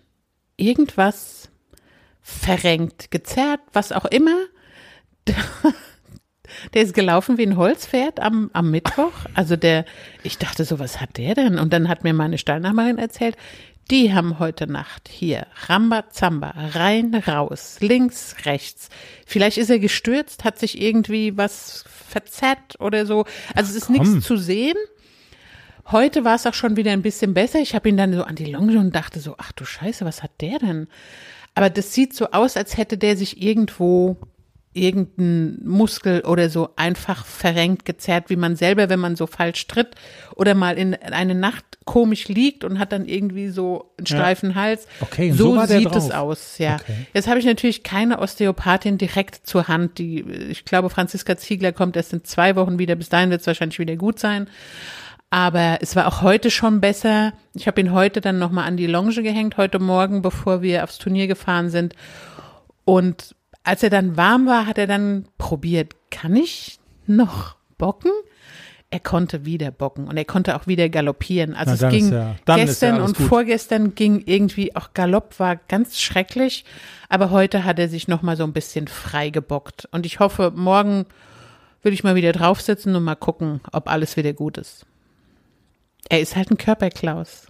irgendwas 0.57 1.38
verrenkt, 2.29 3.11
gezerrt, 3.11 3.61
was 3.73 3.91
auch 3.91 4.05
immer 4.05 4.37
der 6.73 6.81
ist 6.81 6.93
gelaufen 6.93 7.37
wie 7.37 7.45
ein 7.45 7.57
Holzpferd 7.57 8.19
am, 8.19 8.49
am 8.53 8.71
Mittwoch. 8.71 9.13
Also 9.33 9.55
der, 9.55 9.85
ich 10.23 10.37
dachte 10.37 10.65
so, 10.65 10.79
was 10.79 10.99
hat 11.01 11.17
der 11.17 11.35
denn? 11.35 11.59
Und 11.59 11.73
dann 11.73 11.89
hat 11.89 12.03
mir 12.03 12.13
meine 12.13 12.37
Stallnachbarin 12.37 12.97
erzählt, 12.97 13.35
die 13.91 14.13
haben 14.13 14.37
heute 14.37 14.67
Nacht 14.67 15.09
hier 15.09 15.47
Rambazamba, 15.67 16.53
rein, 16.73 17.15
raus, 17.15 17.77
links, 17.79 18.35
rechts. 18.45 18.89
Vielleicht 19.25 19.57
ist 19.57 19.71
er 19.71 19.79
gestürzt, 19.79 20.43
hat 20.43 20.59
sich 20.59 20.79
irgendwie 20.79 21.35
was 21.37 21.85
verzerrt 21.87 22.79
oder 22.79 23.07
so. 23.07 23.25
Also 23.55 23.71
es 23.71 23.75
ist 23.75 23.89
nichts 23.89 24.21
zu 24.21 24.37
sehen. 24.37 24.77
Heute 25.91 26.23
war 26.23 26.35
es 26.35 26.45
auch 26.45 26.53
schon 26.53 26.77
wieder 26.77 26.91
ein 26.91 27.01
bisschen 27.01 27.33
besser. 27.33 27.59
Ich 27.59 27.73
habe 27.73 27.89
ihn 27.89 27.97
dann 27.97 28.13
so 28.13 28.23
an 28.23 28.35
die 28.35 28.45
Longe 28.45 28.77
und 28.77 28.95
dachte 28.95 29.19
so, 29.19 29.33
ach 29.39 29.51
du 29.53 29.65
Scheiße, 29.65 30.05
was 30.05 30.21
hat 30.21 30.39
der 30.39 30.59
denn? 30.59 30.87
Aber 31.59 31.69
das 31.69 31.93
sieht 31.93 32.13
so 32.15 32.31
aus, 32.31 32.55
als 32.55 32.77
hätte 32.77 32.97
der 32.97 33.17
sich 33.17 33.41
irgendwo 33.43 34.15
irgendein 34.71 35.59
Muskel 35.65 36.21
oder 36.21 36.49
so 36.49 36.69
einfach 36.77 37.25
verrenkt, 37.25 37.83
gezerrt, 37.83 38.29
wie 38.29 38.37
man 38.37 38.55
selber, 38.55 38.87
wenn 38.87 39.01
man 39.01 39.17
so 39.17 39.27
falsch 39.27 39.67
tritt 39.67 39.89
oder 40.35 40.55
mal 40.55 40.77
in 40.77 40.93
eine 40.93 41.35
Nacht 41.35 41.65
komisch 41.83 42.29
liegt 42.29 42.63
und 42.63 42.79
hat 42.79 42.93
dann 42.93 43.05
irgendwie 43.05 43.49
so 43.49 43.91
einen 43.97 44.07
steifen 44.07 44.51
ja. 44.51 44.55
Hals. 44.55 44.87
Okay, 45.01 45.31
so, 45.33 45.53
so 45.53 45.65
sieht 45.65 45.93
es 45.93 46.11
aus, 46.11 46.59
ja. 46.59 46.75
Okay. 46.75 47.07
Jetzt 47.13 47.27
habe 47.27 47.39
ich 47.39 47.45
natürlich 47.45 47.83
keine 47.83 48.19
Osteopathin 48.19 48.97
direkt 48.97 49.45
zur 49.45 49.67
Hand. 49.67 49.97
Die, 49.97 50.21
ich 50.21 50.63
glaube, 50.63 50.89
Franziska 50.89 51.35
Ziegler 51.35 51.73
kommt 51.73 51.97
erst 51.97 52.13
in 52.13 52.23
zwei 52.23 52.55
Wochen 52.55 52.79
wieder. 52.79 52.95
Bis 52.95 53.09
dahin 53.09 53.31
wird 53.31 53.41
es 53.41 53.47
wahrscheinlich 53.47 53.79
wieder 53.79 53.97
gut 53.97 54.17
sein. 54.17 54.47
Aber 55.29 55.77
es 55.81 55.95
war 55.95 56.07
auch 56.07 56.21
heute 56.21 56.49
schon 56.49 56.81
besser. 56.81 57.33
Ich 57.53 57.67
habe 57.67 57.79
ihn 57.81 57.91
heute 57.91 58.19
dann 58.19 58.39
nochmal 58.39 58.65
an 58.67 58.77
die 58.77 58.87
Longe 58.87 59.21
gehängt, 59.21 59.57
heute 59.57 59.79
Morgen, 59.79 60.21
bevor 60.21 60.61
wir 60.61 60.83
aufs 60.83 60.97
Turnier 60.97 61.27
gefahren 61.27 61.69
sind. 61.69 61.93
Und 62.83 63.35
als 63.63 63.83
er 63.83 63.91
dann 63.91 64.17
warm 64.17 64.47
war, 64.47 64.65
hat 64.65 64.79
er 64.79 64.87
dann 64.87 65.27
probiert, 65.37 65.93
kann 66.09 66.35
ich 66.35 66.79
noch 67.05 67.55
bocken? 67.77 68.11
Er 68.91 68.99
konnte 68.99 69.45
wieder 69.45 69.69
bocken 69.69 70.07
und 70.07 70.17
er 70.17 70.25
konnte 70.25 70.55
auch 70.55 70.65
wieder 70.65 70.89
galoppieren. 70.89 71.53
Also 71.53 71.75
Na, 71.79 71.87
es 71.87 71.93
ging 71.93 72.11
ja, 72.11 72.35
gestern 72.47 72.95
ja 72.95 73.03
und 73.03 73.15
gut. 73.15 73.27
vorgestern 73.27 73.93
ging 73.93 74.23
irgendwie 74.25 74.75
auch 74.75 74.95
Galopp 74.95 75.39
war 75.39 75.57
ganz 75.57 76.01
schrecklich, 76.01 76.65
aber 77.07 77.29
heute 77.29 77.65
hat 77.65 77.77
er 77.77 77.87
sich 77.87 78.07
noch 78.07 78.23
mal 78.23 78.35
so 78.35 78.43
ein 78.45 78.53
bisschen 78.53 78.87
frei 78.87 79.29
gebockt 79.29 79.87
und 79.91 80.07
ich 80.07 80.19
hoffe, 80.19 80.51
morgen 80.55 81.05
würde 81.83 81.93
ich 81.93 82.03
mal 82.03 82.15
wieder 82.15 82.31
draufsitzen 82.31 82.95
und 82.95 83.03
mal 83.03 83.13
gucken, 83.13 83.61
ob 83.71 83.87
alles 83.91 84.17
wieder 84.17 84.33
gut 84.33 84.57
ist. 84.57 84.87
Er 86.07 86.21
ist 86.21 86.35
halt 86.35 86.51
ein 86.51 86.57
Körperklaus. 86.57 87.47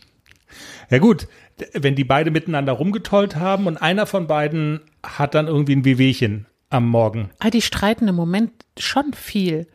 ja 0.90 0.98
gut, 0.98 1.26
wenn 1.72 1.94
die 1.94 2.04
beide 2.04 2.30
miteinander 2.30 2.72
rumgetollt 2.72 3.36
haben 3.36 3.66
und 3.66 3.76
einer 3.76 4.06
von 4.06 4.26
beiden 4.26 4.80
hat 5.02 5.34
dann 5.34 5.48
irgendwie 5.48 5.74
ein 5.74 5.84
Wehwehchen 5.84 6.46
am 6.70 6.88
Morgen. 6.88 7.30
Ah, 7.38 7.50
die 7.50 7.62
streiten 7.62 8.08
im 8.08 8.14
Moment 8.14 8.52
schon 8.78 9.12
viel. 9.12 9.66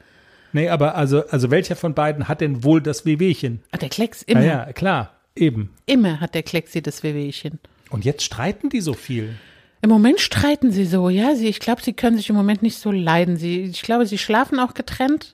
Nee, 0.53 0.69
aber 0.69 0.95
also, 0.95 1.25
also 1.27 1.49
welcher 1.49 1.75
von 1.75 1.93
beiden 1.93 2.27
hat 2.27 2.41
denn 2.41 2.63
wohl 2.63 2.81
das 2.81 3.05
Wehwehchen? 3.05 3.63
Ah, 3.71 3.77
der 3.77 3.89
Klecks 3.89 4.21
immer. 4.21 4.41
Ja, 4.41 4.65
ja, 4.67 4.73
klar, 4.73 5.15
eben. 5.35 5.73
Immer 5.85 6.19
hat 6.19 6.35
der 6.35 6.43
Klexi 6.43 6.81
das 6.81 7.03
Wehwehchen. 7.03 7.59
Und 7.89 8.05
jetzt 8.05 8.23
streiten 8.23 8.69
die 8.69 8.81
so 8.81 8.93
viel. 8.93 9.35
Im 9.81 9.89
Moment 9.89 10.19
streiten 10.19 10.71
sie 10.71 10.85
so, 10.85 11.09
ja. 11.09 11.35
Sie, 11.35 11.47
ich 11.47 11.59
glaube, 11.59 11.81
sie 11.81 11.93
können 11.93 12.17
sich 12.17 12.29
im 12.29 12.35
Moment 12.35 12.61
nicht 12.61 12.77
so 12.77 12.91
leiden. 12.91 13.37
Sie, 13.37 13.63
ich 13.63 13.81
glaube, 13.81 14.05
sie 14.05 14.17
schlafen 14.17 14.59
auch 14.59 14.73
getrennt. 14.73 15.33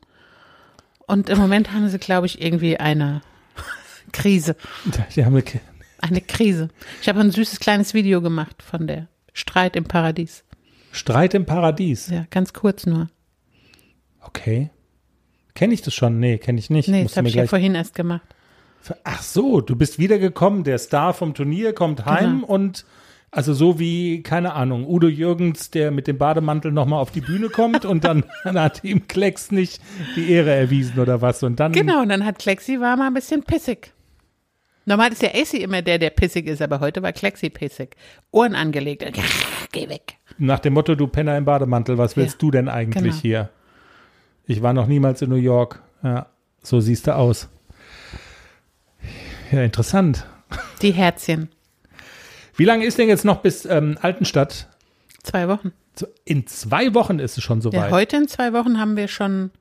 Und 1.07 1.29
im 1.29 1.37
Moment 1.37 1.71
haben 1.71 1.87
sie, 1.89 1.97
glaube 1.97 2.27
ich, 2.27 2.41
irgendwie 2.41 2.77
eine 2.77 3.21
Krise. 4.11 4.55
Die 5.15 5.25
haben 5.25 5.35
eine, 5.35 5.43
eine 6.01 6.21
Krise. 6.21 6.69
Ich 7.01 7.09
habe 7.09 7.21
ein 7.21 7.31
süßes 7.31 7.59
kleines 7.59 7.93
Video 7.93 8.21
gemacht 8.21 8.61
von 8.61 8.87
der 8.87 9.07
Streit 9.33 9.75
im 9.75 9.85
Paradies. 9.85 10.43
Streit 10.91 11.33
im 11.33 11.45
Paradies? 11.45 12.07
Ja, 12.07 12.25
ganz 12.29 12.53
kurz 12.53 12.85
nur. 12.85 13.09
Okay. 14.21 14.69
Kenne 15.55 15.73
ich 15.73 15.81
das 15.81 15.93
schon? 15.93 16.19
Nee, 16.19 16.37
kenne 16.37 16.59
ich 16.59 16.69
nicht. 16.69 16.89
Nee, 16.89 17.03
das 17.03 17.17
habe 17.17 17.27
ich 17.29 17.35
ja 17.35 17.47
vorhin 17.47 17.73
erst 17.73 17.95
gemacht. 17.95 18.27
Ach 19.03 19.21
so, 19.21 19.61
du 19.61 19.75
bist 19.75 19.99
wiedergekommen, 19.99 20.63
der 20.63 20.77
Star 20.77 21.13
vom 21.13 21.33
Turnier 21.33 21.73
kommt 21.73 22.05
heim 22.05 22.41
genau. 22.41 22.47
und 22.47 22.85
also 23.37 23.53
so 23.53 23.77
wie, 23.77 24.23
keine 24.23 24.53
Ahnung, 24.53 24.87
Udo 24.87 25.07
Jürgens, 25.07 25.69
der 25.69 25.91
mit 25.91 26.07
dem 26.07 26.17
Bademantel 26.17 26.71
nochmal 26.71 26.99
auf 26.99 27.11
die 27.11 27.21
Bühne 27.21 27.49
kommt 27.49 27.85
und 27.85 28.03
dann, 28.03 28.25
dann 28.43 28.59
hat 28.59 28.83
ihm 28.83 29.07
Klecks 29.07 29.51
nicht 29.51 29.79
die 30.15 30.31
Ehre 30.31 30.51
erwiesen 30.55 30.97
oder 30.97 31.21
was 31.21 31.43
und 31.43 31.59
dann. 31.59 31.71
Genau, 31.71 32.01
und 32.01 32.09
dann 32.09 32.25
hat 32.25 32.39
Klexi 32.39 32.79
war 32.79 32.97
mal 32.97 33.05
ein 33.05 33.13
bisschen 33.13 33.43
pissig. 33.43 33.93
Normal 34.85 35.11
ist 35.11 35.21
ja 35.21 35.29
AC 35.35 35.53
immer 35.53 35.83
der, 35.83 35.99
der 35.99 36.09
pissig 36.09 36.47
ist, 36.47 36.63
aber 36.63 36.79
heute 36.79 37.03
war 37.03 37.13
Klexi 37.13 37.51
pissig. 37.51 37.95
Ohren 38.31 38.55
angelegt. 38.55 39.05
Geh 39.71 39.87
weg. 39.87 40.15
Nach 40.39 40.57
dem 40.57 40.73
Motto, 40.73 40.95
du 40.95 41.05
Penner 41.05 41.37
im 41.37 41.45
Bademantel, 41.45 41.99
was 41.99 42.17
willst 42.17 42.37
ja, 42.37 42.39
du 42.39 42.49
denn 42.49 42.67
eigentlich 42.67 43.03
genau. 43.03 43.21
hier? 43.21 43.49
Ich 44.47 44.63
war 44.63 44.73
noch 44.73 44.87
niemals 44.87 45.21
in 45.21 45.29
New 45.29 45.35
York. 45.35 45.83
Ja, 46.01 46.25
so 46.63 46.79
siehst 46.79 47.05
du 47.05 47.15
aus. 47.15 47.49
Ja, 49.51 49.61
interessant. 49.61 50.25
Die 50.81 50.91
Herzchen. 50.91 51.49
Wie 52.57 52.65
lange 52.65 52.85
ist 52.85 52.97
denn 52.97 53.07
jetzt 53.07 53.23
noch 53.23 53.37
bis 53.37 53.65
ähm, 53.65 53.97
Altenstadt? 54.01 54.67
Zwei 55.23 55.47
Wochen. 55.47 55.71
In 56.25 56.47
zwei 56.47 56.93
Wochen 56.95 57.19
ist 57.19 57.37
es 57.37 57.43
schon 57.43 57.61
soweit. 57.61 57.89
Ja, 57.89 57.91
heute 57.91 58.17
in 58.17 58.27
zwei 58.27 58.51
Wochen 58.53 58.79
haben 58.79 58.97
wir 58.97 59.07
schon 59.07 59.51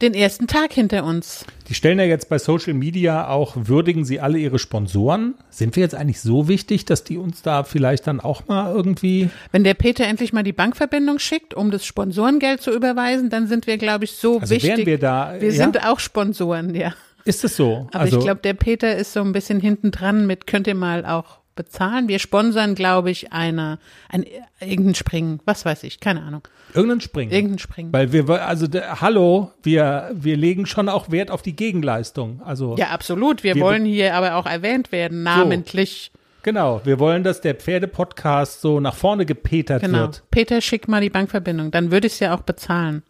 den 0.00 0.14
ersten 0.14 0.46
Tag 0.46 0.72
hinter 0.72 1.04
uns. 1.04 1.44
Die 1.68 1.74
stellen 1.74 1.98
ja 1.98 2.06
jetzt 2.06 2.28
bei 2.28 2.38
Social 2.38 2.74
Media 2.74 3.28
auch, 3.28 3.54
würdigen 3.56 4.04
sie 4.04 4.18
alle 4.18 4.38
ihre 4.38 4.58
Sponsoren. 4.58 5.34
Sind 5.50 5.76
wir 5.76 5.82
jetzt 5.82 5.94
eigentlich 5.94 6.20
so 6.20 6.48
wichtig, 6.48 6.84
dass 6.84 7.04
die 7.04 7.18
uns 7.18 7.42
da 7.42 7.64
vielleicht 7.64 8.06
dann 8.06 8.18
auch 8.18 8.48
mal 8.48 8.74
irgendwie. 8.74 9.30
Wenn 9.52 9.62
der 9.62 9.74
Peter 9.74 10.04
endlich 10.04 10.32
mal 10.32 10.42
die 10.42 10.52
Bankverbindung 10.52 11.18
schickt, 11.18 11.54
um 11.54 11.70
das 11.70 11.84
Sponsorengeld 11.84 12.62
zu 12.62 12.72
überweisen, 12.72 13.30
dann 13.30 13.46
sind 13.46 13.66
wir, 13.66 13.76
glaube 13.76 14.04
ich, 14.04 14.12
so 14.12 14.40
also 14.40 14.54
wichtig. 14.54 14.70
Wären 14.70 14.86
wir 14.86 14.98
da, 14.98 15.34
wir 15.38 15.52
ja? 15.52 15.54
sind 15.54 15.84
auch 15.84 16.00
Sponsoren, 16.00 16.74
ja. 16.74 16.94
Ist 17.24 17.44
es 17.44 17.56
so? 17.56 17.86
Aber 17.92 18.00
also, 18.00 18.18
ich 18.18 18.24
glaube, 18.24 18.40
der 18.40 18.54
Peter 18.54 18.96
ist 18.96 19.12
so 19.12 19.20
ein 19.20 19.32
bisschen 19.32 19.60
hinten 19.60 19.90
dran 19.90 20.26
mit, 20.26 20.46
könnt 20.46 20.66
ihr 20.66 20.74
mal 20.74 21.04
auch 21.04 21.39
bezahlen. 21.56 22.08
Wir 22.08 22.18
sponsern, 22.18 22.74
glaube 22.74 23.10
ich, 23.10 23.32
eine, 23.32 23.78
ein, 24.08 24.24
irgendein 24.60 24.94
Springen, 24.94 25.40
was 25.44 25.64
weiß 25.64 25.82
ich, 25.84 26.00
keine 26.00 26.22
Ahnung. 26.22 26.42
Irgendein 26.74 27.00
Springen. 27.00 27.32
Irgendein 27.32 27.58
Springen. 27.58 27.92
Weil 27.92 28.12
wir, 28.12 28.28
also 28.46 28.66
der, 28.66 29.00
hallo, 29.00 29.50
wir, 29.62 30.10
wir 30.14 30.36
legen 30.36 30.66
schon 30.66 30.88
auch 30.88 31.10
Wert 31.10 31.30
auf 31.30 31.42
die 31.42 31.56
Gegenleistung. 31.56 32.40
Also 32.44 32.76
Ja, 32.78 32.88
absolut. 32.88 33.42
Wir, 33.42 33.56
Wir- 33.56 33.62
wollen 33.62 33.84
hier 33.84 34.14
aber 34.14 34.36
auch 34.36 34.46
erwähnt 34.46 34.92
werden, 34.92 35.22
namentlich. 35.22 36.12
genau, 36.42 36.80
wir 36.84 36.98
wollen, 36.98 37.24
dass 37.24 37.40
der 37.40 37.54
Pferdepodcast 37.56 38.60
so 38.60 38.78
nach 38.80 38.94
vorne 38.94 39.26
gepetert 39.26 39.82
Genau. 39.82 39.98
wird. 39.98 40.22
Peter, 40.30 40.60
schick 40.60 40.86
mal 40.88 41.00
die 41.00 41.10
Bankverbindung. 41.10 41.70
Dann 41.72 41.90
würde 41.90 42.06
ich 42.06 42.14
es 42.14 42.20
ja 42.20 42.34
auch 42.34 42.42
bezahlen. 42.42 43.02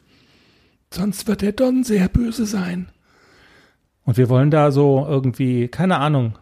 Sonst 0.93 1.28
wird 1.28 1.43
der 1.43 1.53
Don 1.53 1.84
sehr 1.84 2.09
böse 2.09 2.47
sein. 2.47 2.88
Und 4.05 4.16
wir 4.16 4.28
wollen 4.28 4.51
da 4.51 4.72
so 4.72 5.07
irgendwie, 5.09 5.68
keine 5.68 5.99
Ahnung, 5.99 6.36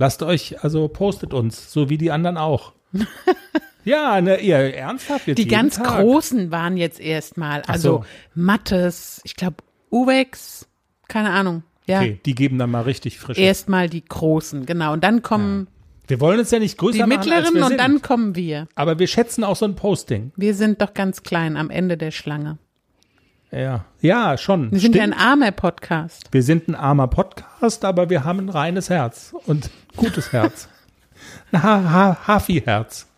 lasst 0.00 0.24
euch, 0.24 0.64
also 0.64 0.88
postet 0.88 1.32
uns, 1.32 1.72
so 1.72 1.88
wie 1.88 1.98
die 1.98 2.10
anderen 2.10 2.36
auch. 2.36 2.72
ja, 3.84 4.20
ne, 4.20 4.40
ihr 4.40 4.56
ernsthaft 4.56 5.28
jetzt 5.28 5.38
Die 5.38 5.46
ganz 5.46 5.76
Tag. 5.76 6.00
großen 6.00 6.50
waren 6.50 6.76
jetzt 6.76 6.98
erstmal. 6.98 7.62
Also 7.62 7.98
so. 7.98 8.04
Mattes, 8.34 9.20
ich 9.24 9.36
glaube 9.36 9.56
Uwex, 9.92 10.66
keine 11.06 11.30
Ahnung. 11.30 11.62
Ja, 11.86 12.00
Okay, 12.00 12.20
die 12.24 12.34
geben 12.34 12.58
dann 12.58 12.70
mal 12.70 12.82
richtig 12.82 13.18
frisch. 13.18 13.38
erstmal 13.38 13.88
die 13.88 14.04
großen, 14.04 14.66
genau. 14.66 14.92
Und 14.92 15.02
dann 15.04 15.22
kommen 15.22 15.66
Wir 16.08 16.20
wollen 16.20 16.38
uns 16.40 16.50
ja 16.50 16.58
nicht 16.58 16.78
größer 16.78 16.94
die 16.94 17.00
machen, 17.00 17.12
als 17.12 17.26
mittleren 17.26 17.62
und 17.62 17.68
sind. 17.68 17.80
dann 17.80 18.02
kommen 18.02 18.34
wir. 18.36 18.68
Aber 18.74 18.98
wir 18.98 19.06
schätzen 19.06 19.44
auch 19.44 19.56
so 19.56 19.64
ein 19.64 19.74
Posting. 19.76 20.32
Wir 20.36 20.54
sind 20.54 20.80
doch 20.82 20.94
ganz 20.94 21.22
klein 21.22 21.56
am 21.56 21.70
Ende 21.70 21.96
der 21.96 22.10
Schlange. 22.10 22.58
Ja, 23.52 23.84
ja, 24.00 24.38
schon. 24.38 24.70
Wir 24.70 24.78
sind 24.78 24.94
ja 24.94 25.02
Stimmt. 25.02 25.16
ein 25.16 25.20
armer 25.20 25.50
Podcast. 25.50 26.28
Wir 26.30 26.42
sind 26.42 26.68
ein 26.68 26.76
armer 26.76 27.08
Podcast, 27.08 27.84
aber 27.84 28.08
wir 28.08 28.24
haben 28.24 28.38
ein 28.38 28.48
reines 28.48 28.90
Herz 28.90 29.34
und 29.46 29.70
gutes 29.96 30.32
Herz. 30.32 30.68
Ein 31.50 31.62
ha 31.62 31.90
ha 31.90 32.28
Hafi-Herz. 32.28 33.08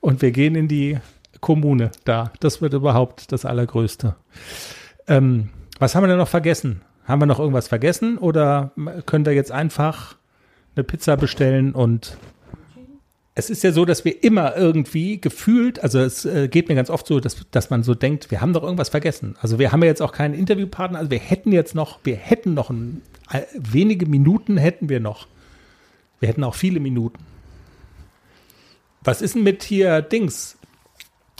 Und 0.00 0.22
wir 0.22 0.32
gehen 0.32 0.54
in 0.54 0.68
die 0.68 0.98
Kommune 1.40 1.90
da. 2.04 2.32
Das 2.40 2.62
wird 2.62 2.72
überhaupt 2.72 3.30
das 3.30 3.44
Allergrößte. 3.44 4.16
Ähm, 5.06 5.50
was 5.78 5.94
haben 5.94 6.04
wir 6.04 6.08
denn 6.08 6.18
noch 6.18 6.28
vergessen? 6.28 6.80
Haben 7.04 7.20
wir 7.20 7.26
noch 7.26 7.38
irgendwas 7.38 7.68
vergessen 7.68 8.16
oder 8.16 8.72
können 9.04 9.26
wir 9.26 9.34
jetzt 9.34 9.52
einfach 9.52 10.16
eine 10.74 10.84
Pizza 10.84 11.16
bestellen 11.16 11.72
und 11.74 12.16
es 13.34 13.48
ist 13.48 13.62
ja 13.64 13.72
so, 13.72 13.84
dass 13.86 14.04
wir 14.04 14.22
immer 14.22 14.56
irgendwie 14.56 15.20
gefühlt, 15.20 15.82
also 15.82 15.98
es 16.00 16.24
äh, 16.26 16.48
geht 16.48 16.68
mir 16.68 16.74
ganz 16.74 16.90
oft 16.90 17.06
so, 17.06 17.18
dass, 17.18 17.36
dass 17.50 17.70
man 17.70 17.82
so 17.82 17.94
denkt, 17.94 18.30
wir 18.30 18.40
haben 18.42 18.52
doch 18.52 18.62
irgendwas 18.62 18.90
vergessen. 18.90 19.36
Also 19.40 19.58
wir 19.58 19.72
haben 19.72 19.80
ja 19.82 19.88
jetzt 19.88 20.02
auch 20.02 20.12
keinen 20.12 20.34
Interviewpartner, 20.34 20.98
also 20.98 21.10
wir 21.10 21.18
hätten 21.18 21.50
jetzt 21.52 21.74
noch, 21.74 21.98
wir 22.04 22.16
hätten 22.16 22.52
noch 22.54 22.68
ein, 22.70 23.00
äh, 23.30 23.40
wenige 23.54 24.04
Minuten 24.06 24.58
hätten 24.58 24.88
wir 24.90 25.00
noch. 25.00 25.28
Wir 26.20 26.28
hätten 26.28 26.44
auch 26.44 26.54
viele 26.54 26.78
Minuten. 26.78 27.18
Was 29.02 29.22
ist 29.22 29.34
denn 29.34 29.42
mit 29.42 29.62
hier 29.62 30.02
Dings? 30.02 30.56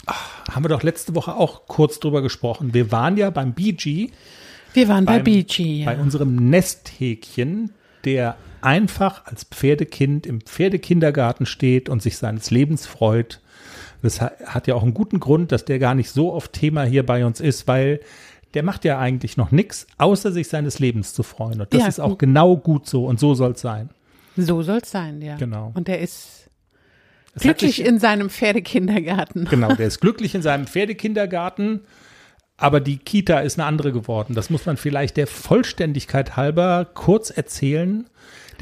Ach, 0.06 0.44
haben 0.50 0.64
wir 0.64 0.68
doch 0.70 0.82
letzte 0.82 1.14
Woche 1.14 1.34
auch 1.36 1.66
kurz 1.68 2.00
drüber 2.00 2.22
gesprochen. 2.22 2.74
Wir 2.74 2.90
waren 2.90 3.16
ja 3.16 3.30
beim 3.30 3.52
BG, 3.52 4.10
Wir 4.74 4.88
waren 4.88 5.04
bei 5.04 5.16
Beim- 5.18 5.24
BG. 5.24 5.84
bei 5.84 5.94
Ja. 5.94 6.00
unserem 6.00 6.34
Nesthäkchen, 6.50 7.72
der 8.04 8.36
einfach 8.62 9.26
als 9.26 9.44
Pferdekind 9.44 10.26
im 10.26 10.40
Pferdekindergarten 10.40 11.46
steht 11.46 11.88
und 11.88 12.02
sich 12.02 12.16
seines 12.18 12.50
Lebens 12.50 12.86
freut. 12.86 13.40
Das 14.02 14.20
ha- 14.20 14.32
hat 14.46 14.66
ja 14.66 14.74
auch 14.74 14.82
einen 14.82 14.94
guten 14.94 15.20
Grund, 15.20 15.52
dass 15.52 15.64
der 15.64 15.78
gar 15.78 15.94
nicht 15.94 16.10
so 16.10 16.32
oft 16.32 16.52
Thema 16.52 16.84
hier 16.84 17.04
bei 17.06 17.24
uns 17.24 17.40
ist, 17.40 17.68
weil 17.68 18.00
der 18.54 18.62
macht 18.62 18.84
ja 18.84 18.98
eigentlich 18.98 19.36
noch 19.36 19.50
nichts, 19.50 19.86
außer 19.98 20.30
sich 20.32 20.48
seines 20.48 20.78
Lebens 20.78 21.14
zu 21.14 21.22
freuen. 21.22 21.60
Und 21.60 21.72
das 21.72 21.80
Ja. 21.82 21.86
ist 21.88 22.00
auch 22.00 22.18
genau 22.18 22.56
gut 22.56 22.86
so 22.88 23.06
und 23.06 23.18
so 23.20 23.34
soll 23.34 23.52
es 23.52 23.60
sein. 23.60 23.90
So 24.36 24.62
soll 24.62 24.78
es 24.82 24.90
sein, 24.90 25.22
ja. 25.22 25.36
Genau. 25.36 25.72
Und 25.74 25.88
er 25.88 26.00
ist 26.00 26.48
hat 27.34 27.42
glücklich 27.42 27.76
sich- 27.76 27.86
in 27.86 27.98
seinem 27.98 28.28
Pferdekindergarten. 28.28 29.46
Genau, 29.46 29.74
der 29.74 29.86
ist 29.86 30.00
glücklich 30.00 30.34
in 30.34 30.42
seinem 30.42 30.66
Pferdekindergarten, 30.66 31.80
aber 32.58 32.80
die 32.80 32.98
Kita 32.98 33.40
ist 33.40 33.58
eine 33.58 33.66
andere 33.66 33.92
geworden. 33.92 34.34
Das 34.34 34.50
muss 34.50 34.66
man 34.66 34.76
vielleicht 34.76 35.16
der 35.16 35.26
Vollständigkeit 35.26 36.36
halber 36.36 36.86
kurz 36.92 37.30
erzählen. 37.30 38.06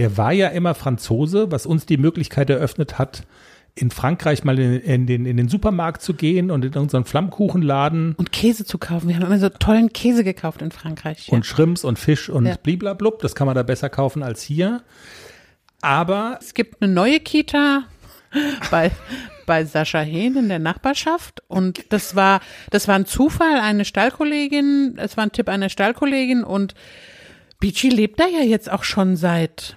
Der 0.01 0.17
war 0.17 0.33
ja 0.33 0.49
immer 0.49 0.75
Franzose, 0.75 1.53
was 1.53 1.67
uns 1.67 1.85
die 1.85 1.99
Möglichkeit 1.99 2.49
eröffnet 2.49 2.99
hat, 2.99 3.25
in 3.75 3.91
Frankreich 3.91 4.45
mal 4.45 4.59
in, 4.59 4.81
in, 4.81 5.07
den, 5.07 5.27
in 5.27 5.37
den 5.37 5.51
Supermarkt 5.51 6.01
zu 6.01 6.15
gehen 6.15 6.51
und 6.51 6.65
in 6.65 6.73
unseren 6.73 7.05
Flammkuchenladen 7.05 8.15
Und 8.17 8.33
Käse 8.33 8.65
zu 8.65 8.79
kaufen. 8.79 9.09
Wir 9.11 9.17
haben 9.17 9.27
immer 9.27 9.39
so 9.39 9.51
tollen 9.51 9.93
Käse 9.93 10.25
gekauft 10.25 10.63
in 10.63 10.71
Frankreich. 10.71 11.29
Ja. 11.29 11.35
und 11.35 11.45
Shrimps 11.45 11.85
und 11.85 11.99
Fisch 11.99 12.31
und 12.31 12.47
Ja. 12.47 12.57
bliblablub. 12.57 13.19
Das 13.19 13.35
kann 13.35 13.45
man 13.47 13.55
da 13.55 13.63
besser 13.63 13.91
kaufen 13.91 14.23
als 14.23 14.41
hier. 14.41 14.83
Aber 15.83 16.39
Es 16.41 16.55
gibt 16.55 16.81
eine 16.81 16.91
neue 16.91 17.21
Kita 17.21 17.83
bei, 18.71 18.93
bei 19.45 19.67
Sascha 19.67 20.01
Hehn 20.01 20.35
in 20.35 20.49
der 20.49 20.61
Nachbarschaft. 20.61 21.43
Und 21.47 21.93
das 21.93 22.17
war, 22.17 22.41
das 22.71 22.89
war 22.89 22.95
ein 22.95 23.05
Zufall, 23.05 23.61
eine 23.61 23.85
Stallkollegin, 23.85 24.95
es 24.97 25.19
war 25.19 25.25
ein 25.25 25.33
Tipp 25.33 25.51
einer 25.51 25.69
Stallkollegin 25.69 26.43
und 26.43 26.75
Bici 27.61 27.91
lebt 27.91 28.19
da 28.19 28.27
ja 28.27 28.41
jetzt 28.43 28.73
auch 28.73 28.85
schon 28.85 29.17
seit 29.17 29.77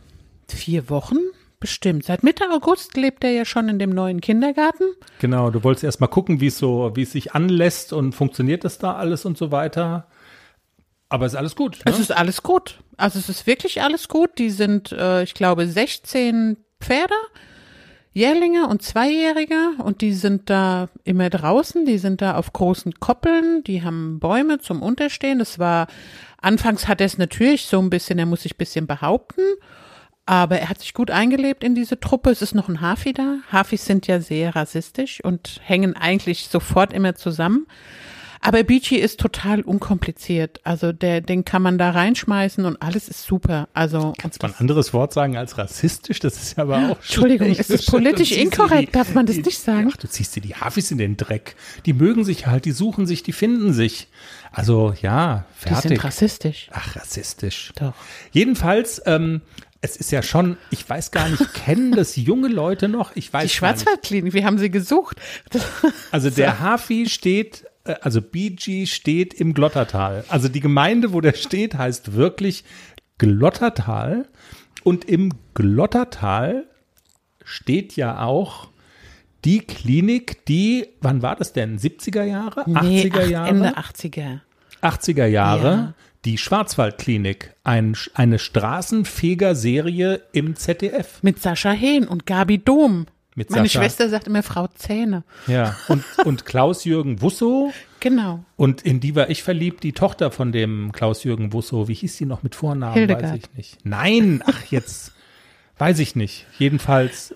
vier 0.53 0.89
Wochen. 0.89 1.17
Bestimmt. 1.59 2.03
Seit 2.03 2.23
Mitte 2.23 2.43
August 2.51 2.97
lebt 2.97 3.23
er 3.23 3.31
ja 3.31 3.45
schon 3.45 3.69
in 3.69 3.79
dem 3.79 3.91
neuen 3.91 4.19
Kindergarten. 4.19 4.83
Genau, 5.19 5.49
du 5.49 5.63
wolltest 5.63 5.85
erst 5.85 6.01
mal 6.01 6.07
gucken, 6.07 6.41
wie 6.41 6.47
es 6.47 6.57
so, 6.57 6.91
wie 6.95 7.03
es 7.03 7.13
sich 7.13 7.33
anlässt 7.33 7.93
und 7.93 8.13
funktioniert 8.13 8.65
das 8.65 8.79
da 8.79 8.95
alles 8.95 9.23
und 9.23 9.37
so 9.37 9.49
weiter. 9.51 10.07
Aber 11.07 11.25
ist 11.25 11.35
alles 11.35 11.55
gut. 11.55 11.77
Ne? 11.85 11.91
Es 11.91 11.99
ist 11.99 12.11
alles 12.11 12.43
gut. 12.43 12.79
Also 12.97 13.17
es 13.17 13.29
ist 13.29 13.47
wirklich 13.47 13.81
alles 13.81 14.09
gut. 14.09 14.39
Die 14.39 14.49
sind, 14.49 14.91
äh, 14.91 15.23
ich 15.23 15.35
glaube, 15.35 15.65
16 15.65 16.57
Pferde, 16.81 17.13
Jährlinge 18.11 18.67
und 18.67 18.81
Zweijährige 18.81 19.71
und 19.83 20.01
die 20.01 20.11
sind 20.11 20.49
da 20.49 20.89
immer 21.03 21.29
draußen. 21.29 21.85
Die 21.85 21.97
sind 21.97 22.21
da 22.21 22.35
auf 22.35 22.51
großen 22.51 22.99
Koppeln. 22.99 23.63
Die 23.63 23.83
haben 23.83 24.19
Bäume 24.19 24.59
zum 24.59 24.81
Unterstehen. 24.81 25.39
Das 25.39 25.59
war, 25.59 25.87
anfangs 26.41 26.89
hat 26.89 26.99
er 26.99 27.05
es 27.05 27.17
natürlich 27.17 27.67
so 27.67 27.79
ein 27.79 27.89
bisschen, 27.89 28.19
er 28.19 28.25
muss 28.25 28.43
sich 28.43 28.55
ein 28.55 28.57
bisschen 28.57 28.85
behaupten. 28.85 29.43
Aber 30.25 30.57
er 30.59 30.69
hat 30.69 30.79
sich 30.79 30.93
gut 30.93 31.11
eingelebt 31.11 31.63
in 31.63 31.75
diese 31.75 31.99
Truppe. 31.99 32.29
Es 32.29 32.41
ist 32.41 32.55
noch 32.55 32.69
ein 32.69 32.79
Hafi 32.79 33.11
da. 33.13 33.39
Hafis 33.51 33.85
sind 33.85 34.07
ja 34.07 34.21
sehr 34.21 34.55
rassistisch 34.55 35.21
und 35.23 35.59
hängen 35.63 35.95
eigentlich 35.95 36.47
sofort 36.47 36.93
immer 36.93 37.15
zusammen. 37.15 37.67
Aber 38.45 38.61
Beachy 38.63 38.97
ist 38.97 39.21
total 39.21 39.61
unkompliziert. 39.61 40.59
Also 40.65 40.91
der, 40.91 41.21
den 41.21 41.45
kann 41.45 41.61
man 41.61 41.77
da 41.77 41.91
reinschmeißen 41.91 42.65
und 42.65 42.81
alles 42.81 43.07
ist 43.07 43.23
super. 43.23 43.69
Also 43.73 44.13
Kannst 44.17 44.43
du 44.43 44.47
ein 44.47 44.53
anderes 44.57 44.93
Wort 44.93 45.13
sagen 45.13 45.37
als 45.37 45.57
rassistisch? 45.57 46.19
Das 46.19 46.35
ist 46.43 46.57
ja 46.57 46.63
aber 46.63 46.89
auch 46.89 46.97
Entschuldigung, 47.01 47.47
schlecht. 47.53 47.69
ist 47.69 47.69
das 47.69 47.85
politisch 47.85 48.33
inkorrekt? 48.33 48.95
Darf 48.95 49.13
man 49.13 49.25
das 49.25 49.37
nicht 49.37 49.59
sagen? 49.59 49.89
Ach, 49.93 49.97
du 49.97 50.09
ziehst 50.09 50.35
dir 50.35 50.41
die 50.41 50.55
Hafis 50.55 50.91
in 50.91 50.97
den 50.97 51.15
Dreck. 51.15 51.55
Die 51.85 51.93
mögen 51.93 52.25
sich 52.25 52.45
halt, 52.45 52.65
die 52.65 52.71
suchen 52.71 53.07
sich, 53.07 53.23
die 53.23 53.31
finden 53.31 53.71
sich. 53.71 54.09
Also 54.51 54.93
ja, 55.01 55.45
die 55.63 55.69
fertig. 55.69 55.89
sind 55.89 56.03
rassistisch. 56.03 56.67
Ach, 56.73 56.97
rassistisch. 56.97 57.71
Doch. 57.77 57.93
Jedenfalls, 58.31 59.01
ähm, 59.05 59.41
es 59.83 59.97
ist 59.97 60.13
ja 60.13 60.23
schon, 60.23 60.55
ich 60.69 60.89
weiß 60.89 61.11
gar 61.11 61.27
nicht, 61.27 61.53
kennen 61.53 61.91
das 61.91 62.15
junge 62.15 62.47
Leute 62.47 62.87
noch? 62.87 63.13
Ich 63.17 63.31
weiß 63.33 63.43
Die. 63.43 63.49
Schwarzwaldklinik, 63.49 64.33
wir 64.33 64.45
haben 64.45 64.57
sie 64.57 64.71
gesucht. 64.71 65.17
Also 66.11 66.29
der 66.29 66.59
Hafi 66.59 67.09
steht, 67.09 67.65
äh, 67.83 67.95
also 68.01 68.21
BG 68.21 68.85
steht 68.85 69.33
im 69.33 69.53
Glottertal. 69.53 70.23
Also 70.29 70.47
die 70.47 70.61
Gemeinde, 70.61 71.11
wo 71.11 71.19
der 71.19 71.33
steht, 71.33 71.75
heißt 71.75 72.13
wirklich 72.13 72.63
Glottertal. 73.17 74.29
Und 74.83 75.05
im 75.05 75.33
Glottertal 75.53 76.65
steht 77.43 77.95
ja 77.97 78.21
auch 78.21 78.69
die 79.43 79.59
Klinik, 79.59 80.45
die, 80.45 80.87
wann 81.01 81.21
war 81.21 81.35
das 81.35 81.51
denn? 81.51 81.77
70er 81.77 82.23
Jahre? 82.23 82.61
80er 82.61 83.21
ach, 83.21 83.29
Jahre? 83.29 83.49
Ende 83.49 83.77
80er. 83.77 84.39
80er 84.81 85.25
Jahre. 85.25 85.67
Ja. 85.67 85.93
Die 86.25 86.37
Schwarzwaldklinik. 86.37 87.53
Ein, 87.63 87.97
eine 88.13 88.39
Straßenfeger-Serie 88.39 90.21
im 90.31 90.55
ZDF. 90.55 91.21
Mit 91.21 91.41
Sascha 91.41 91.71
Hehn 91.71 92.07
und 92.07 92.25
Gabi 92.25 92.59
Dom. 92.59 93.07
Mit 93.35 93.49
Meine 93.49 93.67
Sascha. 93.67 93.81
Schwester 93.81 94.09
sagt 94.09 94.27
immer 94.27 94.43
Frau 94.43 94.67
Zähne. 94.67 95.23
Ja. 95.47 95.75
Und, 95.87 96.03
und 96.23 96.45
Klaus-Jürgen 96.45 97.21
Wusso. 97.21 97.71
Genau. 97.99 98.43
Und 98.57 98.81
in 98.81 98.99
die 98.99 99.15
war 99.15 99.29
ich 99.29 99.43
verliebt, 99.43 99.81
die 99.81 99.93
Tochter 99.93 100.29
von 100.29 100.51
dem 100.51 100.91
Klaus-Jürgen 100.91 101.53
Wusso. 101.53 101.87
Wie 101.87 101.93
hieß 101.93 102.17
die 102.17 102.25
noch 102.25 102.43
mit 102.43 102.53
Vornamen? 102.53 102.95
Hildegard. 102.95 103.23
Weiß 103.23 103.39
ich 103.39 103.57
nicht. 103.57 103.77
Nein, 103.85 104.43
ach 104.45 104.65
jetzt. 104.65 105.13
Weiß 105.77 105.99
ich 105.99 106.13
nicht. 106.13 106.45
Jedenfalls, 106.59 107.33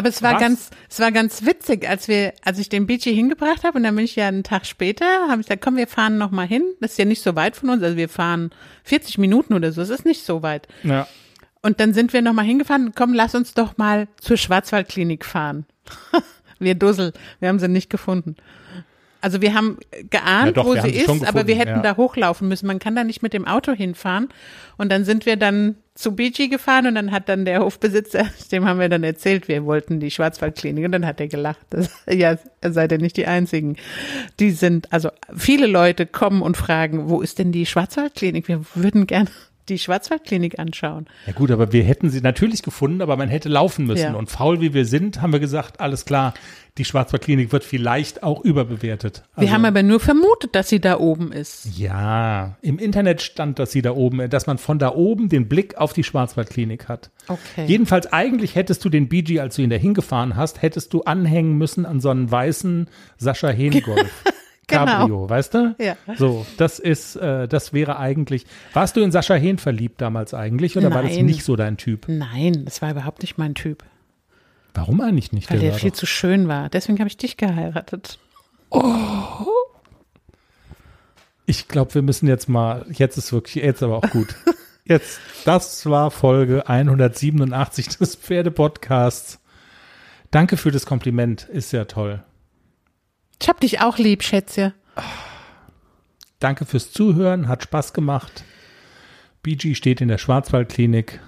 Aber 0.00 0.08
es 0.08 0.22
war 0.22 0.34
Was? 0.34 0.40
ganz, 0.40 0.70
es 0.88 0.98
war 0.98 1.12
ganz 1.12 1.44
witzig, 1.44 1.86
als 1.86 2.08
wir, 2.08 2.32
als 2.42 2.58
ich 2.58 2.70
den 2.70 2.86
Beachy 2.86 3.14
hingebracht 3.14 3.64
habe 3.64 3.76
und 3.76 3.84
dann 3.84 3.94
bin 3.94 4.04
ich 4.04 4.16
ja 4.16 4.28
einen 4.28 4.44
Tag 4.44 4.64
später, 4.64 5.04
habe 5.28 5.42
ich 5.42 5.46
gesagt, 5.46 5.62
komm, 5.62 5.76
wir 5.76 5.86
fahren 5.86 6.16
noch 6.16 6.30
mal 6.30 6.46
hin. 6.46 6.64
Das 6.80 6.92
ist 6.92 6.98
ja 6.98 7.04
nicht 7.04 7.22
so 7.22 7.36
weit 7.36 7.54
von 7.54 7.68
uns, 7.68 7.82
also 7.82 7.98
wir 7.98 8.08
fahren 8.08 8.50
40 8.84 9.18
Minuten 9.18 9.52
oder 9.52 9.72
so. 9.72 9.82
Es 9.82 9.90
ist 9.90 10.06
nicht 10.06 10.24
so 10.24 10.42
weit. 10.42 10.68
ja. 10.82 11.06
Und 11.62 11.78
dann 11.78 11.92
sind 11.92 12.14
wir 12.14 12.22
noch 12.22 12.32
mal 12.32 12.42
hingefahren. 12.42 12.92
Komm, 12.94 13.12
lass 13.12 13.34
uns 13.34 13.52
doch 13.52 13.76
mal 13.76 14.08
zur 14.18 14.38
Schwarzwaldklinik 14.38 15.26
fahren. 15.26 15.66
wir 16.58 16.74
Dussel, 16.74 17.12
wir 17.38 17.50
haben 17.50 17.58
sie 17.58 17.68
nicht 17.68 17.90
gefunden. 17.90 18.36
Also 19.20 19.42
wir 19.42 19.54
haben 19.54 19.78
geahnt, 20.08 20.46
Ja, 20.46 20.52
doch, 20.52 20.64
wo 20.66 20.74
sie 20.74 20.90
ist, 20.90 21.04
schon 21.04 21.24
aber 21.24 21.46
wir 21.46 21.54
gefunden, 21.54 21.58
hätten 21.58 21.76
ja. 21.76 21.82
da 21.82 21.96
hochlaufen 21.96 22.48
müssen. 22.48 22.66
Man 22.66 22.78
kann 22.78 22.94
da 22.94 23.04
nicht 23.04 23.22
mit 23.22 23.32
dem 23.32 23.46
Auto 23.46 23.72
hinfahren. 23.72 24.28
Und 24.76 24.90
dann 24.90 25.04
sind 25.04 25.26
wir 25.26 25.36
dann 25.36 25.76
zu 25.94 26.16
Beachy 26.16 26.48
gefahren 26.48 26.86
und 26.86 26.94
dann 26.94 27.10
hat 27.10 27.28
dann 27.28 27.44
der 27.44 27.60
Hofbesitzer, 27.60 28.26
dem 28.52 28.64
haben 28.64 28.80
wir 28.80 28.88
dann 28.88 29.04
erzählt, 29.04 29.48
wir 29.48 29.64
wollten 29.66 30.00
die 30.00 30.10
Schwarzwaldklinik 30.10 30.84
und 30.86 30.92
dann 30.92 31.06
hat 31.06 31.20
er 31.20 31.28
gelacht. 31.28 31.66
Das, 31.70 31.90
ja, 32.10 32.36
seid 32.62 32.92
ihr 32.92 32.98
nicht 32.98 33.16
die 33.16 33.26
Einzigen. 33.26 33.76
Die 34.38 34.52
sind, 34.52 34.92
also 34.92 35.10
viele 35.36 35.66
Leute 35.66 36.06
kommen 36.06 36.42
und 36.42 36.56
fragen, 36.56 37.10
wo 37.10 37.20
ist 37.20 37.38
denn 37.38 37.52
die 37.52 37.66
Schwarzwaldklinik? 37.66 38.48
Wir 38.48 38.62
würden 38.74 39.06
gerne 39.06 39.28
die 39.70 39.78
Schwarzwaldklinik 39.78 40.58
anschauen. 40.58 41.06
Ja 41.26 41.32
gut, 41.32 41.50
aber 41.50 41.72
wir 41.72 41.82
hätten 41.84 42.10
sie 42.10 42.20
natürlich 42.20 42.62
gefunden, 42.62 43.00
aber 43.02 43.16
man 43.16 43.28
hätte 43.28 43.48
laufen 43.48 43.86
müssen. 43.86 44.02
Ja. 44.02 44.14
Und 44.14 44.30
faul 44.30 44.60
wie 44.60 44.74
wir 44.74 44.84
sind, 44.84 45.22
haben 45.22 45.32
wir 45.32 45.40
gesagt, 45.40 45.80
alles 45.80 46.04
klar, 46.04 46.34
die 46.78 46.84
Schwarzwaldklinik 46.84 47.52
wird 47.52 47.64
vielleicht 47.64 48.22
auch 48.22 48.44
überbewertet. 48.44 49.22
Wir 49.34 49.42
Also- 49.42 49.54
haben 49.54 49.64
aber 49.64 49.82
nur 49.82 50.00
vermutet, 50.00 50.54
dass 50.54 50.68
sie 50.68 50.80
da 50.80 50.98
oben 50.98 51.32
ist. 51.32 51.68
Ja, 51.78 52.56
im 52.62 52.78
Internet 52.78 53.22
stand, 53.22 53.58
dass 53.58 53.72
sie 53.72 53.82
da 53.82 53.92
oben, 53.92 54.28
dass 54.30 54.46
man 54.46 54.58
von 54.58 54.78
da 54.78 54.94
oben 54.94 55.28
den 55.28 55.48
Blick 55.48 55.76
auf 55.78 55.92
die 55.92 56.04
Schwarzwaldklinik 56.04 56.88
hat. 56.88 57.10
Okay. 57.28 57.64
Jedenfalls 57.66 58.12
eigentlich 58.12 58.54
hättest 58.54 58.84
du 58.84 58.88
den 58.88 59.08
BG, 59.08 59.40
als 59.40 59.56
du 59.56 59.62
ihn 59.62 59.70
da 59.70 59.76
hingefahren 59.76 60.36
hast, 60.36 60.62
hättest 60.62 60.92
du 60.92 61.02
anhängen 61.02 61.56
müssen 61.58 61.86
an 61.86 62.00
so 62.00 62.10
einen 62.10 62.30
weißen 62.30 62.88
Sascha 63.18 63.48
Hehn 63.48 63.80
Golf. 63.82 64.24
Genau. 64.70 64.84
Cabrio, 64.86 65.28
weißt 65.28 65.54
du? 65.54 65.74
Ja. 65.78 65.96
So, 66.16 66.46
das 66.56 66.78
ist, 66.78 67.16
äh, 67.16 67.46
das 67.48 67.72
wäre 67.72 67.98
eigentlich. 67.98 68.46
Warst 68.72 68.96
du 68.96 69.00
in 69.02 69.12
Sascha 69.12 69.34
Hehn 69.34 69.58
verliebt 69.58 70.00
damals 70.00 70.32
eigentlich 70.34 70.76
oder 70.76 70.92
war 70.94 71.02
das 71.02 71.16
Nein. 71.16 71.26
nicht 71.26 71.44
so 71.44 71.56
dein 71.56 71.76
Typ? 71.76 72.06
Nein, 72.08 72.64
das 72.64 72.80
war 72.82 72.90
überhaupt 72.90 73.22
nicht 73.22 73.36
mein 73.38 73.54
Typ. 73.54 73.84
Warum 74.74 75.00
eigentlich 75.00 75.32
nicht? 75.32 75.50
Weil 75.50 75.58
der 75.58 75.72
war 75.72 75.78
viel 75.78 75.90
doch- 75.90 75.96
zu 75.98 76.06
schön 76.06 76.48
war. 76.48 76.68
Deswegen 76.68 76.98
habe 77.00 77.08
ich 77.08 77.16
dich 77.16 77.36
geheiratet. 77.36 78.18
Ich 81.46 81.66
glaube, 81.68 81.94
wir 81.94 82.02
müssen 82.02 82.28
jetzt 82.28 82.48
mal, 82.48 82.86
jetzt 82.90 83.16
ist 83.18 83.32
wirklich, 83.32 83.56
jetzt 83.64 83.82
aber 83.82 83.96
auch 83.98 84.10
gut. 84.10 84.34
Jetzt, 84.86 85.20
das 85.44 85.86
war 85.86 86.10
Folge 86.10 86.68
187 86.68 87.98
des 87.98 88.16
Pferdepodcasts. 88.16 89.38
Danke 90.32 90.56
für 90.56 90.72
das 90.72 90.84
Kompliment, 90.84 91.42
ist 91.44 91.70
ja 91.72 91.84
toll. 91.84 92.24
Ich 93.42 93.48
hab 93.48 93.60
dich 93.60 93.80
auch 93.80 93.98
lieb, 93.98 94.22
Schätze. 94.22 94.74
Danke 96.38 96.64
fürs 96.66 96.92
Zuhören, 96.92 97.48
hat 97.48 97.62
Spaß 97.62 97.92
gemacht. 97.92 98.44
BG 99.42 99.74
steht 99.74 100.00
in 100.00 100.08
der 100.08 100.18
Schwarzwaldklinik. 100.18 101.20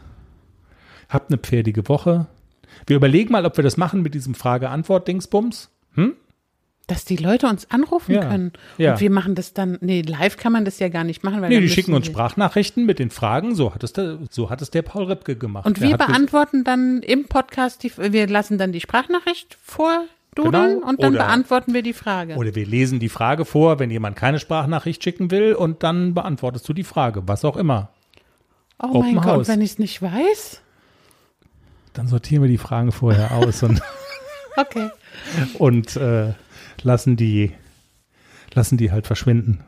Habt 1.09 1.31
eine 1.31 1.39
pferdige 1.39 1.89
Woche. 1.89 2.27
Wir 2.87 2.97
überlegen 2.97 3.33
mal, 3.33 3.45
ob 3.47 3.57
wir 3.57 3.65
das 3.65 3.77
machen 3.77 4.03
mit 4.03 4.15
diesem 4.15 4.35
Frage-Antwort-Dingsbums. 4.35 5.71
Dass 6.89 7.05
die 7.05 7.17
Leute 7.17 7.47
uns 7.47 7.71
anrufen 7.71 8.13
Ja, 8.13 8.29
können. 8.29 8.53
ja. 8.77 8.93
Und 8.95 9.01
wir 9.01 9.11
machen 9.11 9.35
das 9.35 9.55
dann, 9.55 9.79
nee, 9.81 10.03
live 10.03 10.37
kann 10.37 10.53
man 10.53 10.65
das 10.65 10.79
ja 10.79 10.89
gar 10.89 11.05
nicht 11.05 11.23
machen. 11.23 11.41
Weil 11.41 11.49
Nee, 11.51 11.61
die 11.61 11.69
schicken 11.69 11.95
uns 11.95 12.07
Sprachnachrichten 12.07 12.85
mit 12.85 12.99
den 12.99 13.11
Fragen. 13.11 13.55
So 13.55 13.75
hat 13.75 13.85
es 13.85 13.93
der, 13.93 14.19
so 14.31 14.51
hat 14.51 14.61
es 14.63 14.71
der 14.71 14.83
Paul 14.83 15.05
Ripke 15.05 15.37
gemacht. 15.37 15.65
Und 15.65 15.81
Der 15.81 15.91
wir 15.91 15.97
beantworten 15.97 16.65
dann 16.65 17.01
im 17.03 17.27
Podcast, 17.29 17.83
die, 17.85 17.93
wir 17.97 18.27
lassen 18.27 18.59
dann 18.59 18.73
die 18.73 18.81
Sprachnachricht 18.81 19.57
vordudeln 20.35 20.75
Genau, 20.77 20.89
und 20.89 21.03
dann 21.03 21.15
oder- 21.15 21.25
beantworten 21.25 21.75
wir 21.75 21.83
die 21.83 21.93
Frage. 21.93 22.37
Oder 22.37 22.55
wir 22.55 22.67
lesen 22.67 22.99
die 23.01 23.09
Frage 23.09 23.45
vor, 23.45 23.79
wenn 23.79 23.91
jemand 23.91 24.17
keine 24.17 24.39
Sprachnachricht 24.39 25.03
schicken 25.03 25.31
will 25.31 25.55
und 25.55 25.83
dann 25.83 26.15
beantwortest 26.15 26.69
du 26.69 26.73
die 26.73 26.85
Frage, 26.85 27.23
was 27.27 27.45
auch 27.45 27.57
immer. 27.57 27.91
oh 28.83 28.87
Open 28.89 29.01
mein 29.01 29.15
Gott, 29.17 29.25
House. 29.27 29.49
wenn 29.49 29.61
ich 29.61 29.73
es 29.73 29.79
nicht 29.79 30.01
weiß? 30.03 30.61
Dann 31.93 32.07
sortieren 32.09 32.43
wir 32.43 32.49
die 32.49 32.59
Fragen 32.59 32.93
vorher 32.93 33.33
aus 33.33 33.63
und, 33.63 33.81
Okay. 34.57 34.89
und 35.59 35.97
äh, 35.97 36.33
lassen 36.83 37.17
die 37.17 37.53
lassen 38.55 38.77
die 38.77 38.91
halt 38.93 39.07
verschwinden. 39.07 39.65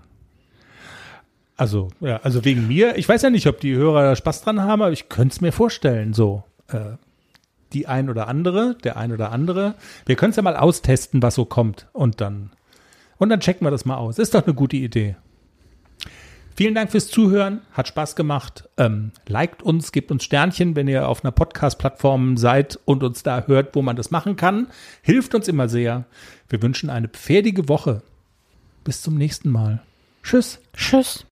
Also, 1.56 1.88
ja, 2.00 2.16
also 2.22 2.44
wegen 2.44 2.66
mir, 2.68 2.96
ich 2.98 3.08
weiß 3.08 3.22
ja 3.22 3.30
nicht, 3.30 3.46
ob 3.46 3.60
die 3.60 3.74
Hörer 3.74 4.02
da 4.02 4.16
Spaß 4.16 4.42
dran 4.42 4.60
haben, 4.60 4.82
aber 4.82 4.92
ich 4.92 5.08
könnte 5.08 5.34
es 5.34 5.40
mir 5.40 5.52
vorstellen, 5.52 6.12
so. 6.12 6.42
Äh, 6.68 6.96
die 7.74 7.86
ein 7.86 8.08
oder 8.08 8.28
andere, 8.28 8.76
der 8.84 8.96
ein 8.96 9.12
oder 9.12 9.32
andere. 9.32 9.74
Wir 10.06 10.16
können 10.16 10.30
es 10.30 10.36
ja 10.36 10.42
mal 10.42 10.56
austesten, 10.56 11.22
was 11.22 11.34
so 11.34 11.44
kommt 11.44 11.88
und 11.92 12.20
dann 12.20 12.50
und 13.18 13.28
dann 13.28 13.40
checken 13.40 13.66
wir 13.66 13.70
das 13.70 13.84
mal 13.84 13.96
aus. 13.96 14.18
Ist 14.18 14.34
doch 14.34 14.44
eine 14.44 14.54
gute 14.54 14.76
Idee. 14.76 15.16
Vielen 16.56 16.74
Dank 16.74 16.92
fürs 16.92 17.08
Zuhören, 17.08 17.62
hat 17.72 17.88
Spaß 17.88 18.14
gemacht. 18.14 18.68
Ähm, 18.76 19.10
liked 19.26 19.62
uns, 19.62 19.90
gebt 19.90 20.12
uns 20.12 20.22
Sternchen, 20.22 20.76
wenn 20.76 20.86
ihr 20.86 21.08
auf 21.08 21.24
einer 21.24 21.32
Podcast-Plattform 21.32 22.36
seid 22.36 22.78
und 22.84 23.02
uns 23.02 23.24
da 23.24 23.44
hört, 23.46 23.74
wo 23.74 23.82
man 23.82 23.96
das 23.96 24.12
machen 24.12 24.36
kann. 24.36 24.68
Hilft 25.02 25.34
uns 25.34 25.48
immer 25.48 25.68
sehr. 25.68 26.04
Wir 26.48 26.62
wünschen 26.62 26.90
eine 26.90 27.08
pferdige 27.08 27.68
Woche. 27.68 28.02
Bis 28.84 29.02
zum 29.02 29.16
nächsten 29.16 29.50
Mal. 29.50 29.82
Tschüss. 30.22 30.60
Tschüss. 30.76 31.22